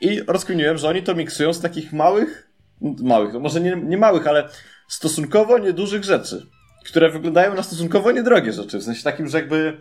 I 0.00 0.22
rozkminiłem, 0.26 0.78
że 0.78 0.88
oni 0.88 1.02
to 1.02 1.14
miksują 1.14 1.52
z 1.52 1.60
takich 1.60 1.92
małych, 1.92 2.50
małych, 3.02 3.32
no 3.32 3.40
może 3.40 3.60
nie, 3.60 3.76
nie 3.76 3.98
małych, 3.98 4.26
ale 4.26 4.48
stosunkowo 4.88 5.58
niedużych 5.58 6.04
rzeczy, 6.04 6.46
które 6.84 7.10
wyglądają 7.10 7.54
na 7.54 7.62
stosunkowo 7.62 8.12
niedrogie 8.12 8.52
rzeczy. 8.52 8.78
W 8.78 8.82
sensie 8.82 9.02
takim, 9.02 9.28
że 9.28 9.38
jakby 9.38 9.80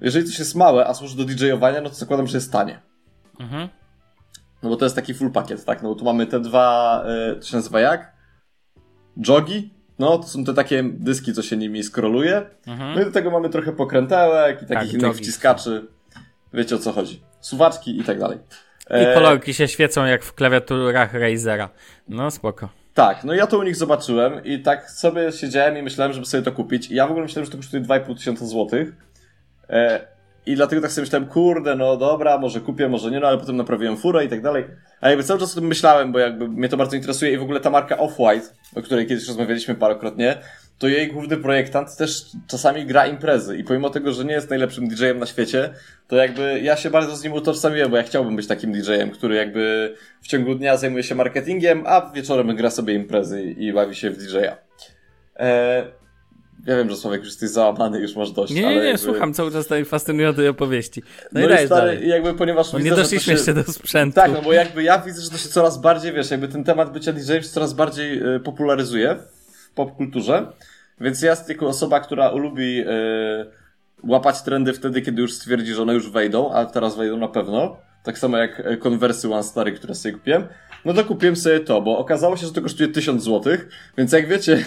jeżeli 0.00 0.26
coś 0.26 0.38
jest 0.38 0.54
małe, 0.54 0.86
a 0.86 0.94
służy 0.94 1.16
do 1.16 1.24
DJ-owania, 1.24 1.80
no 1.80 1.88
to 1.88 1.94
zakładam, 1.94 2.26
że 2.26 2.36
jest 2.36 2.52
tanie. 2.52 2.80
Mhm. 3.40 3.68
No 4.62 4.70
bo 4.70 4.76
to 4.76 4.84
jest 4.84 4.96
taki 4.96 5.14
full 5.14 5.30
pakiet, 5.30 5.64
tak? 5.64 5.82
No 5.82 5.88
bo 5.88 5.94
tu 5.94 6.04
mamy 6.04 6.26
te 6.26 6.40
dwa, 6.40 7.02
y, 7.32 7.36
to 7.36 7.42
się 7.46 7.56
nazywa 7.56 7.80
jak? 7.80 8.12
Jogi? 9.28 9.74
No, 9.98 10.18
to 10.18 10.28
są 10.28 10.44
te 10.44 10.54
takie 10.54 10.82
dyski, 10.92 11.32
co 11.32 11.42
się 11.42 11.56
nimi 11.56 11.82
skroluje. 11.82 12.42
Mhm. 12.66 12.94
No 12.94 13.00
i 13.02 13.04
do 13.04 13.10
tego 13.10 13.30
mamy 13.30 13.48
trochę 13.48 13.72
pokrętełek 13.72 14.56
i 14.62 14.66
takich 14.66 14.76
Tak, 14.78 14.88
innych 14.92 15.02
jogi. 15.02 15.18
wciskaczy. 15.18 15.86
Wiecie 16.54 16.74
o 16.76 16.78
co 16.78 16.92
chodzi. 16.92 17.22
Suwaczki 17.40 18.00
i 18.00 18.04
tak 18.04 18.18
dalej. 18.18 18.38
I 18.90 18.94
E, 18.94 19.14
kolorki 19.14 19.54
się 19.54 19.68
świecą 19.68 20.04
jak 20.04 20.24
w 20.24 20.34
klawiaturach 20.34 21.14
Razera. 21.14 21.68
No 22.08 22.30
spoko. 22.30 22.68
Tak, 22.94 23.24
no 23.24 23.34
ja 23.34 23.46
to 23.46 23.58
u 23.58 23.62
nich 23.62 23.76
zobaczyłem 23.76 24.44
i 24.44 24.62
tak 24.62 24.90
sobie 24.90 25.32
siedziałem 25.32 25.76
i 25.78 25.82
myślałem, 25.82 26.12
żeby 26.12 26.26
sobie 26.26 26.42
to 26.42 26.52
kupić. 26.52 26.90
I 26.90 26.94
ja 26.94 27.06
w 27.06 27.10
ogóle 27.10 27.24
myślałem, 27.26 27.44
że 27.46 27.50
to 27.52 27.56
kosztuje 27.56 27.82
2,5 27.82 28.16
tysiąca 28.16 28.46
złotych. 28.46 28.92
E, 29.70 30.00
I 30.46 30.54
dlatego 30.54 30.82
tak 30.82 30.92
sobie 30.92 31.02
myślałem, 31.02 31.28
kurde, 31.28 31.76
no 31.76 31.96
dobra, 31.96 32.38
może 32.38 32.60
kupię, 32.60 32.88
może 32.88 33.10
nie, 33.10 33.20
no 33.20 33.28
ale 33.28 33.38
potem 33.38 33.56
naprawiłem 33.56 33.96
furę 33.96 34.24
i 34.24 34.28
tak 34.28 34.42
dalej. 34.42 34.64
A 35.00 35.08
jakby 35.08 35.24
cały 35.24 35.40
czas 35.40 35.52
o 35.52 35.60
tym 35.60 35.68
myślałem, 35.68 36.12
bo 36.12 36.18
jakby 36.18 36.48
mnie 36.48 36.68
to 36.68 36.76
bardzo 36.76 36.96
interesuje 36.96 37.32
i 37.32 37.38
w 37.38 37.42
ogóle 37.42 37.60
ta 37.60 37.70
marka 37.70 37.96
Off-White, 37.96 38.52
o 38.76 38.82
której 38.82 39.06
kiedyś 39.06 39.28
rozmawialiśmy 39.28 39.74
parokrotnie, 39.74 40.38
to 40.78 40.88
jej 40.88 41.08
główny 41.08 41.36
projektant 41.36 41.96
też 41.96 42.22
czasami 42.46 42.86
gra 42.86 43.06
imprezy 43.06 43.56
i 43.56 43.64
pomimo 43.64 43.90
tego, 43.90 44.12
że 44.12 44.24
nie 44.24 44.32
jest 44.32 44.50
najlepszym 44.50 44.88
DJ-em 44.88 45.18
na 45.18 45.26
świecie, 45.26 45.70
to 46.08 46.16
jakby 46.16 46.60
ja 46.62 46.76
się 46.76 46.90
bardzo 46.90 47.16
z 47.16 47.24
nim 47.24 47.32
utożsamiłem, 47.32 47.90
bo 47.90 47.96
ja 47.96 48.02
chciałbym 48.02 48.36
być 48.36 48.46
takim 48.46 48.72
DJ-em, 48.72 49.10
który 49.10 49.34
jakby 49.34 49.94
w 50.22 50.26
ciągu 50.26 50.54
dnia 50.54 50.76
zajmuje 50.76 51.02
się 51.02 51.14
marketingiem, 51.14 51.84
a 51.86 52.10
wieczorem 52.14 52.56
gra 52.56 52.70
sobie 52.70 52.94
imprezy 52.94 53.42
i 53.42 53.72
bawi 53.72 53.94
się 53.94 54.10
w 54.10 54.16
DJ-a. 54.16 54.56
Eee, 55.36 55.84
ja 56.66 56.76
wiem, 56.76 56.90
że 56.90 56.96
Sławek 56.96 57.20
już 57.20 57.28
jesteś 57.28 57.50
załamany, 57.50 58.00
już 58.00 58.16
masz 58.16 58.30
dość, 58.30 58.52
Nie, 58.52 58.62
nie, 58.62 58.68
nie, 58.68 58.74
jakby... 58.74 58.98
słucham 58.98 59.34
cały 59.34 59.52
czas 59.52 59.66
tej 59.66 59.84
fascynującej 59.84 60.48
opowieści. 60.48 61.02
No, 61.32 61.40
No, 61.40 61.60
i 61.60 61.64
i 61.64 61.66
stary, 61.66 62.06
jakby 62.06 62.34
ponieważ 62.34 62.72
No 62.72 62.78
widzę, 62.78 62.90
nie 62.90 62.96
doszliśmy 62.96 63.24
się... 63.24 63.32
jeszcze 63.32 63.54
do 63.54 63.72
sprzętu. 63.72 64.14
Tak, 64.14 64.32
no 64.32 64.42
bo 64.42 64.52
jakby 64.52 64.82
ja 64.82 64.98
widzę, 64.98 65.22
że 65.22 65.30
to 65.30 65.38
się 65.38 65.48
coraz 65.48 65.80
bardziej, 65.80 66.12
wiesz, 66.12 66.30
jakby 66.30 66.48
ten 66.48 66.64
temat 66.64 66.92
bycia 66.92 67.12
się 67.42 67.48
coraz 67.48 67.72
bardziej 67.72 68.34
y, 68.36 68.40
popularyzuje 68.40 69.16
w 69.70 69.70
popkulturze, 69.74 70.52
więc 71.00 71.22
ja 71.22 71.36
jako 71.48 71.66
osoba, 71.66 72.00
która 72.00 72.32
lubi 72.32 72.80
y, 72.80 72.86
łapać 74.04 74.42
trendy 74.42 74.72
wtedy, 74.72 75.02
kiedy 75.02 75.22
już 75.22 75.32
stwierdzi, 75.32 75.74
że 75.74 75.82
one 75.82 75.94
już 75.94 76.10
wejdą, 76.10 76.52
a 76.52 76.66
teraz 76.66 76.96
wejdą 76.96 77.16
na 77.16 77.28
pewno, 77.28 77.76
tak 78.02 78.18
samo 78.18 78.36
jak 78.36 78.60
y, 78.60 78.76
konwersy 78.76 79.32
One 79.32 79.42
Stary, 79.42 79.72
które 79.72 79.94
sobie 79.94 80.12
kupiłem, 80.12 80.46
no 80.84 80.94
to 80.94 81.04
kupiłem 81.04 81.36
sobie 81.36 81.60
to, 81.60 81.82
bo 81.82 81.98
okazało 81.98 82.36
się, 82.36 82.46
że 82.46 82.52
to 82.52 82.62
kosztuje 82.62 82.88
1000 82.88 83.22
złotych, 83.22 83.68
więc 83.98 84.12
jak 84.12 84.28
wiecie, 84.28 84.64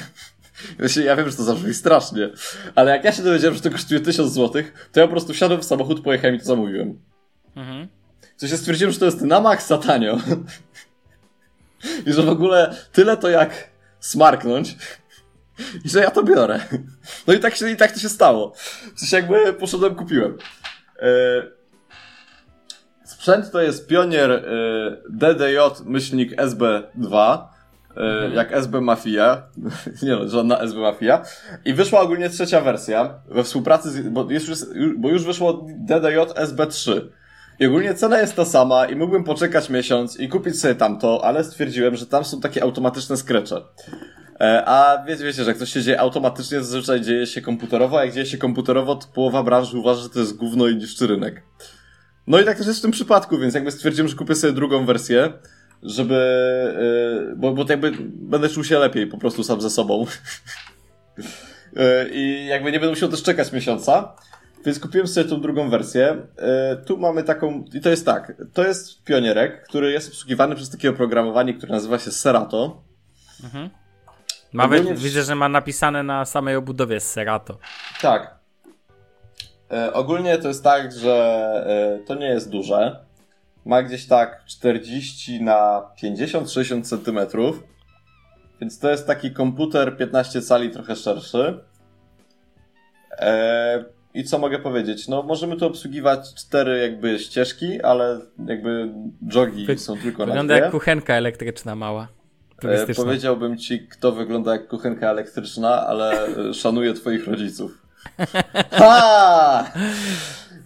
ja 1.05 1.15
wiem, 1.15 1.29
że 1.29 1.37
to 1.37 1.43
zabrzmi 1.43 1.73
strasznie, 1.73 2.29
ale 2.75 2.91
jak 2.91 3.03
ja 3.03 3.11
się 3.11 3.23
dowiedziałem, 3.23 3.55
że 3.55 3.61
to 3.61 3.71
kosztuje 3.71 3.99
1000 3.99 4.33
zł, 4.33 4.63
to 4.91 4.99
ja 4.99 5.07
po 5.07 5.11
prostu 5.11 5.33
wsiadłem 5.33 5.61
w 5.61 5.65
samochód, 5.65 6.03
pojechałem 6.03 6.35
i 6.35 6.39
to 6.39 6.45
zamówiłem. 6.45 6.99
Mhm. 7.55 7.87
Co 8.37 8.47
się 8.47 8.57
stwierdziłem, 8.57 8.93
że 8.93 8.99
to 8.99 9.05
jest 9.05 9.21
na 9.21 9.41
maksa 9.41 9.77
tanio. 9.77 10.17
I 12.05 12.13
że 12.13 12.21
w 12.21 12.29
ogóle 12.29 12.75
tyle 12.91 13.17
to 13.17 13.29
jak 13.29 13.69
smarknąć. 13.99 14.75
I 15.85 15.89
że 15.89 15.99
ja 15.99 16.11
to 16.11 16.23
biorę. 16.23 16.59
No 17.27 17.33
i 17.33 17.39
tak, 17.39 17.55
się, 17.55 17.69
i 17.69 17.75
tak 17.75 17.91
to 17.91 17.99
się 17.99 18.09
stało. 18.09 18.53
Coś 18.95 19.11
jakby 19.11 19.53
poszedłem, 19.53 19.95
kupiłem. 19.95 20.37
E, 20.99 21.07
sprzęt 23.05 23.51
to 23.51 23.61
jest 23.61 23.87
Pionier 23.87 24.31
e, 24.31 24.41
DDJ 25.09 25.57
myślnik 25.85 26.35
SB2. 26.35 27.39
E, 27.97 28.29
jak 28.29 28.53
SB 28.53 28.81
Mafia, 28.81 29.43
nie 30.03 30.11
no, 30.11 30.29
żadna 30.29 30.59
SB 30.59 30.79
Mafia. 30.79 31.21
I 31.65 31.73
wyszła 31.73 32.01
ogólnie 32.01 32.29
trzecia 32.29 32.61
wersja 32.61 33.19
we 33.27 33.43
współpracy, 33.43 33.91
z, 33.91 34.09
bo, 34.09 34.27
już, 34.31 34.43
bo 34.97 35.09
już 35.09 35.25
wyszło 35.25 35.65
DDJ 35.77 36.17
SB3. 36.17 37.01
I 37.59 37.65
ogólnie 37.65 37.93
cena 37.93 38.19
jest 38.19 38.35
ta 38.35 38.45
sama 38.45 38.85
i 38.85 38.95
mógłbym 38.95 39.23
poczekać 39.23 39.69
miesiąc 39.69 40.19
i 40.19 40.29
kupić 40.29 40.59
sobie 40.59 40.75
tamto, 40.75 41.25
ale 41.25 41.43
stwierdziłem, 41.43 41.95
że 41.95 42.05
tam 42.05 42.25
są 42.25 42.41
takie 42.41 42.63
automatyczne 42.63 43.17
skrecze. 43.17 43.61
E, 44.39 44.63
a 44.65 45.05
wiecie, 45.07 45.23
wiecie, 45.23 45.43
że 45.43 45.53
ktoś 45.53 45.69
się 45.69 45.81
dzieje 45.81 45.99
automatycznie, 45.99 46.61
zazwyczaj 46.61 47.01
dzieje 47.01 47.27
się 47.27 47.41
komputerowo, 47.41 47.99
a 47.99 48.05
jak 48.05 48.13
dzieje 48.13 48.25
się 48.25 48.37
komputerowo, 48.37 48.95
to 48.95 49.07
połowa 49.07 49.43
branży 49.43 49.77
uważa, 49.77 50.01
że 50.01 50.09
to 50.09 50.19
jest 50.19 50.37
gówno 50.37 50.67
i 50.67 50.75
niszczy 50.75 51.07
rynek. 51.07 51.43
No 52.27 52.39
i 52.39 52.45
tak 52.45 52.57
też 52.57 52.67
jest 52.67 52.79
w 52.79 52.81
tym 52.81 52.91
przypadku, 52.91 53.37
więc 53.37 53.53
jakby 53.53 53.71
stwierdziłem, 53.71 54.07
że 54.07 54.15
kupię 54.15 54.35
sobie 54.35 54.53
drugą 54.53 54.85
wersję, 54.85 55.33
żeby, 55.83 56.15
e, 57.31 57.35
bo, 57.35 57.51
bo 57.53 57.65
jakby 57.69 57.91
będę 58.09 58.49
czuł 58.49 58.63
się 58.63 58.79
lepiej 58.79 59.07
po 59.07 59.17
prostu 59.17 59.43
sam 59.43 59.61
ze 59.61 59.69
sobą. 59.69 60.05
E, 61.77 62.09
I 62.09 62.45
jakby 62.47 62.71
nie 62.71 62.79
będę 62.79 62.89
musiał 62.93 63.09
też 63.09 63.23
czekać 63.23 63.51
miesiąca. 63.51 64.15
Więc 64.65 64.79
kupiłem 64.79 65.07
sobie 65.07 65.29
tą 65.29 65.41
drugą 65.41 65.69
wersję. 65.69 66.17
E, 66.37 66.75
Tu 66.75 66.97
mamy 66.97 67.23
taką, 67.23 67.65
i 67.73 67.81
to 67.81 67.89
jest 67.89 68.05
tak, 68.05 68.33
to 68.53 68.63
jest 68.67 69.03
pionierek, 69.03 69.63
który 69.63 69.91
jest 69.91 70.07
obsługiwany 70.07 70.55
przez 70.55 70.69
takie 70.69 70.89
oprogramowanie, 70.89 71.53
które 71.53 71.71
nazywa 71.73 71.99
się 71.99 72.11
Serato. 72.11 72.81
Nawet 74.53 74.81
Ogólnie- 74.81 74.97
widzę, 74.99 75.23
że 75.23 75.35
ma 75.35 75.49
napisane 75.49 76.03
na 76.03 76.25
samej 76.25 76.55
obudowie 76.55 76.99
Serato. 76.99 77.57
Tak. 78.01 78.35
Ogólnie 79.93 80.37
to 80.37 80.47
jest 80.47 80.63
tak, 80.63 80.91
że 80.91 82.01
to 82.07 82.15
nie 82.15 82.25
jest 82.27 82.49
duże. 82.49 82.99
Ma 83.65 83.83
gdzieś 83.83 84.07
tak 84.07 84.45
40 84.45 85.41
na 85.41 85.81
50-60 86.03 86.81
centymetrów. 86.83 87.63
Więc 88.61 88.79
to 88.79 88.89
jest 88.89 89.07
taki 89.07 89.31
komputer 89.31 89.97
15 89.97 90.41
cali 90.41 90.69
trochę 90.71 90.95
szerszy. 90.95 91.59
E, 93.11 93.85
I 94.13 94.23
co 94.23 94.37
mogę 94.39 94.59
powiedzieć? 94.59 95.07
No, 95.07 95.23
możemy 95.23 95.57
tu 95.57 95.65
obsługiwać 95.65 96.33
cztery 96.33 96.79
jakby 96.79 97.19
ścieżki, 97.19 97.81
ale 97.81 98.19
jakby 98.47 98.89
jogi 99.33 99.65
Wy- 99.65 99.77
są 99.77 99.97
tylko 99.97 100.19
na 100.19 100.25
Wygląda 100.25 100.57
jak 100.57 100.71
kuchenka 100.71 101.13
elektryczna 101.13 101.75
mała. 101.75 102.07
E, 102.57 102.61
Turystyczna. 102.61 103.03
powiedziałbym 103.03 103.57
ci, 103.57 103.87
kto 103.87 104.11
wygląda 104.11 104.51
jak 104.51 104.67
kuchenka 104.67 105.09
elektryczna, 105.09 105.87
ale 105.87 106.27
szanuję 106.53 106.93
twoich 106.93 107.27
rodziców. 107.27 107.71
Ha! 108.71 109.71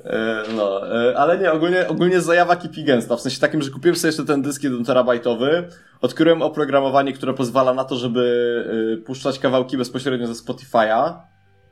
E, 0.09 0.43
no, 0.55 0.95
e, 1.09 1.17
ale 1.17 1.37
nie, 1.37 1.51
ogólnie, 1.51 1.87
ogólnie 1.87 2.21
zajawa 2.21 2.55
kipi 2.55 2.83
gęsta, 2.83 3.15
w 3.15 3.21
sensie 3.21 3.39
takim, 3.39 3.61
że 3.61 3.71
kupiłem 3.71 3.95
sobie 3.95 4.09
jeszcze 4.09 4.25
ten 4.25 4.41
dysk 4.41 4.63
1 4.63 4.85
terabajtowy, 4.85 5.67
odkryłem 6.01 6.41
oprogramowanie, 6.41 7.13
które 7.13 7.33
pozwala 7.33 7.73
na 7.73 7.83
to, 7.83 7.95
żeby 7.95 9.03
puszczać 9.05 9.39
kawałki 9.39 9.77
bezpośrednio 9.77 10.27
ze 10.27 10.33
Spotify'a, 10.33 11.13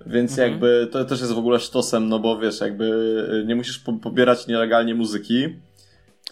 więc 0.05 0.31
mhm. 0.31 0.51
jakby 0.51 0.87
to 0.91 1.05
też 1.05 1.19
jest 1.19 1.33
w 1.33 1.37
ogóle 1.37 1.59
sztosem, 1.59 2.09
no 2.09 2.19
bo 2.19 2.37
wiesz, 2.37 2.61
jakby 2.61 3.43
nie 3.47 3.55
musisz 3.55 3.79
po 3.79 3.93
pobierać 3.93 4.47
nielegalnie 4.47 4.95
muzyki. 4.95 5.59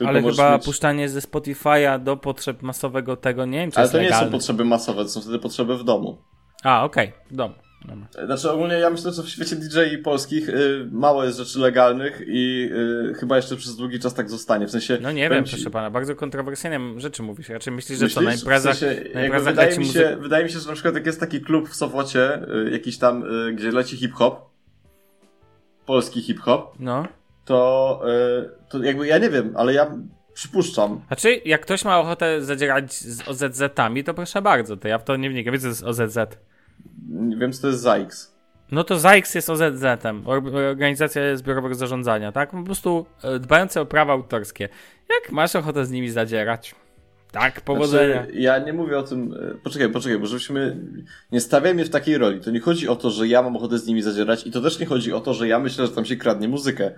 Ale 0.06 0.22
chyba 0.22 0.54
mieć... 0.54 0.66
puszczanie 0.66 1.10
ze 1.10 1.20
Spotify'a 1.20 2.04
do 2.04 2.18
potrzeb 2.18 2.62
masowego 2.62 3.16
tego, 3.16 3.46
nie 3.46 3.60
wiem, 3.60 3.72
czy 3.72 3.80
Ale 3.80 3.90
to 3.90 3.98
legalne. 3.98 4.18
nie 4.18 4.26
są 4.26 4.32
potrzeby 4.32 4.66
masowe, 4.66 5.04
to 5.04 5.10
są 5.10 5.22
wtedy 5.22 5.40
potrzeby 5.40 5.78
w 5.78 5.84
domu. 5.84 6.18
A, 6.64 6.84
okej, 6.84 7.08
okay. 7.08 7.20
w 7.32 7.36
domu. 7.36 7.56
Znaczy 8.26 8.52
ogólnie 8.52 8.76
ja 8.76 8.90
myślę, 8.90 9.12
że 9.12 9.24
w 9.24 9.30
świecie 9.30 9.56
DJ 9.56 9.98
polskich 10.04 10.50
y, 10.50 10.88
mało 10.92 11.24
jest 11.24 11.38
rzeczy 11.38 11.60
legalnych 11.60 12.22
i 12.28 12.70
y, 13.12 13.14
chyba 13.14 13.36
jeszcze 13.36 13.56
przez 13.56 13.76
długi 13.76 14.00
czas 14.00 14.14
tak 14.14 14.30
zostanie. 14.30 14.68
W 14.68 14.72
sensie. 14.72 14.98
No 15.02 15.12
nie 15.12 15.30
wiem, 15.30 15.46
ci... 15.46 15.56
proszę 15.56 15.70
pana, 15.70 15.92
bardzo 15.92 16.16
kontrowersyjne 16.16 16.80
rzeczy 16.98 17.24
mówisz. 17.24 17.50
Raczej 17.50 17.74
myślisz, 17.74 18.00
że 18.00 18.06
myślisz? 18.06 18.16
to 18.16 18.30
na 18.30 18.34
imprezach. 18.34 18.76
W 18.76 18.80
sensie, 18.80 19.04
na 19.14 19.26
imprezach 19.26 19.54
wydaje, 19.54 19.78
mi 19.78 19.86
się, 19.86 20.18
wydaje 20.20 20.46
mi 20.46 20.52
się, 20.52 20.60
że 20.60 20.68
na 20.68 20.74
przykład 20.74 20.96
jak 20.96 21.06
jest 21.06 21.20
taki 21.20 21.42
klub 21.42 21.70
w 21.70 21.76
Sopocie, 21.76 22.42
y, 22.68 22.72
jakiś 22.72 22.98
tam, 22.98 23.24
y, 23.48 23.54
gdzie 23.54 23.72
leci 23.72 23.98
hip-hop, 23.98 24.50
polski 25.86 26.22
hip-hop, 26.22 26.76
no. 26.80 27.08
to, 27.46 28.02
y, 28.46 28.70
to 28.70 28.84
jakby 28.84 29.08
ja 29.08 29.18
nie 29.18 29.30
wiem, 29.30 29.54
ale 29.56 29.74
ja 29.74 29.98
Przypuszczam. 30.34 31.02
Znaczy, 31.08 31.42
jak 31.46 31.62
ktoś 31.62 31.86
ma 31.86 32.00
ochotę 32.00 32.42
zadzierać 32.42 32.94
z 32.94 33.28
OZZ-ami, 33.28 34.04
to 34.04 34.14
proszę 34.14 34.42
bardzo, 34.42 34.78
to 34.78 34.88
ja 34.88 34.98
w 34.98 35.04
to 35.04 35.16
nie 35.16 35.30
wnikam. 35.30 35.54
Wiecie, 35.54 35.68
jest 35.68 35.84
OZZ? 35.84 36.18
Nie 37.10 37.38
wiem, 37.38 37.54
co 37.54 37.62
to 37.62 37.68
jest 37.68 37.80
ZAIX. 37.80 38.34
No 38.72 38.84
to 38.84 39.00
ZAIX 39.00 39.36
jest 39.36 39.50
OZZ-em, 39.50 40.28
Organizacja 40.28 41.38
Zbiorowego 41.38 41.76
Zarządzania, 41.76 42.32
tak? 42.32 42.52
Po 42.52 42.64
prostu 42.64 43.06
e, 43.24 43.40
dbające 43.40 43.82
o 43.82 43.86
prawa 43.86 44.14
autorskie. 44.14 44.70
Jak 45.10 45.32
masz 45.32 45.56
ochotę 45.56 45.86
z 45.86 45.92
nimi 45.92 46.10
zadzierać? 46.10 46.76
Tak, 47.32 47.62
powodzenia. 47.62 48.24
Znaczy, 48.24 48.40
ja 48.40 48.60
nie 48.60 48.74
mówię 48.74 48.98
o 48.98 49.04
tym. 49.04 49.34
E, 49.34 49.56
poczekaj, 49.64 49.90
poczekaj, 49.90 50.20
bo 50.20 50.26
żebyśmy. 50.26 50.78
Nie 51.32 51.42
stawiajmy 51.42 51.86
w 51.86 51.90
takiej 51.90 52.18
roli. 52.18 52.42
To 52.42 52.52
nie 52.52 52.60
chodzi 52.60 52.88
o 52.88 52.96
to, 52.96 53.10
że 53.10 53.28
ja 53.28 53.42
mam 53.42 53.56
ochotę 53.56 53.78
z 53.78 53.88
nimi 53.88 54.02
zadzierać, 54.02 54.48
i 54.48 54.52
to 54.52 54.62
też 54.62 54.80
nie 54.80 54.86
chodzi 54.86 55.14
o 55.14 55.20
to, 55.20 55.34
że 55.34 55.48
ja 55.48 55.60
myślę, 55.60 55.88
że 55.88 55.92
tam 55.92 56.06
się 56.06 56.16
kradnie 56.16 56.48
muzykę 56.48 56.92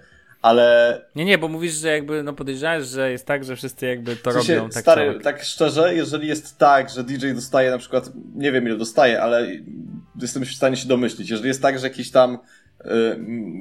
ale... 0.46 1.02
Nie, 1.16 1.26
nie, 1.26 1.38
bo 1.38 1.48
mówisz, 1.48 1.74
że 1.74 1.88
jakby, 1.88 2.24
no 2.24 2.34
podejrzewałeś, 2.34 2.88
że 2.88 3.12
jest 3.12 3.26
tak, 3.26 3.43
że 3.43 3.56
wszyscy 3.56 3.86
jakby 3.86 4.16
to 4.16 4.32
w 4.32 4.34
sensie, 4.34 4.56
robią 4.56 4.70
tak 4.70 4.82
Stary, 4.82 5.12
samo. 5.12 5.24
tak 5.24 5.43
szczerze, 5.43 5.96
jeżeli 5.96 6.28
jest 6.28 6.58
tak, 6.58 6.89
że 6.89 7.04
DJ 7.04 7.32
dostaje 7.34 7.72
na 7.72 7.78
przykład, 7.78 8.12
nie 8.36 8.52
wiem 8.52 8.66
ile 8.66 8.78
dostaje, 8.78 9.22
ale 9.22 9.48
jestem 10.22 10.46
w 10.46 10.54
stanie 10.54 10.78
się 10.78 10.88
domyślić, 10.88 11.30
jeżeli 11.30 11.48
jest 11.48 11.62
tak, 11.62 11.80
że 11.80 11.88
jakiś 11.88 12.12
tam 12.12 12.34
y, 12.34 12.88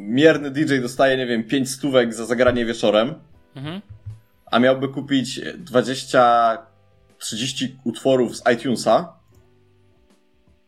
mierny 0.08 0.50
DJ 0.50 0.78
dostaje, 0.78 1.16
nie 1.16 1.26
wiem, 1.26 1.44
5 1.44 1.70
stówek 1.70 2.14
za 2.14 2.26
zagranie 2.26 2.64
wieczorem, 2.64 3.14
mhm. 3.56 3.80
a 4.46 4.58
miałby 4.58 4.88
kupić 4.88 5.40
20 5.58 6.58
30 7.18 7.78
utworów 7.84 8.36
z 8.36 8.42
iTunesa, 8.54 9.12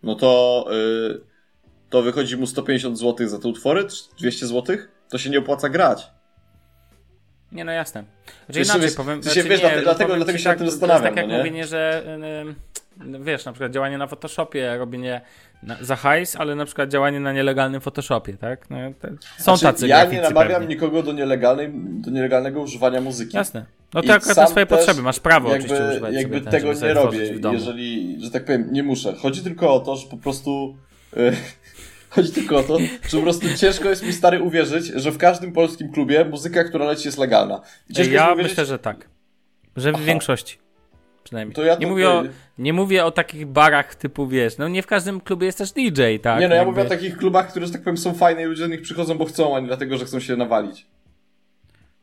no 0.02 0.14
to, 0.14 0.64
y, 1.12 1.20
to 1.90 2.02
wychodzi 2.02 2.36
mu 2.36 2.46
150 2.46 2.98
zł 2.98 3.28
za 3.28 3.38
te 3.38 3.48
utwory, 3.48 3.86
200 4.18 4.46
złotych 4.46 4.95
to 5.08 5.18
się 5.18 5.30
nie 5.30 5.38
opłaca 5.38 5.68
grać. 5.68 6.10
Nie, 7.52 7.64
no 7.64 7.72
jasne. 7.72 8.04
Znaczy 8.46 8.60
inaczej 8.60 8.82
wiesz, 8.82 8.94
powiem... 8.94 9.22
Znaczy, 9.22 9.42
wiesz, 9.42 9.62
nie, 9.62 9.80
dlatego, 9.82 10.16
dlatego 10.16 10.38
się 10.38 10.44
tak, 10.44 10.52
nad 10.52 10.58
tym 10.58 10.70
zastanawiam. 10.70 11.02
To 11.02 11.08
jest 11.08 11.16
tak 11.16 11.24
jak 11.24 11.32
no 11.32 11.38
mówienie, 11.38 11.66
że 11.66 12.02
yy, 13.00 13.20
wiesz, 13.20 13.44
na 13.44 13.52
przykład 13.52 13.72
działanie 13.72 13.98
na 13.98 14.06
Photoshopie, 14.06 14.78
robienie 14.78 15.20
na, 15.62 15.76
za 15.80 15.96
hajs, 15.96 16.36
ale 16.36 16.54
na 16.54 16.64
przykład 16.64 16.88
działanie 16.88 17.20
na 17.20 17.32
nielegalnym 17.32 17.80
Photoshopie, 17.80 18.36
tak? 18.36 18.70
No, 18.70 18.76
są 19.38 19.56
znaczy, 19.56 19.62
tacy 19.62 19.88
Ja 19.88 20.04
nie 20.04 20.20
namawiam 20.20 20.60
pewnie. 20.60 20.74
nikogo 20.74 21.02
do, 21.02 21.12
nielegalnej, 21.12 21.70
do 21.74 22.10
nielegalnego 22.10 22.60
używania 22.60 23.00
muzyki. 23.00 23.36
Jasne. 23.36 23.64
No 23.94 24.02
to 24.02 24.14
akurat 24.14 24.36
na 24.36 24.46
swoje 24.46 24.66
potrzeby, 24.66 25.02
masz 25.02 25.20
prawo 25.20 25.48
jakby, 25.48 25.64
oczywiście 25.64 25.88
używać 25.90 26.14
Jakby 26.14 26.40
ten, 26.40 26.50
tego 26.50 26.72
nie 26.72 26.94
robię, 26.94 27.18
jeżeli, 27.52 28.16
że 28.24 28.30
tak 28.30 28.44
powiem, 28.44 28.68
nie 28.72 28.82
muszę. 28.82 29.14
Chodzi 29.22 29.42
tylko 29.42 29.74
o 29.74 29.80
to, 29.80 29.96
że 29.96 30.08
po 30.08 30.16
prostu... 30.16 30.76
Yy, 31.16 31.32
Chodzi 32.16 32.32
tylko 32.32 32.56
o 32.56 32.62
to, 32.62 32.78
że 33.08 33.16
po 33.16 33.22
prostu 33.22 33.46
ciężko 33.56 33.88
jest 33.88 34.06
mi 34.06 34.12
stary 34.12 34.42
uwierzyć, 34.42 34.86
że 34.86 35.12
w 35.12 35.18
każdym 35.18 35.52
polskim 35.52 35.92
klubie 35.92 36.24
muzyka, 36.24 36.64
która 36.64 36.84
leci 36.84 37.08
jest 37.08 37.18
legalna. 37.18 37.60
Ciężko 37.94 38.14
ja 38.14 38.34
myślę, 38.34 38.66
że 38.66 38.78
tak. 38.78 39.08
Że 39.76 39.92
w 39.92 39.94
Aha. 39.94 40.04
większości. 40.04 40.58
Przynajmniej. 41.24 41.54
To 41.54 41.64
ja 41.64 41.74
nie, 41.74 41.86
mówię 41.86 42.08
o, 42.10 42.24
nie 42.58 42.72
mówię 42.72 43.04
o 43.04 43.10
takich 43.10 43.46
barach 43.46 43.94
typu, 43.94 44.26
wiesz, 44.26 44.58
no 44.58 44.68
nie 44.68 44.82
w 44.82 44.86
każdym 44.86 45.20
klubie 45.20 45.46
jest 45.46 45.58
też 45.58 45.72
DJ, 45.72 46.02
tak? 46.22 46.40
Nie, 46.40 46.48
no 46.48 46.54
ja 46.54 46.64
mówię 46.64 46.82
o 46.82 46.84
takich 46.84 47.16
klubach, 47.16 47.50
które, 47.50 47.66
że 47.66 47.72
tak 47.72 47.82
powiem, 47.82 47.96
są 47.96 48.14
fajne 48.14 48.42
i 48.42 48.44
ludzie 48.44 48.62
do 48.62 48.68
nich 48.68 48.82
przychodzą, 48.82 49.18
bo 49.18 49.24
chcą, 49.24 49.56
a 49.56 49.60
nie 49.60 49.66
dlatego, 49.66 49.98
że 49.98 50.04
chcą 50.04 50.20
się 50.20 50.36
nawalić. 50.36 50.86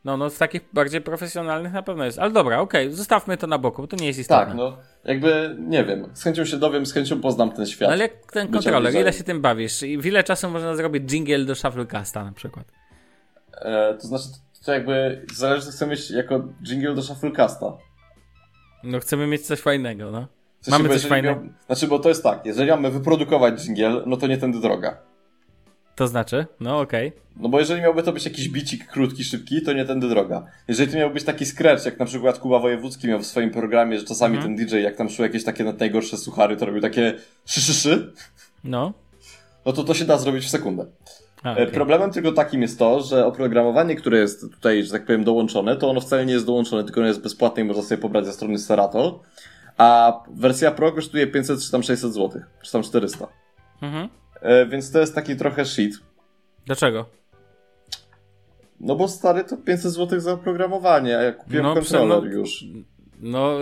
No, 0.04 0.16
no 0.16 0.30
z 0.30 0.38
takich 0.38 0.62
bardziej 0.72 1.00
profesjonalnych 1.00 1.72
na 1.72 1.82
pewno 1.82 2.04
jest. 2.04 2.18
Ale 2.18 2.30
dobra, 2.30 2.60
okej, 2.60 2.86
okay, 2.86 2.96
zostawmy 2.96 3.36
to 3.36 3.46
na 3.46 3.58
boku, 3.58 3.82
bo 3.82 3.88
to 3.88 3.96
nie 3.96 4.06
jest 4.06 4.18
istotne. 4.18 4.46
Tak, 4.46 4.54
no, 4.54 4.76
jakby, 5.04 5.56
nie 5.58 5.84
wiem, 5.84 6.06
z 6.14 6.22
chęcią 6.22 6.44
się 6.44 6.56
dowiem, 6.56 6.86
z 6.86 6.92
chęcią 6.92 7.20
poznam 7.20 7.52
ten 7.52 7.66
świat. 7.66 7.88
No, 7.88 7.92
ale 7.92 8.08
ten 8.08 8.48
kontroler, 8.48 8.94
ile 8.94 9.12
się 9.12 9.24
tym 9.24 9.40
bawisz? 9.40 9.82
I 9.82 9.98
w 9.98 10.06
ile 10.06 10.24
czasu 10.24 10.50
można 10.50 10.76
zrobić 10.76 11.12
jingle 11.12 11.44
do 11.44 11.54
Shufflecasta 11.54 12.24
na 12.24 12.32
przykład? 12.32 12.66
E, 13.52 13.94
to 13.94 14.06
znaczy, 14.06 14.24
to 14.64 14.72
jakby 14.72 15.26
zależy, 15.34 15.66
co 15.66 15.72
chcemy 15.72 15.90
mieć 15.90 16.10
jako 16.10 16.44
jingle 16.64 16.94
do 16.94 17.02
Shufflecasta. 17.02 17.72
No, 18.82 19.00
chcemy 19.00 19.26
mieć 19.26 19.46
coś 19.46 19.60
fajnego, 19.60 20.10
no. 20.10 20.26
mamy 20.68 20.88
coś 20.88 21.06
fajnego. 21.06 21.40
Miał, 21.40 21.52
znaczy, 21.66 21.86
bo 21.86 21.98
to 21.98 22.08
jest 22.08 22.22
tak, 22.22 22.46
jeżeli 22.46 22.70
mamy 22.70 22.90
wyprodukować 22.90 23.64
jingle, 23.64 24.02
no 24.06 24.16
to 24.16 24.26
nie 24.26 24.38
tędy 24.38 24.60
droga. 24.60 25.13
To 25.94 26.08
znaczy? 26.08 26.46
No 26.60 26.80
okej. 26.80 27.08
Okay. 27.08 27.20
No 27.36 27.48
bo 27.48 27.60
jeżeli 27.60 27.82
miałby 27.82 28.02
to 28.02 28.12
być 28.12 28.24
jakiś 28.24 28.48
bicik 28.48 28.86
krótki, 28.86 29.24
szybki, 29.24 29.62
to 29.62 29.72
nie 29.72 29.84
tędy 29.84 30.08
droga. 30.08 30.46
Jeżeli 30.68 30.92
to 30.92 30.98
miał 30.98 31.10
być 31.10 31.24
taki 31.24 31.46
scratch, 31.46 31.84
jak 31.84 31.98
na 31.98 32.06
przykład 32.06 32.38
Kuba 32.38 32.58
Wojewódzki 32.58 33.08
miał 33.08 33.18
w 33.18 33.26
swoim 33.26 33.50
programie, 33.50 33.98
że 33.98 34.04
czasami 34.04 34.36
mm. 34.36 34.56
ten 34.56 34.66
DJ, 34.66 34.82
jak 34.82 34.96
tam 34.96 35.10
szły 35.10 35.26
jakieś 35.26 35.44
takie 35.44 35.64
najgorsze 35.64 36.16
suchary, 36.16 36.56
to 36.56 36.66
robił 36.66 36.80
takie 36.80 37.14
szy, 37.46 37.60
szy, 37.60 37.74
szy. 37.74 38.12
No. 38.64 38.92
No 39.66 39.72
to 39.72 39.84
to 39.84 39.94
się 39.94 40.04
da 40.04 40.18
zrobić 40.18 40.44
w 40.44 40.50
sekundę. 40.50 40.86
A, 41.42 41.52
okay. 41.52 41.66
Problemem 41.66 42.10
tylko 42.10 42.32
takim 42.32 42.62
jest 42.62 42.78
to, 42.78 43.00
że 43.00 43.26
oprogramowanie, 43.26 43.96
które 43.96 44.18
jest 44.18 44.40
tutaj, 44.40 44.84
że 44.84 44.90
tak 44.90 45.06
powiem, 45.06 45.24
dołączone, 45.24 45.76
to 45.76 45.90
ono 45.90 46.00
wcale 46.00 46.26
nie 46.26 46.32
jest 46.32 46.46
dołączone, 46.46 46.84
tylko 46.84 47.00
ono 47.00 47.08
jest 47.08 47.22
bezpłatne 47.22 47.62
i 47.62 47.64
można 47.64 47.82
sobie 47.82 48.02
pobrać 48.02 48.26
ze 48.26 48.32
strony 48.32 48.58
Serato. 48.58 49.20
A 49.78 50.12
wersja 50.30 50.70
Pro 50.70 50.92
kosztuje 50.92 51.26
500 51.26 51.60
czy 51.60 51.70
tam 51.70 51.82
600 51.82 52.14
zł, 52.14 52.42
czy 52.62 52.72
tam 52.72 52.82
400. 52.82 53.28
Mhm. 53.82 54.08
E, 54.44 54.66
więc 54.66 54.92
to 54.92 54.98
jest 54.98 55.14
taki 55.14 55.36
trochę 55.36 55.64
shit. 55.64 55.94
Dlaczego? 56.66 57.06
No 58.80 58.96
bo 58.96 59.08
stary 59.08 59.44
to 59.44 59.56
500 59.56 59.92
zł 59.92 60.20
za 60.20 60.32
oprogramowanie, 60.32 61.18
a 61.18 61.22
ja 61.22 61.32
kupiłem 61.32 61.66
no, 61.66 61.74
kontroler 61.74 62.22
no, 62.22 62.30
już. 62.30 62.64
No, 63.20 63.58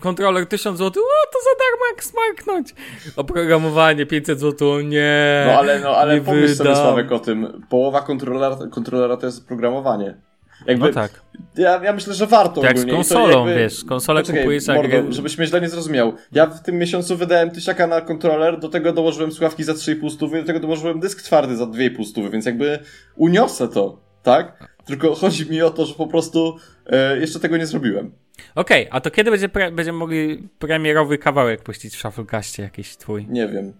kontroler 0.00 0.46
1000 0.46 0.78
zł, 0.78 1.02
o 1.02 1.32
to 1.32 1.38
za 1.44 1.50
darmo 1.58 1.84
jak 1.90 2.04
smarknąć. 2.04 2.74
Oprogramowanie 3.16 4.06
500 4.06 4.40
zł, 4.40 4.70
o 4.70 4.80
nie. 4.80 5.44
No 5.46 5.52
ale, 5.52 5.80
no, 5.80 5.88
ale 5.88 6.20
pomyśl 6.20 6.46
wydam. 6.46 6.56
sobie 6.56 6.76
Sławek 6.76 7.12
o 7.12 7.18
tym. 7.18 7.66
Połowa 7.68 8.00
kontrolera, 8.00 8.56
kontrolera 8.70 9.16
to 9.16 9.26
jest 9.26 9.44
oprogramowanie. 9.44 10.20
Jakby, 10.66 10.86
no 10.86 10.92
tak. 10.92 11.22
Ja, 11.56 11.84
ja 11.84 11.92
myślę, 11.92 12.14
że 12.14 12.26
warto 12.26 12.62
Jak 12.62 12.72
ogólnie. 12.72 12.92
z 12.92 12.96
konsolą, 12.96 13.46
jakby, 13.46 13.62
wiesz, 13.62 13.84
konsolę 13.84 14.20
poczekaj, 14.20 14.42
kupujesz 14.42 14.66
mordo, 14.66 14.96
jak... 14.96 15.12
żebyś 15.12 15.38
mnie 15.38 15.46
źle 15.46 15.60
nie 15.60 15.68
zrozumiał. 15.68 16.12
Ja 16.32 16.46
w 16.46 16.62
tym 16.62 16.78
miesiącu 16.78 17.16
wydałem 17.16 17.50
tysiaka 17.50 17.86
na 17.86 18.00
kontroler, 18.00 18.60
do 18.60 18.68
tego 18.68 18.92
dołożyłem 18.92 19.32
słuchawki 19.32 19.64
za 19.64 19.72
3,5 19.72 20.10
stówy, 20.10 20.40
do 20.40 20.46
tego 20.46 20.60
dołożyłem 20.60 21.00
dysk 21.00 21.22
twardy 21.22 21.56
za 21.56 21.64
2,5 21.64 22.04
stówy, 22.04 22.30
więc 22.30 22.46
jakby 22.46 22.78
uniosę 23.16 23.68
to, 23.68 24.00
tak? 24.22 24.68
Tylko 24.84 25.14
chodzi 25.14 25.50
mi 25.50 25.62
o 25.62 25.70
to, 25.70 25.86
że 25.86 25.94
po 25.94 26.06
prostu 26.06 26.56
e, 26.86 27.18
jeszcze 27.18 27.40
tego 27.40 27.56
nie 27.56 27.66
zrobiłem. 27.66 28.12
Okej, 28.54 28.82
okay, 28.82 28.92
a 28.92 29.00
to 29.00 29.10
kiedy 29.10 29.30
będzie 29.30 29.48
pre 29.48 29.72
będziemy 29.72 29.98
mogli 29.98 30.48
premierowy 30.58 31.18
kawałek 31.18 31.62
puścić 31.62 31.96
w 31.96 31.98
Shufflecastie 31.98 32.62
jakiś 32.62 32.96
twój? 32.96 33.26
Nie 33.28 33.48
wiem. 33.48 33.72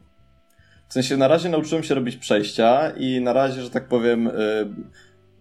W 0.88 0.92
sensie 0.92 1.16
na 1.16 1.28
razie 1.28 1.48
nauczyłem 1.48 1.84
się 1.84 1.94
robić 1.94 2.16
przejścia 2.16 2.90
i 2.96 3.20
na 3.20 3.32
razie, 3.32 3.62
że 3.62 3.70
tak 3.70 3.88
powiem... 3.88 4.28
E, 4.28 4.32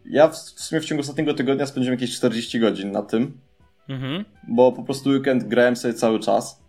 ja 0.10 0.28
w 0.28 0.38
sumie 0.38 0.82
w 0.82 0.86
ciągu 0.86 1.02
ostatniego 1.02 1.34
tygodnia 1.34 1.66
spędziłem 1.66 2.00
jakieś 2.00 2.16
40 2.16 2.60
godzin 2.60 2.92
na 2.92 3.02
tym. 3.02 3.38
Mhm. 3.90 4.26
Bo 4.48 4.72
po 4.72 4.84
prostu 4.84 5.10
weekend 5.10 5.44
grałem 5.44 5.76
sobie 5.76 5.94
cały 5.94 6.20
czas. 6.20 6.62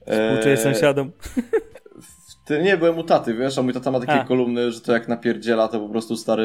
Współczuję 0.00 0.54
eee, 0.54 0.62
sąsiadom. 0.62 1.12
Ty, 2.44 2.62
nie, 2.62 2.76
byłem 2.76 2.98
u 2.98 3.02
taty, 3.02 3.34
wiesz, 3.34 3.58
a 3.58 3.62
mój 3.62 3.72
tata 3.72 3.90
ma 3.90 4.00
takie 4.00 4.12
a. 4.12 4.24
kolumny, 4.24 4.72
że 4.72 4.80
to 4.80 4.92
jak 4.92 5.08
napierdziela, 5.08 5.68
to 5.68 5.80
po 5.80 5.88
prostu 5.88 6.16
stary, 6.16 6.44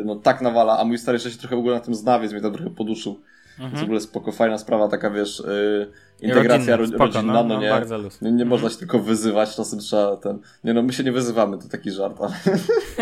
e, 0.00 0.04
no 0.04 0.16
tak 0.16 0.40
nawala, 0.40 0.78
a 0.78 0.84
mój 0.84 0.98
stary 0.98 1.16
jeszcze 1.16 1.30
się 1.30 1.38
trochę 1.38 1.56
w 1.56 1.58
ogóle 1.58 1.74
na 1.74 1.80
tym 1.80 1.94
zna, 1.94 2.20
więc 2.20 2.32
mnie 2.32 2.42
tam 2.42 2.52
trochę 2.52 2.70
poduszył. 2.70 3.20
Mhm. 3.50 3.70
Jest 3.70 3.80
w 3.80 3.84
ogóle 3.84 4.00
spoko, 4.00 4.32
fajna 4.32 4.58
sprawa, 4.58 4.88
taka 4.88 5.10
wiesz, 5.10 5.42
yy, 5.46 5.92
integracja 6.20 6.76
rodzinna, 6.76 6.96
spoko, 6.98 7.12
rodzinna, 7.12 7.32
no, 7.32 7.44
no, 7.44 7.54
no 7.54 7.60
nie, 7.60 8.30
nie, 8.30 8.32
nie 8.32 8.44
można 8.44 8.70
się 8.70 8.76
tylko 8.76 8.98
wyzywać, 8.98 9.56
czasem 9.56 9.78
trzeba 9.78 10.16
ten, 10.16 10.38
nie 10.64 10.74
no, 10.74 10.82
my 10.82 10.92
się 10.92 11.04
nie 11.04 11.12
wyzywamy, 11.12 11.58
to 11.58 11.68
taki 11.68 11.90
żart, 11.90 12.16
ale... 12.20 12.32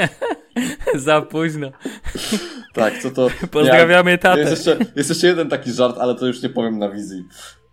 Za 0.94 1.22
późno. 1.22 1.72
tak, 2.74 2.98
co 2.98 3.11
to... 3.11 3.28
Pozdrawiamy 3.50 4.18
tatę. 4.18 4.40
Jest 4.40 4.50
jeszcze, 4.52 4.84
jest 4.96 5.09
jeszcze 5.09 5.26
jeden 5.26 5.48
taki 5.48 5.72
żart, 5.72 5.96
ale 5.98 6.14
to 6.14 6.26
już 6.26 6.42
nie 6.42 6.48
powiem 6.48 6.78
na 6.78 6.90
wizji. 6.90 7.24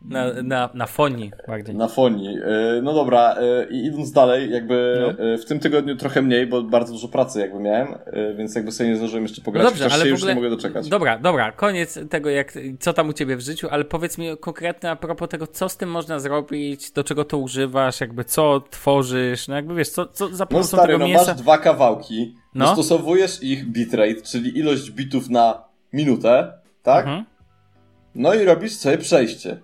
Na, 0.10 0.26
na, 0.44 0.70
na 0.74 0.86
fonii 0.86 1.32
bardziej. 1.48 1.76
Na 1.76 1.88
fonii. 1.88 2.38
E, 2.38 2.82
no 2.82 2.94
dobra, 2.94 3.36
e, 3.36 3.68
i 3.70 3.86
idąc 3.86 4.12
dalej, 4.12 4.52
jakby 4.52 4.98
no. 5.02 5.26
E, 5.34 5.38
w 5.38 5.46
tym 5.46 5.60
tygodniu 5.60 5.96
trochę 5.96 6.22
mniej, 6.22 6.48
bo 6.48 6.64
bardzo 6.64 6.94
dużo 6.94 7.08
pracy 7.08 7.40
jakby 7.40 7.60
miałem, 7.60 7.88
więc 8.38 8.56
jakby 8.56 8.72
sobie 8.72 8.90
nie 8.90 8.96
zdążyłem 8.96 9.24
jeszcze 9.24 9.42
pograć, 9.42 9.64
no 9.64 9.70
dobrze, 9.70 9.86
ale 9.86 10.04
się 10.04 10.10
już 10.10 10.20
ogóle... 10.20 10.36
nie 10.36 10.42
mogę 10.42 10.50
doczekać. 10.50 10.90
Dobra, 10.90 11.20
dobra, 11.20 11.52
koniec 11.52 12.00
tego, 12.10 12.30
jak, 12.30 12.54
co 12.80 12.94
tam 12.94 13.10
u 13.10 13.14
ciebie 13.14 13.36
w 13.36 13.42
życiu, 13.42 13.68
ale 13.72 13.86
powiedz 13.86 14.18
mi 14.18 14.38
konkretnie 14.38 14.90
a 14.90 14.96
propos 14.96 15.30
tego, 15.30 15.48
co 15.48 15.70
z 15.70 15.78
tym 15.78 15.92
można 15.92 16.20
zrobić, 16.20 16.92
do 16.92 17.04
czego 17.04 17.26
to 17.26 17.38
używasz, 17.38 18.02
jakby 18.02 18.24
co 18.24 18.62
tworzysz, 18.70 19.48
no 19.48 19.56
jakby 19.56 19.76
wiesz, 19.76 19.90
co, 19.90 20.06
co 20.06 20.28
za 20.28 20.46
pomocą 20.46 20.78
no 20.78 20.78
stary, 20.78 20.94
tego 20.94 21.00
no 21.00 21.08
mięsa... 21.08 21.32
masz 21.32 21.42
dwa 21.42 21.58
kawałki, 21.58 22.36
no? 22.56 22.66
dostosowujesz 22.66 23.44
ich 23.44 23.72
bitrate, 23.72 24.22
czyli 24.22 24.58
ilość 24.58 24.92
bitów 24.92 25.30
na 25.30 25.64
minutę, 25.94 26.54
tak? 26.84 27.06
Mhm. 27.06 27.26
No 28.16 28.34
i 28.34 28.46
robisz 28.46 28.76
sobie 28.76 28.98
przejście. 28.98 29.58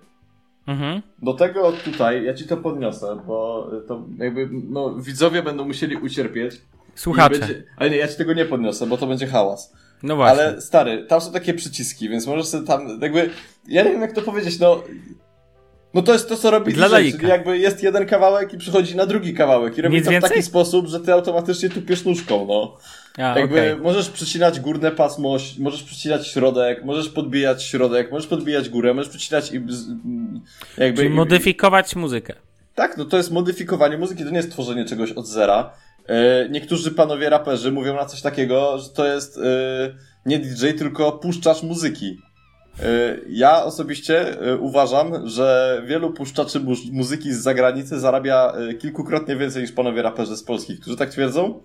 Mhm. 0.70 1.02
Do 1.22 1.34
tego 1.34 1.72
tutaj, 1.72 2.24
ja 2.24 2.34
ci 2.34 2.44
to 2.44 2.56
podniosę, 2.56 3.20
bo 3.26 3.70
to 3.88 4.02
jakby, 4.18 4.48
no, 4.52 4.94
widzowie 4.94 5.42
będą 5.42 5.64
musieli 5.64 5.96
ucierpieć. 5.96 6.60
Słuchacze. 6.94 7.38
Będzie, 7.38 7.62
ale 7.76 7.90
nie, 7.90 7.96
ja 7.96 8.08
ci 8.08 8.16
tego 8.16 8.32
nie 8.32 8.44
podniosę, 8.44 8.86
bo 8.86 8.96
to 8.96 9.06
będzie 9.06 9.26
hałas. 9.26 9.72
No 10.02 10.16
właśnie. 10.16 10.42
Ale 10.42 10.60
stary, 10.60 11.06
tam 11.06 11.20
są 11.20 11.32
takie 11.32 11.54
przyciski, 11.54 12.08
więc 12.08 12.26
możesz 12.26 12.46
sobie 12.46 12.66
tam, 12.66 13.00
jakby, 13.00 13.30
ja 13.68 13.82
nie 13.82 13.90
wiem 13.90 14.00
jak 14.00 14.12
to 14.12 14.22
powiedzieć, 14.22 14.58
no, 14.58 14.82
no 15.94 16.02
to 16.02 16.12
jest 16.12 16.28
to, 16.28 16.36
co 16.36 16.50
robi 16.50 16.72
Dla 16.72 16.88
DJ, 16.88 17.10
czyli 17.10 17.28
jakby 17.28 17.58
jest 17.58 17.82
jeden 17.82 18.06
kawałek 18.06 18.52
i 18.52 18.58
przychodzi 18.58 18.96
na 18.96 19.06
drugi 19.06 19.34
kawałek 19.34 19.78
i 19.78 19.82
robi 19.82 19.96
Nic 19.96 20.04
to 20.04 20.10
w 20.10 20.12
więcej? 20.12 20.30
taki 20.30 20.42
sposób, 20.42 20.86
że 20.86 21.00
ty 21.00 21.12
automatycznie 21.12 21.68
tupiesz 21.68 22.04
nóżką, 22.04 22.46
no. 22.48 22.76
A, 23.16 23.38
jakby 23.38 23.72
okay. 23.72 23.76
możesz 23.76 24.10
przycinać 24.10 24.60
górne 24.60 24.90
pasmo, 24.90 25.36
możesz 25.58 25.82
przycinać 25.82 26.26
środek, 26.26 26.84
możesz 26.84 27.08
podbijać 27.08 27.62
środek, 27.64 28.12
możesz 28.12 28.26
podbijać 28.26 28.68
górę, 28.68 28.94
możesz 28.94 29.10
przycinać 29.10 29.52
i 29.52 29.54
jakby... 30.78 30.96
Czyli 30.96 31.10
modyfikować 31.10 31.96
muzykę. 31.96 32.34
Tak, 32.74 32.96
no 32.96 33.04
to 33.04 33.16
jest 33.16 33.30
modyfikowanie 33.30 33.98
muzyki, 33.98 34.24
to 34.24 34.30
nie 34.30 34.36
jest 34.36 34.50
tworzenie 34.50 34.84
czegoś 34.84 35.12
od 35.12 35.26
zera. 35.26 35.70
E, 36.06 36.48
niektórzy 36.48 36.90
panowie 36.90 37.30
raperzy 37.30 37.72
mówią 37.72 37.94
na 37.94 38.04
coś 38.06 38.22
takiego, 38.22 38.78
że 38.78 38.88
to 38.88 39.06
jest 39.06 39.38
e, 39.38 39.40
nie 40.26 40.38
DJ, 40.38 40.66
tylko 40.78 41.12
puszczacz 41.12 41.62
muzyki. 41.62 42.18
E, 42.82 43.16
ja 43.28 43.64
osobiście 43.64 44.36
uważam, 44.60 45.28
że 45.28 45.82
wielu 45.86 46.12
puszczaczy 46.12 46.60
muzyki 46.92 47.32
z 47.32 47.38
zagranicy 47.40 48.00
zarabia 48.00 48.52
kilkukrotnie 48.78 49.36
więcej 49.36 49.62
niż 49.62 49.72
panowie 49.72 50.02
raperzy 50.02 50.36
z 50.36 50.42
Polski, 50.42 50.78
którzy 50.78 50.96
tak 50.96 51.10
twierdzą. 51.10 51.60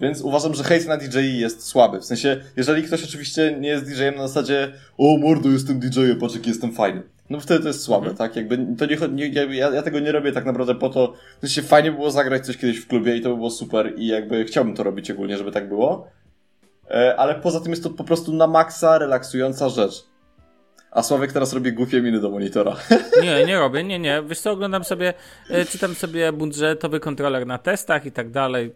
Więc 0.00 0.20
uważam, 0.20 0.54
że 0.54 0.64
hejt 0.64 0.86
na 0.86 0.96
DJ 0.96 1.18
jest 1.18 1.66
słaby. 1.66 2.00
W 2.00 2.04
sensie, 2.04 2.40
jeżeli 2.56 2.82
ktoś 2.82 3.04
oczywiście 3.04 3.56
nie 3.60 3.68
jest 3.68 3.84
DJ-em 3.84 4.14
na 4.14 4.28
zasadzie 4.28 4.72
o 4.98 5.18
mordo, 5.18 5.48
jestem 5.50 5.80
DJ-em, 5.80 6.18
patrz 6.18 6.34
jaki 6.34 6.48
jestem 6.48 6.72
fajny. 6.72 7.02
No 7.30 7.40
wtedy 7.40 7.60
to 7.60 7.68
jest 7.68 7.82
słabe, 7.82 8.06
mm. 8.06 8.16
tak? 8.16 8.36
Jakby 8.36 8.66
to 8.78 8.86
nie, 8.86 9.30
nie 9.30 9.56
ja, 9.56 9.70
ja, 9.70 9.82
tego 9.82 10.00
nie 10.00 10.12
robię 10.12 10.32
tak 10.32 10.44
naprawdę 10.44 10.74
po 10.74 10.88
to, 10.88 11.14
w 11.38 11.40
sensie 11.40 11.62
fajnie 11.62 11.92
było 11.92 12.10
zagrać 12.10 12.46
coś 12.46 12.56
kiedyś 12.56 12.78
w 12.78 12.86
klubie 12.86 13.16
i 13.16 13.20
to 13.20 13.30
by 13.30 13.36
było 13.36 13.50
super 13.50 13.92
i 13.96 14.06
jakby 14.06 14.44
chciałbym 14.44 14.74
to 14.74 14.82
robić 14.82 15.10
ogólnie, 15.10 15.38
żeby 15.38 15.52
tak 15.52 15.68
było. 15.68 16.08
E, 16.90 17.16
ale 17.16 17.34
poza 17.34 17.60
tym 17.60 17.70
jest 17.70 17.82
to 17.82 17.90
po 17.90 18.04
prostu 18.04 18.32
na 18.32 18.46
maksa 18.46 18.98
relaksująca 18.98 19.68
rzecz. 19.68 20.07
A 20.90 21.02
Sławek 21.02 21.32
teraz 21.32 21.52
robi 21.52 21.72
głupie 21.72 22.02
miny 22.02 22.20
do 22.20 22.30
monitora. 22.30 22.76
Nie, 23.22 23.44
nie 23.44 23.58
robię, 23.58 23.84
nie, 23.84 23.98
nie. 23.98 24.22
Wiesz 24.26 24.40
co, 24.40 24.50
oglądam 24.50 24.84
sobie, 24.84 25.14
e, 25.50 25.64
czytam 25.64 25.94
sobie 25.94 26.32
budżetowy 26.32 27.00
kontroler 27.00 27.46
na 27.46 27.58
testach 27.58 28.06
i 28.06 28.12
tak 28.12 28.30
dalej 28.30 28.74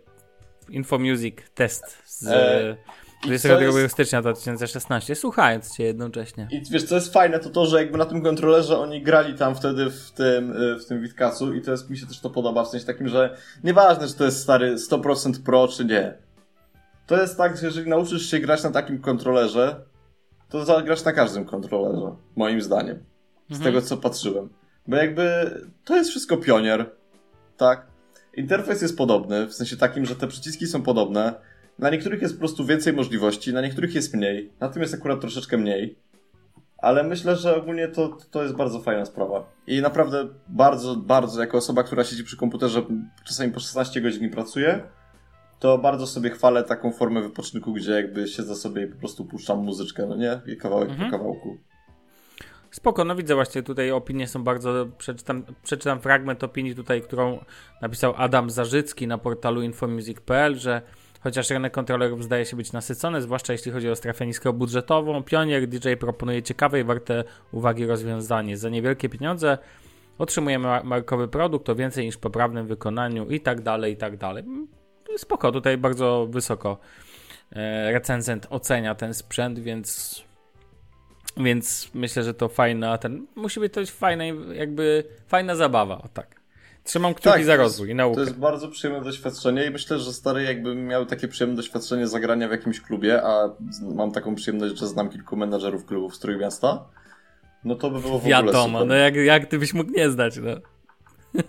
Infomusic 0.69 1.37
test 1.55 1.99
z 2.07 2.27
e, 2.27 2.77
22 3.23 3.81
jest... 3.81 3.95
stycznia 3.95 4.23
2016, 4.23 5.15
słuchając 5.15 5.77
cię 5.77 5.85
jednocześnie. 5.85 6.49
I 6.51 6.63
wiesz, 6.71 6.85
co 6.85 6.95
jest 6.95 7.13
fajne, 7.13 7.39
to 7.39 7.51
to, 7.51 7.67
że 7.67 7.79
jakby 7.79 7.99
na 7.99 8.05
tym 8.05 8.23
kontrolerze 8.23 8.79
oni 8.79 9.03
grali 9.03 9.35
tam 9.35 9.55
wtedy 9.55 9.91
w 9.91 10.11
tym, 10.11 10.53
e, 10.53 10.79
w 10.79 10.87
tym 10.87 11.03
Witkacu 11.03 11.55
i 11.55 11.63
to 11.63 11.71
jest, 11.71 11.91
mi 11.91 11.99
się 11.99 12.07
też 12.07 12.21
to 12.21 12.31
podoba, 12.31 12.65
w 12.65 12.69
sensie 12.69 12.87
takim, 12.87 13.09
że 13.09 13.37
nieważne, 13.65 14.09
czy 14.09 14.15
to 14.15 14.25
jest 14.25 14.43
stary 14.43 14.75
100% 14.75 15.43
pro, 15.45 15.69
czy 15.69 15.85
nie. 15.85 16.15
To 17.07 17.21
jest 17.21 17.37
tak, 17.37 17.57
że 17.57 17.67
jeżeli 17.67 17.91
nauczysz 17.91 18.31
się 18.31 18.39
grać 18.39 18.63
na 18.63 18.71
takim 18.71 18.99
kontrolerze, 18.99 19.85
to 20.53 20.65
zagrasz 20.65 21.05
na 21.05 21.13
każdym 21.13 21.45
kontrolerze, 21.45 22.17
moim 22.37 22.63
zdaniem. 22.63 22.99
Z 23.51 23.53
mhm. 23.53 23.63
tego, 23.63 23.87
co 23.87 23.97
patrzyłem. 23.97 24.49
Bo 24.87 24.97
jakby 24.97 25.51
to 25.85 25.97
jest 25.97 26.11
wszystko 26.11 26.37
pionier, 26.37 26.91
tak? 27.57 27.87
Interfejs 28.37 28.83
jest 28.83 28.99
podobny, 28.99 29.47
w 29.47 29.55
sensie 29.55 29.77
takim, 29.77 30.07
że 30.07 30.17
te 30.17 30.29
przyciski 30.29 30.67
są 30.67 30.83
podobne. 30.83 31.35
Na 31.79 31.91
niektórych 31.91 32.23
jest 32.23 32.35
po 32.35 32.39
prostu 32.39 32.65
więcej 32.65 32.93
możliwości, 32.93 33.53
na 33.53 33.61
niektórych 33.61 33.95
jest 33.95 34.15
mniej. 34.15 34.53
Na 34.61 34.69
tym 34.69 34.83
jest 34.83 34.95
akurat 34.95 35.21
troszeczkę 35.21 35.59
mniej. 35.59 35.99
Ale 36.79 37.03
myślę, 37.03 37.37
że 37.37 37.57
ogólnie 37.57 37.89
to, 37.89 38.17
to 38.31 38.43
jest 38.43 38.55
bardzo 38.55 38.81
fajna 38.81 39.05
sprawa. 39.05 39.45
I 39.67 39.81
naprawdę 39.81 40.29
bardzo, 40.49 40.97
bardzo, 40.97 41.41
jako 41.41 41.59
osoba, 41.59 41.83
która 41.83 42.05
siedzi 42.05 42.25
przy 42.25 42.37
komputerze 42.37 42.83
czasami 43.25 43.53
po 43.53 43.61
16 43.61 44.01
godzin 44.01 44.31
pracuje, 44.31 44.83
to 45.63 45.79
bardzo 45.79 46.07
sobie 46.07 46.31
chwalę 46.31 46.65
taką 46.65 46.93
formę 46.93 47.23
wypoczynku, 47.23 47.73
gdzie 47.73 47.93
jakby 47.93 48.29
siedzę 48.29 48.55
sobie 48.55 48.83
i 48.83 48.87
po 48.87 48.99
prostu 48.99 49.25
puszczam 49.25 49.59
muzyczkę, 49.59 50.07
no 50.07 50.17
nie? 50.17 50.41
I 50.47 50.57
kawałek 50.57 50.91
mhm. 50.91 51.11
po 51.11 51.19
kawałku. 51.19 51.57
Spoko, 52.71 53.05
no 53.05 53.17
widzę 53.17 53.35
właśnie 53.35 53.63
tutaj 53.63 53.91
opinie 53.91 54.29
są 54.29 54.45
bardzo, 54.45 54.87
przeczytam, 54.99 55.45
przeczytam 55.63 56.01
fragment 56.01 56.45
opinii 56.45 56.75
tutaj, 56.75 57.03
którą 57.03 57.39
napisał 57.83 58.15
Adam 58.17 58.51
Zarzycki 58.51 59.07
na 59.07 59.19
portalu 59.19 59.63
infomusic.pl, 59.63 60.59
że 60.59 60.83
chociaż 61.21 61.51
rynek 61.51 61.73
kontrolerów 61.73 62.25
zdaje 62.25 62.45
się 62.45 62.57
być 62.57 62.73
nasycony, 62.73 63.23
zwłaszcza 63.23 63.53
jeśli 63.53 63.73
chodzi 63.73 63.91
o 63.91 63.97
strefę 63.97 64.27
niskobudżetową, 64.27 65.23
Pionier 65.23 65.69
DJ 65.69 65.93
proponuje 66.01 66.43
ciekawe 66.43 66.81
i 66.81 66.85
warte 66.85 67.25
uwagi 67.53 67.87
rozwiązanie. 67.87 68.57
Za 68.57 68.69
niewielkie 68.69 69.09
pieniądze 69.09 69.59
otrzymujemy 70.19 70.69
markowy 70.85 71.29
produkt 71.29 71.69
o 71.69 71.75
więcej 71.75 72.07
niż 72.07 72.17
poprawnym 72.17 72.67
wykonaniu 72.67 73.29
i 73.29 73.41
tak 73.41 73.61
dalej, 73.61 73.93
i 73.93 73.97
tak 73.97 74.17
dalej. 74.17 74.45
Spoko, 75.17 75.53
tutaj 75.53 75.79
bardzo 75.79 76.27
wysoko 76.31 76.79
e, 77.53 77.93
recenzent 77.93 78.47
ocenia 78.51 78.95
ten 78.95 79.15
sprzęt, 79.15 79.59
więc 79.59 80.23
więc 81.37 81.91
myślę, 81.95 82.23
że 82.23 82.35
to 82.35 82.49
fajna, 82.49 82.99
ten, 82.99 83.27
musi 83.35 83.61
być 83.61 83.73
to 83.73 83.87
fajna, 83.87 84.25
jakby 84.55 85.05
fajna 85.27 85.55
zabawa, 85.55 85.99
o 85.99 86.09
tak. 86.09 86.43
Trzymam 86.85 87.15
kciuki 87.15 87.35
tak, 87.35 87.45
za 87.45 87.57
rozwój 87.57 87.91
i 87.91 87.95
naukę. 87.95 88.15
To 88.15 88.21
jest 88.21 88.39
bardzo 88.39 88.69
przyjemne 88.69 89.05
doświadczenie 89.05 89.67
i 89.67 89.71
myślę, 89.71 89.99
że 89.99 90.13
stary 90.13 90.43
jakby 90.43 90.75
miał 90.75 91.07
takie 91.07 91.29
przyjemne 91.29 91.57
doświadczenie 91.57 92.09
zagrania 92.09 92.49
w 92.49 92.51
jakimś 92.51 92.81
klubie, 92.81 93.23
a 93.23 93.51
mam 93.95 94.13
taką 94.13 94.35
przyjemność, 94.35 94.79
że 94.79 94.87
znam 94.87 95.11
kilku 95.11 95.37
menadżerów 95.37 95.87
klubów 95.87 96.17
z 96.17 96.19
Trójmiasta, 96.19 96.85
no 97.65 97.75
to 97.75 97.91
by 97.91 98.01
było 98.01 98.19
w 98.19 98.25
Wiadomo, 98.25 98.51
ogóle 98.51 98.73
super. 98.73 98.87
no 98.87 98.95
jak, 98.95 99.15
jak 99.15 99.47
ty 99.47 99.59
byś 99.59 99.75
mógł 99.75 99.91
nie 99.91 100.11
znać, 100.11 100.37
no. 100.37 100.53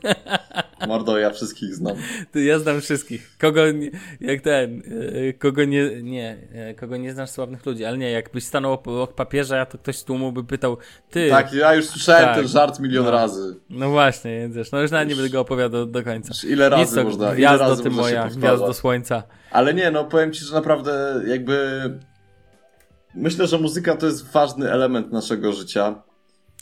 Mordo, 0.88 1.18
ja 1.18 1.30
wszystkich 1.30 1.76
znam. 1.76 1.96
Ty, 2.32 2.44
ja 2.44 2.60
znam 2.60 2.82
wszystkich. 2.82 3.38
Kogo, 3.38 3.72
nie, 3.72 3.92
jak 4.22 4.42
ten, 4.42 4.84
e, 5.30 5.34
kogo 5.34 5.66
nie, 5.66 6.04
nie, 6.04 6.38
e, 6.54 6.74
kogo 6.74 6.98
nie 6.98 7.14
znasz 7.14 7.30
sławnych 7.30 7.66
ludzi, 7.66 7.86
ale 7.86 7.98
nie, 7.98 8.12
jakbyś 8.12 8.44
stanął 8.44 8.74
obok 8.74 9.16
papieża, 9.16 9.66
to 9.66 9.78
ktoś 9.78 9.98
z 9.98 10.04
tłumu 10.04 10.32
by 10.32 10.44
pytał, 10.44 10.78
ty. 11.10 11.30
Tak, 11.30 11.54
ja 11.54 11.76
już 11.76 11.86
słyszałem 11.86 12.26
tak, 12.26 12.36
ten 12.36 12.48
żart 12.48 12.80
milion 12.80 13.06
no, 13.06 13.12
razy. 13.12 13.56
No 13.70 13.90
właśnie, 13.90 14.40
więc 14.40 14.56
wiesz, 14.56 14.72
no 14.72 14.82
już 14.82 14.92
nawet 14.92 15.10
nie 15.10 15.16
będę 15.16 15.30
go 15.30 15.40
opowiadał 15.40 15.86
do 15.86 16.04
końca. 16.04 16.34
Ile 16.48 16.70
razy 16.70 16.96
Nic, 16.96 17.06
można, 17.06 17.36
ile 17.36 17.58
razy 17.58 17.84
ty 17.84 17.90
można 17.90 18.02
moja, 18.02 18.30
gwiazdo 18.30 18.74
słońca. 18.74 19.24
Ale 19.52 19.74
nie, 19.74 19.92
no 19.92 20.06
powiem 20.06 20.34
ci, 20.34 20.46
że 20.46 20.54
naprawdę 20.56 21.22
jakby 21.28 21.82
myślę, 23.16 23.48
że 23.48 23.58
muzyka 23.58 23.96
to 23.96 24.06
jest 24.06 24.32
ważny 24.32 24.72
element 24.72 25.12
naszego 25.12 25.54
życia. 25.54 26.04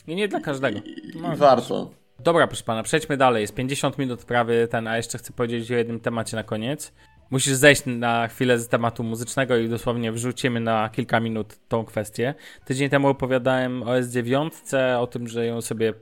I 0.06 0.14
nie 0.14 0.28
dla 0.28 0.40
każdego. 0.40 0.80
No, 1.22 1.34
I 1.34 1.36
warto. 1.36 2.01
Dobra, 2.18 2.46
proszę 2.46 2.64
pana, 2.64 2.82
przejdźmy 2.82 3.16
dalej. 3.16 3.40
Jest 3.40 3.54
50 3.54 3.98
minut 3.98 4.24
prawie 4.24 4.68
ten, 4.68 4.86
a 4.88 4.96
jeszcze 4.96 5.18
chcę 5.18 5.32
powiedzieć 5.32 5.72
o 5.72 5.74
jednym 5.74 6.00
temacie 6.00 6.36
na 6.36 6.44
koniec. 6.44 6.92
Musisz 7.30 7.54
zejść 7.54 7.82
na 7.86 8.28
chwilę 8.28 8.58
z 8.58 8.68
tematu 8.68 9.04
muzycznego 9.04 9.56
i 9.56 9.68
dosłownie 9.68 10.12
wrzucimy 10.12 10.60
na 10.60 10.88
kilka 10.88 11.20
minut 11.20 11.58
tą 11.68 11.84
kwestię. 11.84 12.34
Tydzień 12.64 12.90
temu 12.90 13.08
opowiadałem 13.08 13.82
o 13.82 13.86
S9, 13.86 14.50
o 14.98 15.06
tym, 15.06 15.28
że 15.28 15.46
ją 15.46 15.60
sobie 15.60 15.94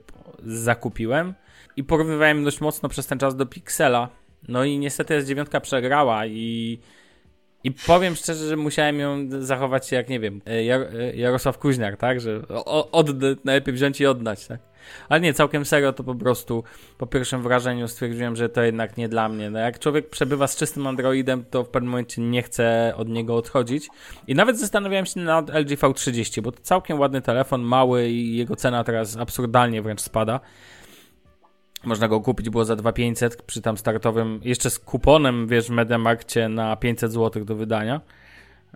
zakupiłem 0.45 1.33
i 1.75 1.83
porównywałem 1.83 2.43
dość 2.43 2.61
mocno 2.61 2.89
przez 2.89 3.07
ten 3.07 3.19
czas 3.19 3.35
do 3.35 3.45
Pixela. 3.45 4.09
No 4.47 4.63
i 4.63 4.79
niestety 4.79 5.21
S9 5.21 5.61
przegrała 5.61 6.25
i 6.25 6.79
i 7.63 7.71
powiem 7.71 8.15
szczerze, 8.15 8.47
że 8.47 8.57
musiałem 8.57 8.99
ją 8.99 9.27
zachować 9.39 9.91
jak, 9.91 10.09
nie 10.09 10.19
wiem, 10.19 10.41
Jar 10.63 10.81
Jarosław 11.13 11.57
Kuźniar, 11.57 11.97
tak? 11.97 12.21
Że 12.21 12.41
od, 12.91 13.07
najlepiej 13.45 13.73
wziąć 13.73 14.01
i 14.01 14.05
oddać, 14.05 14.47
tak? 14.47 14.59
Ale 15.09 15.21
nie, 15.21 15.33
całkiem 15.33 15.65
serio 15.65 15.93
to 15.93 16.03
po 16.03 16.15
prostu 16.15 16.63
po 16.97 17.07
pierwszym 17.07 17.41
wrażeniu 17.41 17.87
stwierdziłem, 17.87 18.35
że 18.35 18.49
to 18.49 18.63
jednak 18.63 18.97
nie 18.97 19.09
dla 19.09 19.29
mnie. 19.29 19.49
No 19.49 19.59
jak 19.59 19.79
człowiek 19.79 20.09
przebywa 20.09 20.47
z 20.47 20.55
czystym 20.55 20.87
Androidem, 20.87 21.45
to 21.49 21.63
w 21.63 21.69
pewnym 21.69 21.91
momencie 21.91 22.21
nie 22.21 22.43
chce 22.43 22.93
od 22.97 23.09
niego 23.09 23.35
odchodzić. 23.35 23.89
I 24.27 24.35
nawet 24.35 24.59
zastanawiałem 24.59 25.05
się 25.05 25.19
nad 25.19 25.49
LG 25.49 25.69
V30, 25.69 26.41
bo 26.41 26.51
to 26.51 26.61
całkiem 26.61 26.99
ładny 26.99 27.21
telefon, 27.21 27.61
mały 27.61 28.09
i 28.09 28.37
jego 28.37 28.55
cena 28.55 28.83
teraz 28.83 29.17
absurdalnie 29.17 29.81
wręcz 29.81 30.01
spada. 30.01 30.39
Można 31.83 32.07
go 32.07 32.21
kupić 32.21 32.49
było 32.49 32.65
za 32.65 32.75
2500 32.75 33.41
przy 33.41 33.61
tam 33.61 33.77
startowym, 33.77 34.39
jeszcze 34.43 34.69
z 34.69 34.79
kuponem, 34.79 35.47
wiesz, 35.47 35.67
w 35.67 35.69
Mediamarkcie 35.69 36.49
na 36.49 36.75
500 36.75 37.11
zł 37.11 37.45
do 37.45 37.55
wydania. 37.55 38.01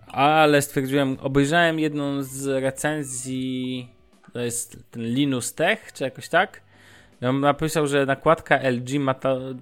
Ale 0.06 0.62
stwierdziłem, 0.62 1.16
obejrzałem 1.20 1.78
jedną 1.78 2.22
z 2.22 2.46
recenzji 2.62 3.88
to 4.36 4.40
jest 4.40 4.76
ten 4.90 5.02
Linus 5.02 5.54
Tech, 5.54 5.92
czy 5.92 6.04
jakoś 6.04 6.28
tak. 6.28 6.60
On 7.22 7.40
napisał, 7.40 7.86
że 7.86 8.06
nakładka 8.06 8.58
LG 8.70 8.98
ma, 8.98 9.14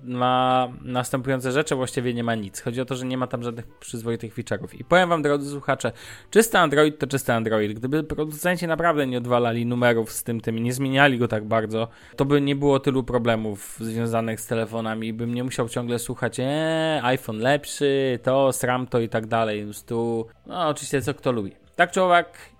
ma 0.04 0.68
następujące 0.82 1.52
rzeczy, 1.52 1.74
właściwie 1.74 2.14
nie 2.14 2.24
ma 2.24 2.34
nic. 2.34 2.60
Chodzi 2.60 2.80
o 2.80 2.84
to, 2.84 2.96
że 2.96 3.06
nie 3.06 3.18
ma 3.18 3.26
tam 3.26 3.42
żadnych 3.42 3.78
przyzwoitych 3.78 4.34
feature'ów. 4.34 4.80
I 4.80 4.84
powiem 4.84 5.08
wam, 5.08 5.22
drodzy 5.22 5.50
słuchacze, 5.50 5.92
czysty 6.30 6.58
Android 6.58 6.98
to 6.98 7.06
czysty 7.06 7.32
Android. 7.32 7.78
Gdyby 7.78 8.04
producenci 8.04 8.66
naprawdę 8.66 9.06
nie 9.06 9.18
odwalali 9.18 9.66
numerów 9.66 10.12
z 10.12 10.22
tym, 10.22 10.40
tym 10.40 10.58
i 10.58 10.60
nie 10.60 10.72
zmieniali 10.72 11.18
go 11.18 11.28
tak 11.28 11.44
bardzo, 11.44 11.88
to 12.16 12.24
by 12.24 12.40
nie 12.40 12.56
było 12.56 12.80
tylu 12.80 13.04
problemów 13.04 13.76
związanych 13.80 14.40
z 14.40 14.46
telefonami. 14.46 15.12
Bym 15.12 15.34
nie 15.34 15.44
musiał 15.44 15.68
ciągle 15.68 15.98
słuchać, 15.98 16.40
eee, 16.40 17.00
iPhone 17.02 17.38
lepszy, 17.38 18.18
to, 18.22 18.52
SRAM 18.52 18.86
to 18.86 19.00
i 19.00 19.08
tak 19.08 19.26
dalej. 19.26 19.66
Tu, 19.86 20.26
no 20.46 20.68
oczywiście 20.68 21.02
co 21.02 21.14
kto 21.14 21.32
lubi. 21.32 21.52
Tak 21.76 21.90
czy 21.90 22.02
owak, 22.02 22.53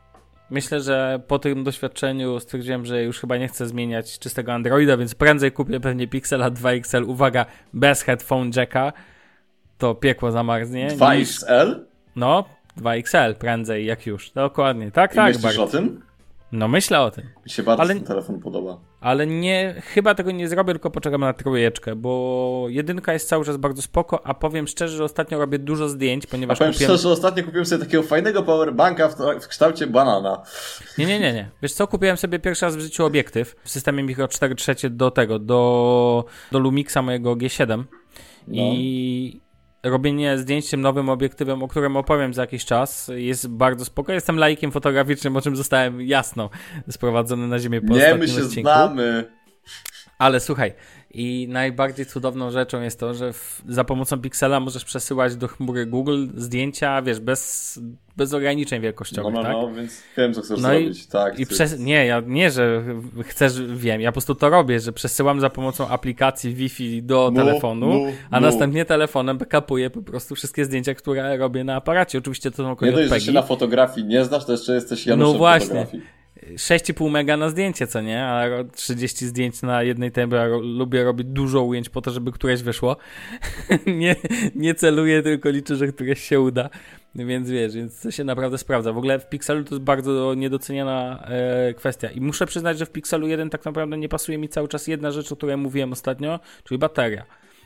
Myślę, 0.50 0.80
że 0.80 1.20
po 1.28 1.38
tym 1.38 1.64
doświadczeniu 1.64 2.40
stwierdziłem, 2.40 2.86
że 2.86 3.02
już 3.02 3.20
chyba 3.20 3.36
nie 3.36 3.48
chcę 3.48 3.66
zmieniać 3.66 4.18
czystego 4.18 4.52
Androida, 4.52 4.96
więc 4.96 5.14
prędzej 5.14 5.52
kupię 5.52 5.80
pewnie 5.80 6.08
Pixela 6.08 6.50
2 6.50 6.72
XL. 6.72 7.04
Uwaga, 7.04 7.46
bez 7.72 8.02
headphone 8.02 8.50
jacka. 8.56 8.92
To 9.78 9.94
piekło 9.94 10.30
zamarznie. 10.30 10.88
2 10.88 11.14
XL? 11.14 11.86
No, 12.16 12.44
2 12.76 12.94
XL 12.94 13.34
prędzej, 13.38 13.86
jak 13.86 14.06
już. 14.06 14.30
Dokładnie. 14.30 14.90
Tak, 14.90 15.12
I 15.12 15.16
tak. 15.16 15.26
Myślisz 15.26 15.42
bardzo. 15.42 15.64
o 15.64 15.66
tym? 15.66 16.00
No 16.56 16.68
myślę 16.68 17.00
o 17.00 17.10
tym. 17.10 17.24
Mi 17.44 17.50
się 17.50 17.62
bardzo 17.62 17.82
Ale- 17.82 17.94
ten 17.94 18.04
telefon 18.04 18.40
podoba. 18.40 18.80
Ale 19.00 19.26
nie, 19.26 19.82
chyba 19.94 20.14
tego 20.14 20.30
nie 20.30 20.48
zrobię, 20.48 20.72
tylko 20.72 20.90
poczekam 20.90 21.20
na 21.20 21.32
trójeczkę, 21.32 21.96
bo 21.96 22.66
jedynka 22.68 23.12
jest 23.12 23.28
cały 23.28 23.44
czas 23.44 23.56
bardzo 23.56 23.82
spoko, 23.82 24.26
a 24.26 24.34
powiem 24.34 24.66
szczerze, 24.66 24.96
że 24.96 25.04
ostatnio 25.04 25.38
robię 25.38 25.58
dużo 25.58 25.88
zdjęć, 25.88 26.24
A 26.24 26.28
ponieważ 26.30 26.58
powiem 26.58 26.72
kupiłem... 26.72 26.88
szczerze, 26.90 27.02
że 27.02 27.08
ostatnio 27.08 27.44
kupiłem 27.44 27.66
sobie 27.66 27.84
takiego 27.84 28.02
fajnego 28.02 28.42
powerbanka 28.42 29.08
w, 29.08 29.16
w 29.42 29.48
kształcie 29.48 29.86
banana. 29.86 30.42
Nie, 30.98 31.06
nie, 31.06 31.20
nie, 31.20 31.32
nie. 31.32 31.50
Wiesz 31.62 31.72
co, 31.72 31.86
kupiłem 31.86 32.16
sobie 32.16 32.38
pierwszy 32.38 32.64
raz 32.66 32.76
w 32.76 32.80
życiu 32.80 33.04
obiektyw 33.04 33.56
w 33.64 33.70
systemie 33.70 34.02
Micro 34.02 34.28
4 34.28 34.54
trzecie 34.54 34.90
do 34.90 35.10
tego, 35.10 35.38
do, 35.38 36.24
do 36.52 36.58
Lumixa 36.58 37.02
mojego 37.02 37.36
G7 37.36 37.84
i 38.48 39.40
robienie 39.84 40.38
zdjęć 40.38 40.70
tym 40.70 40.80
nowym 40.80 41.08
obiektywem, 41.08 41.62
o 41.62 41.68
którym 41.68 41.96
opowiem 41.96 42.34
za 42.34 42.42
jakiś 42.42 42.64
czas, 42.64 43.10
jest 43.14 43.48
bardzo 43.48 43.84
spoko. 43.84 44.12
Jestem 44.12 44.38
laikiem 44.38 44.72
fotograficznym, 44.72 45.36
o 45.36 45.40
czym 45.40 45.56
zostałem 45.56 46.00
jasno 46.00 46.50
sprowadzony 46.90 47.48
na 47.48 47.58
ziemię 47.58 47.80
po 47.80 47.94
Nie, 47.94 48.14
my 48.14 48.28
się 48.28 48.42
odcinku. 48.42 48.70
znamy. 48.70 49.24
Ale 50.18 50.40
słuchaj, 50.40 50.72
i 51.14 51.48
najbardziej 51.48 52.06
cudowną 52.06 52.50
rzeczą 52.50 52.82
jest 52.82 53.00
to, 53.00 53.14
że 53.14 53.32
w, 53.32 53.62
za 53.68 53.84
pomocą 53.84 54.20
Pixela 54.20 54.60
możesz 54.60 54.84
przesyłać 54.84 55.36
do 55.36 55.48
chmury 55.48 55.86
Google 55.86 56.26
zdjęcia, 56.36 57.02
wiesz, 57.02 57.20
bez, 57.20 57.80
bez 58.16 58.34
ograniczeń 58.34 58.78
No, 58.78 58.82
wielkościowych, 58.82 59.34
no, 59.34 59.42
tak? 59.42 59.52
no, 59.52 59.72
więc 59.74 60.02
wiem, 60.16 60.34
co 60.34 60.42
chcesz 60.42 60.60
No 60.60 60.74
i- 60.74 60.78
zrobić. 60.82 61.06
tak, 61.06 61.38
I 61.40 61.46
przez, 61.46 61.78
nie, 61.78 62.06
ja 62.06 62.22
nie, 62.26 62.50
że 62.50 62.82
chcesz, 63.24 63.62
wiem, 63.62 64.00
ja 64.00 64.08
po 64.08 64.12
prostu 64.12 64.34
to 64.34 64.48
robię, 64.48 64.80
że 64.80 64.92
przesyłam 64.92 65.40
za 65.40 65.50
pomocą 65.50 65.88
aplikacji 65.88 66.54
Wi-Fi 66.54 67.02
do 67.02 67.30
No, 67.34 67.44
telefonu, 67.44 67.86
no, 68.04 68.10
a 68.30 68.40
no. 68.40 68.46
następnie 68.46 68.84
telefonem 68.84 69.38
backupuję 69.38 69.90
po 69.90 70.02
prostu 70.02 70.34
wszystkie 70.34 70.64
zdjęcia, 70.64 70.94
które 70.94 71.36
robię 71.36 71.64
na 71.64 71.74
aparacie. 71.76 72.18
Oczywiście 72.18 72.50
to 72.50 72.56
są 72.56 72.76
Nie 72.86 72.92
dość, 72.92 73.08
że 73.08 73.20
się 73.20 73.32
na 73.32 73.42
fotografii 73.42 74.06
nie 74.06 74.24
znasz, 74.24 74.44
to 74.44 74.52
jeszcze 74.52 74.74
jesteś 74.74 75.06
Januszem 75.06 75.32
No 75.32 75.38
właśnie. 75.38 75.68
fotografii. 75.68 76.02
6,5 76.52 77.10
mega 77.10 77.36
na 77.36 77.48
zdjęcie, 77.48 77.86
co 77.86 78.00
nie? 78.00 78.24
A 78.24 78.48
ro- 78.48 78.64
30 78.64 79.26
zdjęć 79.26 79.62
na 79.62 79.82
jednej 79.82 80.10
ro- 80.30 80.60
lubię 80.60 81.04
robić 81.04 81.26
dużo 81.26 81.62
ujęć 81.62 81.88
po 81.88 82.00
to, 82.00 82.10
żeby 82.10 82.32
któreś 82.32 82.62
wyszło. 82.62 82.96
nie, 83.86 84.16
nie 84.54 84.74
celuję, 84.74 85.22
tylko 85.22 85.50
liczę, 85.50 85.76
że 85.76 85.86
któreś 85.86 86.20
się 86.20 86.40
uda. 86.40 86.70
Więc 87.14 87.50
wiesz, 87.50 87.74
więc 87.74 88.00
to 88.00 88.10
się 88.10 88.24
naprawdę 88.24 88.58
sprawdza. 88.58 88.92
W 88.92 88.98
ogóle 88.98 89.18
w 89.18 89.28
Pixelu 89.28 89.64
to 89.64 89.74
jest 89.74 89.84
bardzo 89.84 90.34
niedoceniana 90.34 91.24
e, 91.26 91.74
kwestia. 91.74 92.10
I 92.10 92.20
muszę 92.20 92.46
przyznać, 92.46 92.78
że 92.78 92.86
w 92.86 92.90
Pixelu 92.90 93.28
1 93.28 93.50
tak 93.50 93.64
naprawdę 93.64 93.98
nie 93.98 94.08
pasuje 94.08 94.38
mi 94.38 94.48
cały 94.48 94.68
czas 94.68 94.86
jedna 94.86 95.10
rzecz, 95.10 95.32
o 95.32 95.36
której 95.36 95.56
mówiłem 95.56 95.92
ostatnio, 95.92 96.40
czyli 96.64 96.78
bateria. 96.78 97.24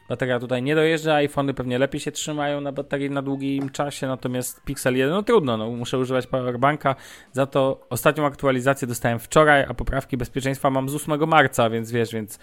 Bateria 0.08 0.40
tutaj 0.40 0.62
nie 0.62 0.74
dojeżdża, 0.74 1.14
iPhony 1.14 1.54
pewnie 1.54 1.78
lepiej 1.78 2.00
się 2.00 2.12
trzymają 2.12 2.60
na 2.60 2.72
baterii 2.72 3.10
na 3.10 3.22
długim 3.22 3.70
czasie, 3.70 4.06
natomiast 4.06 4.62
Pixel 4.64 4.96
1, 4.96 5.14
no 5.14 5.22
trudno, 5.22 5.56
no, 5.56 5.70
muszę 5.70 5.98
używać 5.98 6.26
powerbanka. 6.26 6.94
Za 7.32 7.46
to 7.46 7.86
ostatnią 7.90 8.26
aktualizację 8.26 8.88
dostałem 8.88 9.18
wczoraj, 9.18 9.64
a 9.68 9.74
poprawki 9.74 10.16
bezpieczeństwa 10.16 10.70
mam 10.70 10.88
z 10.88 10.94
8 10.94 11.28
marca, 11.28 11.70
więc 11.70 11.90
wiesz, 11.90 12.12
więc 12.12 12.38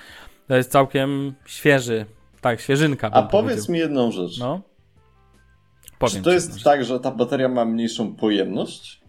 to 0.47 0.55
jest 0.55 0.71
całkiem 0.71 1.33
świeży, 1.45 2.05
tak, 2.41 2.61
świeżynka. 2.61 3.09
A 3.11 3.23
powiedz 3.23 3.55
powiedział. 3.55 3.73
mi 3.73 3.79
jedną 3.79 4.11
rzecz. 4.11 4.39
No. 4.39 4.61
Czy 5.85 5.91
Powiem 5.99 6.23
to 6.23 6.29
ci, 6.29 6.33
jest 6.33 6.63
tak, 6.63 6.85
że 6.85 6.99
ta 6.99 7.11
bateria 7.11 7.47
ma 7.49 7.65
mniejszą 7.65 8.15
pojemność? 8.15 9.01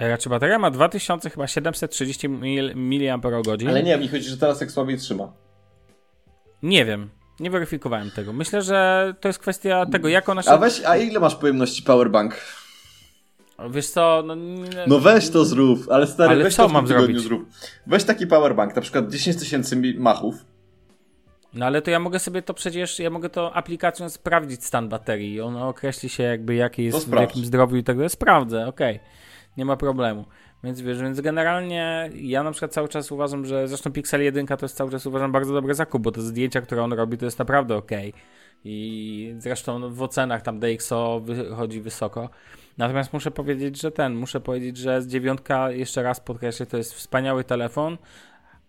E, 0.00 0.08
Raczej 0.08 0.30
bateria 0.30 0.58
ma 0.58 0.70
2000 0.70 1.30
chyba 1.30 1.46
730 1.46 2.28
mil- 2.28 2.74
mAh. 2.76 3.68
Ale 3.68 3.82
nie, 3.82 3.96
mi 3.96 4.08
chodzi, 4.08 4.24
że 4.28 4.36
teraz 4.36 4.60
jak 4.60 4.70
słabiej 4.70 4.98
trzyma. 4.98 5.32
Nie 6.62 6.84
wiem. 6.84 7.10
Nie 7.40 7.50
weryfikowałem 7.50 8.10
tego. 8.10 8.32
Myślę, 8.32 8.62
że 8.62 9.14
to 9.20 9.28
jest 9.28 9.38
kwestia 9.38 9.86
tego, 9.86 10.08
jak 10.08 10.28
ona 10.28 10.42
się... 10.42 10.50
A 10.50 10.56
weź, 10.58 10.82
a 10.84 10.96
ile 10.96 11.20
masz 11.20 11.34
pojemności 11.34 11.82
powerbank? 11.82 12.36
Wiesz 13.70 13.86
co, 13.86 14.22
no... 14.26 14.36
No 14.86 14.98
weź 14.98 15.30
to 15.30 15.44
zrób, 15.44 15.78
ale 15.90 16.06
stary, 16.06 16.30
Ale 16.30 16.44
weź 16.44 16.54
co 16.54 16.66
to 16.66 16.72
mam 16.72 16.86
zrobić? 16.86 17.20
zrób. 17.20 17.48
Weź 17.86 18.04
taki 18.04 18.26
powerbank, 18.26 18.76
na 18.76 18.82
przykład 18.82 19.10
10 19.10 19.36
tysięcy 19.36 19.94
machów. 19.98 20.34
No 21.54 21.66
ale 21.66 21.82
to 21.82 21.90
ja 21.90 22.00
mogę 22.00 22.18
sobie 22.18 22.42
to 22.42 22.54
przecież, 22.54 22.98
ja 22.98 23.10
mogę 23.10 23.30
to 23.30 23.56
aplikacją 23.56 24.08
sprawdzić 24.10 24.64
stan 24.64 24.88
baterii. 24.88 25.40
Ona 25.40 25.68
określi 25.68 26.08
się 26.08 26.22
jakby 26.22 26.54
jaki 26.54 26.84
jest, 26.84 27.10
w 27.10 27.12
jakim 27.12 27.44
zdrowiu 27.44 27.76
i 27.76 27.84
tak 27.84 27.96
dalej. 27.96 28.10
Sprawdzę, 28.10 28.66
okej. 28.66 29.00
Nie 29.56 29.64
ma 29.64 29.76
problemu. 29.76 30.24
Więc 30.64 30.80
wiesz, 30.80 31.02
więc 31.02 31.20
generalnie 31.20 32.10
ja 32.14 32.42
na 32.42 32.50
przykład 32.50 32.72
cały 32.72 32.88
czas 32.88 33.12
uważam, 33.12 33.46
że 33.46 33.68
zresztą 33.68 33.92
Pixel 33.92 34.22
1 34.22 34.46
to 34.46 34.56
jest 34.62 34.76
cały 34.76 34.90
czas 34.90 35.06
uważam 35.06 35.32
bardzo 35.32 35.54
dobry 35.54 35.74
zakup, 35.74 36.02
bo 36.02 36.12
te 36.12 36.20
zdjęcia, 36.20 36.60
które 36.60 36.82
on 36.82 36.92
robi, 36.92 37.18
to 37.18 37.24
jest 37.24 37.38
naprawdę 37.38 37.76
okej. 37.76 38.12
I 38.64 39.34
zresztą 39.38 39.94
w 39.94 40.02
ocenach 40.02 40.42
tam 40.42 40.60
DxO 40.60 41.20
wychodzi 41.20 41.80
wysoko. 41.80 42.30
Natomiast 42.78 43.12
muszę 43.12 43.30
powiedzieć, 43.30 43.80
że 43.80 43.90
ten, 43.90 44.14
muszę 44.14 44.40
powiedzieć, 44.40 44.76
że 44.76 45.02
z 45.02 45.06
dziewiątka, 45.06 45.70
jeszcze 45.70 46.02
raz 46.02 46.20
podkreślę, 46.20 46.66
to 46.66 46.76
jest 46.76 46.94
wspaniały 46.94 47.44
telefon, 47.44 47.98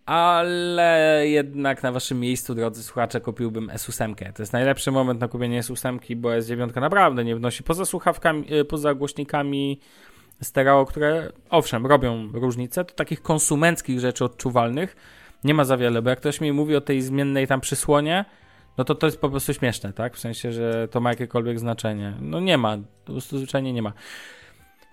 ale 0.05 1.23
jednak 1.27 1.83
na 1.83 1.91
waszym 1.91 2.19
miejscu, 2.19 2.55
drodzy 2.55 2.83
słuchacze, 2.83 3.21
kupiłbym 3.21 3.67
S8. 3.67 4.33
To 4.33 4.41
jest 4.41 4.53
najlepszy 4.53 4.91
moment 4.91 5.19
na 5.19 5.27
kupienie 5.27 5.61
S8, 5.61 6.15
bo 6.15 6.29
S9 6.29 6.81
naprawdę 6.81 7.23
nie 7.23 7.35
wnosi. 7.35 7.63
Poza 7.63 7.85
słuchawkami, 7.85 8.53
y, 8.53 8.65
poza 8.65 8.93
głośnikami 8.93 9.79
stereo, 10.41 10.85
które 10.85 11.31
owszem, 11.49 11.85
robią 11.85 12.31
różnicę, 12.33 12.85
to 12.85 12.95
takich 12.95 13.21
konsumenckich 13.21 13.99
rzeczy 13.99 14.25
odczuwalnych 14.25 14.95
nie 15.43 15.53
ma 15.53 15.63
za 15.63 15.77
wiele, 15.77 16.01
bo 16.01 16.09
jak 16.09 16.19
ktoś 16.19 16.41
mi 16.41 16.51
mówi 16.51 16.75
o 16.75 16.81
tej 16.81 17.01
zmiennej 17.01 17.47
tam 17.47 17.61
przysłonie, 17.61 18.25
no 18.77 18.83
to 18.83 18.95
to 18.95 19.07
jest 19.07 19.19
po 19.19 19.29
prostu 19.29 19.53
śmieszne, 19.53 19.93
tak? 19.93 20.15
W 20.15 20.19
sensie, 20.19 20.51
że 20.51 20.87
to 20.87 20.99
ma 20.99 21.09
jakiekolwiek 21.09 21.59
znaczenie. 21.59 22.13
No 22.21 22.39
nie 22.39 22.57
ma, 22.57 22.77
po 23.05 23.11
prostu 23.11 23.37
zwyczajnie 23.37 23.73
nie 23.73 23.81
ma. 23.81 23.93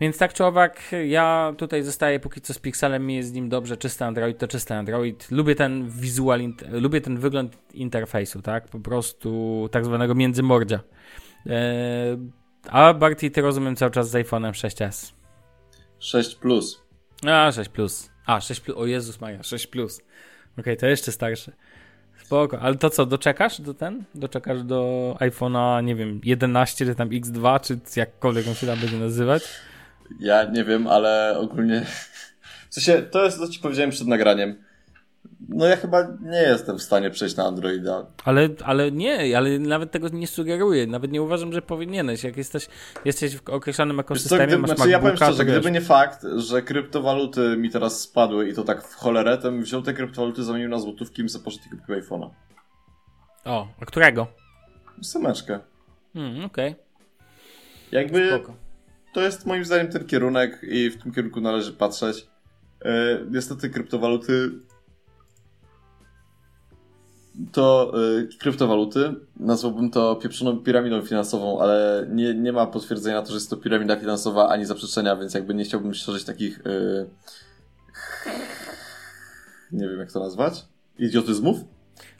Więc 0.01 0.18
tak 0.18 0.32
czy 0.32 0.45
owak, 0.45 0.82
ja 1.07 1.55
tutaj 1.59 1.82
zostaję 1.82 2.20
póki 2.20 2.40
co 2.40 2.55
z 2.55 2.59
Pixelem, 2.59 3.07
mi 3.07 3.14
jest 3.14 3.28
z 3.28 3.32
nim 3.32 3.49
dobrze, 3.49 3.76
czysty 3.76 4.05
Android 4.05 4.38
to 4.38 4.49
czysty 4.49 4.74
Android. 4.74 5.30
Lubię 5.30 5.55
ten 5.55 5.88
wizual, 5.88 6.40
lubię 6.70 7.01
ten 7.01 7.18
wygląd 7.18 7.59
interfejsu, 7.74 8.43
tak? 8.43 8.68
Po 8.68 8.80
prostu 8.80 9.68
tak 9.72 9.84
zwanego 9.84 10.14
międzymordzia. 10.14 10.80
Eee, 11.47 12.18
a 12.68 12.95
Barty, 12.95 13.30
ty 13.30 13.40
rozumiem 13.40 13.76
cały 13.76 13.90
czas 13.90 14.11
z 14.11 14.14
iPhone'em 14.14 14.53
6s. 14.53 15.22
6 16.03 16.35
plus. 16.35 16.83
A, 17.27 17.53
6 17.53 17.69
plus. 17.71 18.11
A, 18.27 18.41
6 18.41 18.61
plus. 18.61 18.77
O 18.77 18.87
Jezus 18.87 19.21
Maja, 19.21 19.43
6 19.43 19.67
plus. 19.67 20.01
Okej, 20.59 20.77
to 20.77 20.87
jeszcze 20.87 21.13
starsze. 21.13 21.53
Spoko. 22.25 22.61
Ale 22.61 22.75
to 22.75 22.91
co, 22.91 23.07
doczekasz 23.07 23.61
do 23.61 23.75
ten? 23.75 24.05
Doczekasz 24.15 24.63
do 24.63 25.17
iPhone'a, 25.21 25.85
nie 25.85 25.95
wiem, 25.95 26.21
11 26.25 26.87
czy 26.87 26.95
tam 26.95 27.09
X2, 27.09 27.61
czy 27.61 28.01
jakkolwiek 28.01 28.49
on 28.49 28.55
się 28.55 28.67
tam 28.67 28.79
będzie 28.79 28.99
nazywać? 28.99 29.43
Ja 30.21 30.45
nie 30.45 30.65
wiem, 30.65 30.87
ale 30.87 31.39
ogólnie. 31.39 31.87
W 32.71 32.75
sensie, 32.75 33.03
to 33.03 33.25
jest 33.25 33.39
co 33.39 33.49
ci 33.49 33.61
powiedziałem 33.61 33.91
przed 33.91 34.07
nagraniem. 34.07 34.65
No 35.49 35.66
ja 35.66 35.77
chyba 35.77 36.09
nie 36.20 36.43
jestem 36.43 36.79
w 36.79 36.83
stanie 36.83 37.11
przejść 37.11 37.37
na 37.37 37.45
Androida. 37.45 38.07
Ale, 38.25 38.49
ale 38.64 38.93
nie, 38.93 39.37
ale 39.39 39.59
nawet 39.59 39.91
tego 39.91 40.09
nie 40.09 40.27
sugeruję. 40.27 40.87
Nawet 40.87 41.12
nie 41.12 41.23
uważam, 41.23 41.53
że 41.53 41.62
powinieneś. 41.62 42.25
Jak 42.25 42.37
jesteś, 42.37 42.68
jesteś 43.05 43.37
w 43.37 43.49
określonym 43.49 43.97
Wiesz 43.97 44.07
co, 44.07 44.12
ekosystemie, 44.12 44.47
gdyby, 44.47 44.62
masz 44.62 44.70
znaczy, 44.70 44.91
ja 44.91 44.99
powiem 44.99 45.16
szczerze, 45.16 45.45
gdyby 45.45 45.70
nie 45.70 45.81
fakt, 45.81 46.27
że 46.37 46.62
kryptowaluty 46.62 47.57
mi 47.57 47.70
teraz 47.70 48.01
spadły 48.01 48.49
i 48.49 48.55
to 48.55 48.64
tak 48.64 48.89
w 48.89 48.95
cholerę, 48.95 49.39
to 49.39 49.43
bym 49.43 49.62
wziął 49.62 49.83
te 49.83 49.95
kryptowaluty, 49.95 50.45
zamienił 50.45 50.68
na 50.68 50.79
złotówki 50.79 51.23
i 51.23 51.29
sobie 51.29 51.45
poszedł 51.45 51.64
i 51.66 51.79
kupił 51.79 51.95
iPhone'a. 51.95 52.31
O, 53.45 53.68
a 53.81 53.85
którego? 53.85 54.27
Semeczkę. 55.03 55.61
Hmm, 56.14 56.45
okej. 56.45 56.75
Jakby 57.93 58.29
Spoko. 58.29 58.55
to 59.12 59.20
jest 59.20 59.47
moim 59.47 59.64
zdaniem 59.64 59.89
ten 59.89 60.07
kierunek 60.07 60.59
i 60.62 60.91
w 60.91 61.03
tym 61.03 61.12
kierunku 61.12 61.41
należy 61.41 61.73
patrzeć. 61.73 62.27
Yy, 62.85 62.91
niestety 63.31 63.70
kryptowaluty 63.70 64.51
to 67.53 67.93
yy, 67.95 68.28
kryptowaluty, 68.39 69.14
nazwałbym 69.37 69.91
to 69.91 70.16
pieprzoną 70.16 70.59
piramidą 70.59 71.03
finansową, 71.03 71.61
ale 71.61 72.07
nie, 72.11 72.35
nie 72.35 72.53
ma 72.53 72.66
potwierdzenia 72.66 73.16
na 73.16 73.22
to, 73.22 73.28
że 73.28 73.35
jest 73.35 73.51
to 73.51 73.57
piramida 73.57 73.97
finansowa 73.97 74.49
ani 74.49 74.64
zaprzeczenia, 74.64 75.16
więc 75.16 75.35
jakby 75.35 75.55
nie 75.55 75.64
chciałbym 75.64 75.95
szerzyć 75.95 76.24
takich 76.24 76.61
yy, 76.64 77.07
nie 79.72 79.89
wiem 79.89 79.99
jak 79.99 80.12
to 80.12 80.20
nazwać, 80.20 80.64
idiotyzmów. 80.99 81.59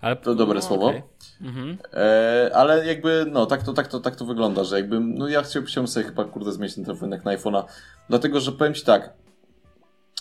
Ale, 0.00 0.16
to 0.16 0.34
dobre 0.34 0.54
no, 0.54 0.62
słowo. 0.62 0.86
Okay. 0.86 1.02
Mhm. 1.40 1.78
E, 1.92 2.50
ale 2.54 2.86
jakby, 2.86 3.26
no, 3.30 3.46
tak 3.46 3.62
to, 3.62 3.72
tak, 3.72 3.88
to, 3.88 4.00
tak 4.00 4.16
to 4.16 4.24
wygląda, 4.24 4.64
że 4.64 4.76
jakby, 4.76 5.00
no 5.00 5.28
ja 5.28 5.42
chciałbym 5.42 5.88
sobie 5.88 6.06
chyba, 6.06 6.24
kurde, 6.24 6.52
zmienić 6.52 6.74
ten 6.74 6.84
telefon 6.84 7.10
jak 7.10 7.24
na 7.24 7.36
iPhone'a, 7.36 7.64
dlatego, 8.08 8.40
że 8.40 8.52
powiem 8.52 8.74
Ci 8.74 8.84
tak, 8.84 9.12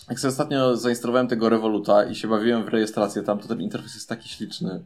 jak 0.08 0.20
sobie 0.20 0.30
ostatnio 0.30 0.76
zainstalowałem 0.76 1.28
tego 1.28 1.48
Revoluta 1.48 2.04
i 2.04 2.14
się 2.14 2.28
bawiłem 2.28 2.64
w 2.64 2.68
rejestrację 2.68 3.22
tam, 3.22 3.38
to 3.38 3.48
ten 3.48 3.60
interfejs 3.60 3.94
jest 3.94 4.08
taki 4.08 4.28
śliczny. 4.28 4.82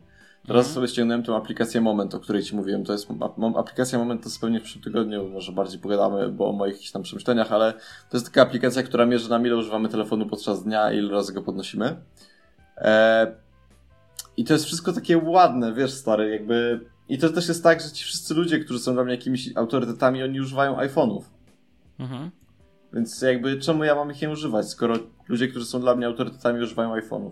Teraz 0.46 0.66
mhm. 0.66 0.74
sobie 0.74 0.88
ściągnąłem 0.88 1.22
tą 1.22 1.36
aplikację 1.36 1.80
Moment, 1.80 2.14
o 2.14 2.20
której 2.20 2.42
Ci 2.42 2.56
mówiłem. 2.56 2.84
To 2.84 2.92
jest 2.92 3.08
aplikacja 3.56 3.98
Moment, 3.98 4.22
to 4.22 4.28
zupełnie 4.28 4.60
w 4.60 4.62
przyszłym 4.62 4.84
tygodniu, 4.84 5.28
może 5.28 5.52
bardziej 5.52 5.80
pogadamy, 5.80 6.28
bo 6.28 6.48
o 6.48 6.52
moich 6.52 6.72
jakichś 6.74 6.90
tam 6.90 7.02
przemyśleniach, 7.02 7.52
ale 7.52 7.72
to 8.10 8.16
jest 8.16 8.26
taka 8.26 8.42
aplikacja, 8.42 8.82
która 8.82 9.06
mierzy 9.06 9.30
nam 9.30 9.46
ile 9.46 9.56
używamy 9.56 9.88
telefonu 9.88 10.26
podczas 10.26 10.64
dnia 10.64 10.92
i 10.92 10.98
ile 10.98 11.10
razy 11.10 11.32
go 11.32 11.42
podnosimy. 11.42 11.96
E, 12.76 13.36
I 14.36 14.44
to 14.44 14.52
jest 14.52 14.64
wszystko 14.64 14.92
takie 14.92 15.18
ładne, 15.18 15.72
wiesz, 15.72 15.92
stary, 15.92 16.30
jakby... 16.30 16.80
I 17.08 17.18
to 17.18 17.28
też 17.28 17.48
jest 17.48 17.62
tak, 17.62 17.80
że 17.80 17.90
ci 17.90 18.04
wszyscy 18.04 18.34
ludzie, 18.34 18.58
którzy 18.58 18.80
są 18.80 18.94
dla 18.94 19.04
mnie 19.04 19.14
jakimiś 19.14 19.56
autorytetami, 19.56 20.22
oni 20.22 20.40
używają 20.40 20.76
iPhone'ów. 20.76 21.22
Mhm. 21.98 22.30
Więc 22.92 23.22
jakby 23.22 23.58
czemu 23.58 23.84
ja 23.84 23.94
mam 23.94 24.10
ich 24.10 24.22
nie 24.22 24.30
używać, 24.30 24.68
skoro 24.68 24.94
ludzie, 25.28 25.48
którzy 25.48 25.66
są 25.66 25.80
dla 25.80 25.94
mnie 25.94 26.06
autorytetami, 26.06 26.62
używają 26.62 26.94
iPhone'ów? 26.96 27.30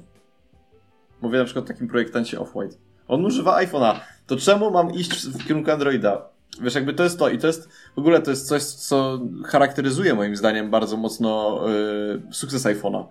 Mówię 1.22 1.38
na 1.38 1.44
przykład 1.44 1.64
o 1.64 1.68
takim 1.68 1.88
projektancie 1.88 2.38
Off-White. 2.38 2.76
On 3.08 3.24
używa 3.24 3.62
iPhone'a. 3.62 4.00
To 4.26 4.36
czemu 4.36 4.70
mam 4.70 4.94
iść 4.94 5.28
w 5.28 5.46
kierunku 5.46 5.70
Androida? 5.70 6.28
Wiesz, 6.60 6.74
jakby 6.74 6.94
to 6.94 7.04
jest 7.04 7.18
to 7.18 7.28
i 7.28 7.38
to 7.38 7.46
jest, 7.46 7.68
w 7.96 7.98
ogóle 7.98 8.22
to 8.22 8.30
jest 8.30 8.48
coś, 8.48 8.62
co 8.62 9.20
charakteryzuje 9.44 10.14
moim 10.14 10.36
zdaniem 10.36 10.70
bardzo 10.70 10.96
mocno 10.96 11.60
yy, 11.68 12.22
sukces 12.32 12.66
iPhone'a. 12.66 13.04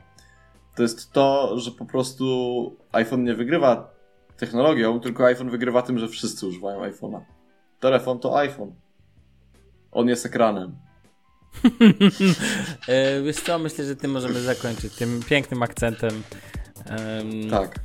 To 0.75 0.83
jest 0.83 1.11
to, 1.11 1.59
że 1.59 1.71
po 1.71 1.85
prostu 1.85 2.75
iPhone 2.91 3.23
nie 3.23 3.35
wygrywa 3.35 3.93
technologią, 4.37 4.99
tylko 4.99 5.25
iPhone 5.25 5.49
wygrywa 5.49 5.81
tym, 5.81 5.99
że 5.99 6.07
wszyscy 6.07 6.47
używają 6.47 6.81
iPhone'a. 6.81 7.21
Telefon 7.79 8.19
to 8.19 8.37
iPhone. 8.37 8.71
On 9.91 10.07
jest 10.07 10.25
ekranem. 10.25 10.75
e, 12.87 13.21
wiesz 13.21 13.35
co, 13.35 13.59
myślę, 13.59 13.85
że 13.85 13.95
tym 13.95 14.11
możemy 14.11 14.41
zakończyć 14.41 14.93
tym 14.93 15.23
pięknym 15.29 15.63
akcentem. 15.63 16.23
Um, 16.89 17.49
tak. 17.49 17.79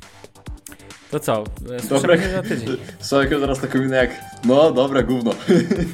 To 1.11 1.19
co? 1.19 1.43
Słyszymy 1.87 2.17
się 2.17 2.29
za 2.31 2.41
tydzień. 2.43 2.77
Słuchaj, 2.99 3.39
zaraz 3.39 3.59
taką 3.59 3.79
minę 3.79 3.97
jak 3.97 4.11
no 4.45 4.71
dobra, 4.71 5.03
gówno. 5.03 5.31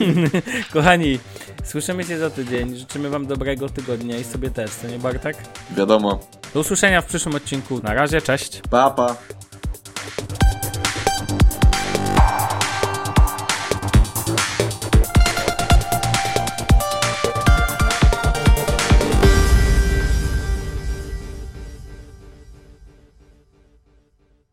Kochani, 0.73 1.19
słyszymy 1.63 2.03
się 2.03 2.17
za 2.17 2.29
tydzień. 2.29 2.75
Życzymy 2.75 3.09
wam 3.09 3.27
dobrego 3.27 3.69
tygodnia 3.69 4.17
i 4.17 4.23
sobie 4.23 4.49
też, 4.49 4.71
co 4.71 4.87
nie 4.87 4.99
Bartek? 4.99 5.37
Wiadomo. 5.77 6.19
Do 6.53 6.59
usłyszenia 6.59 7.01
w 7.01 7.05
przyszłym 7.05 7.35
odcinku. 7.35 7.79
Na 7.83 7.93
razie, 7.93 8.21
cześć. 8.21 8.61
Pa, 8.69 8.89
pa. 8.91 9.15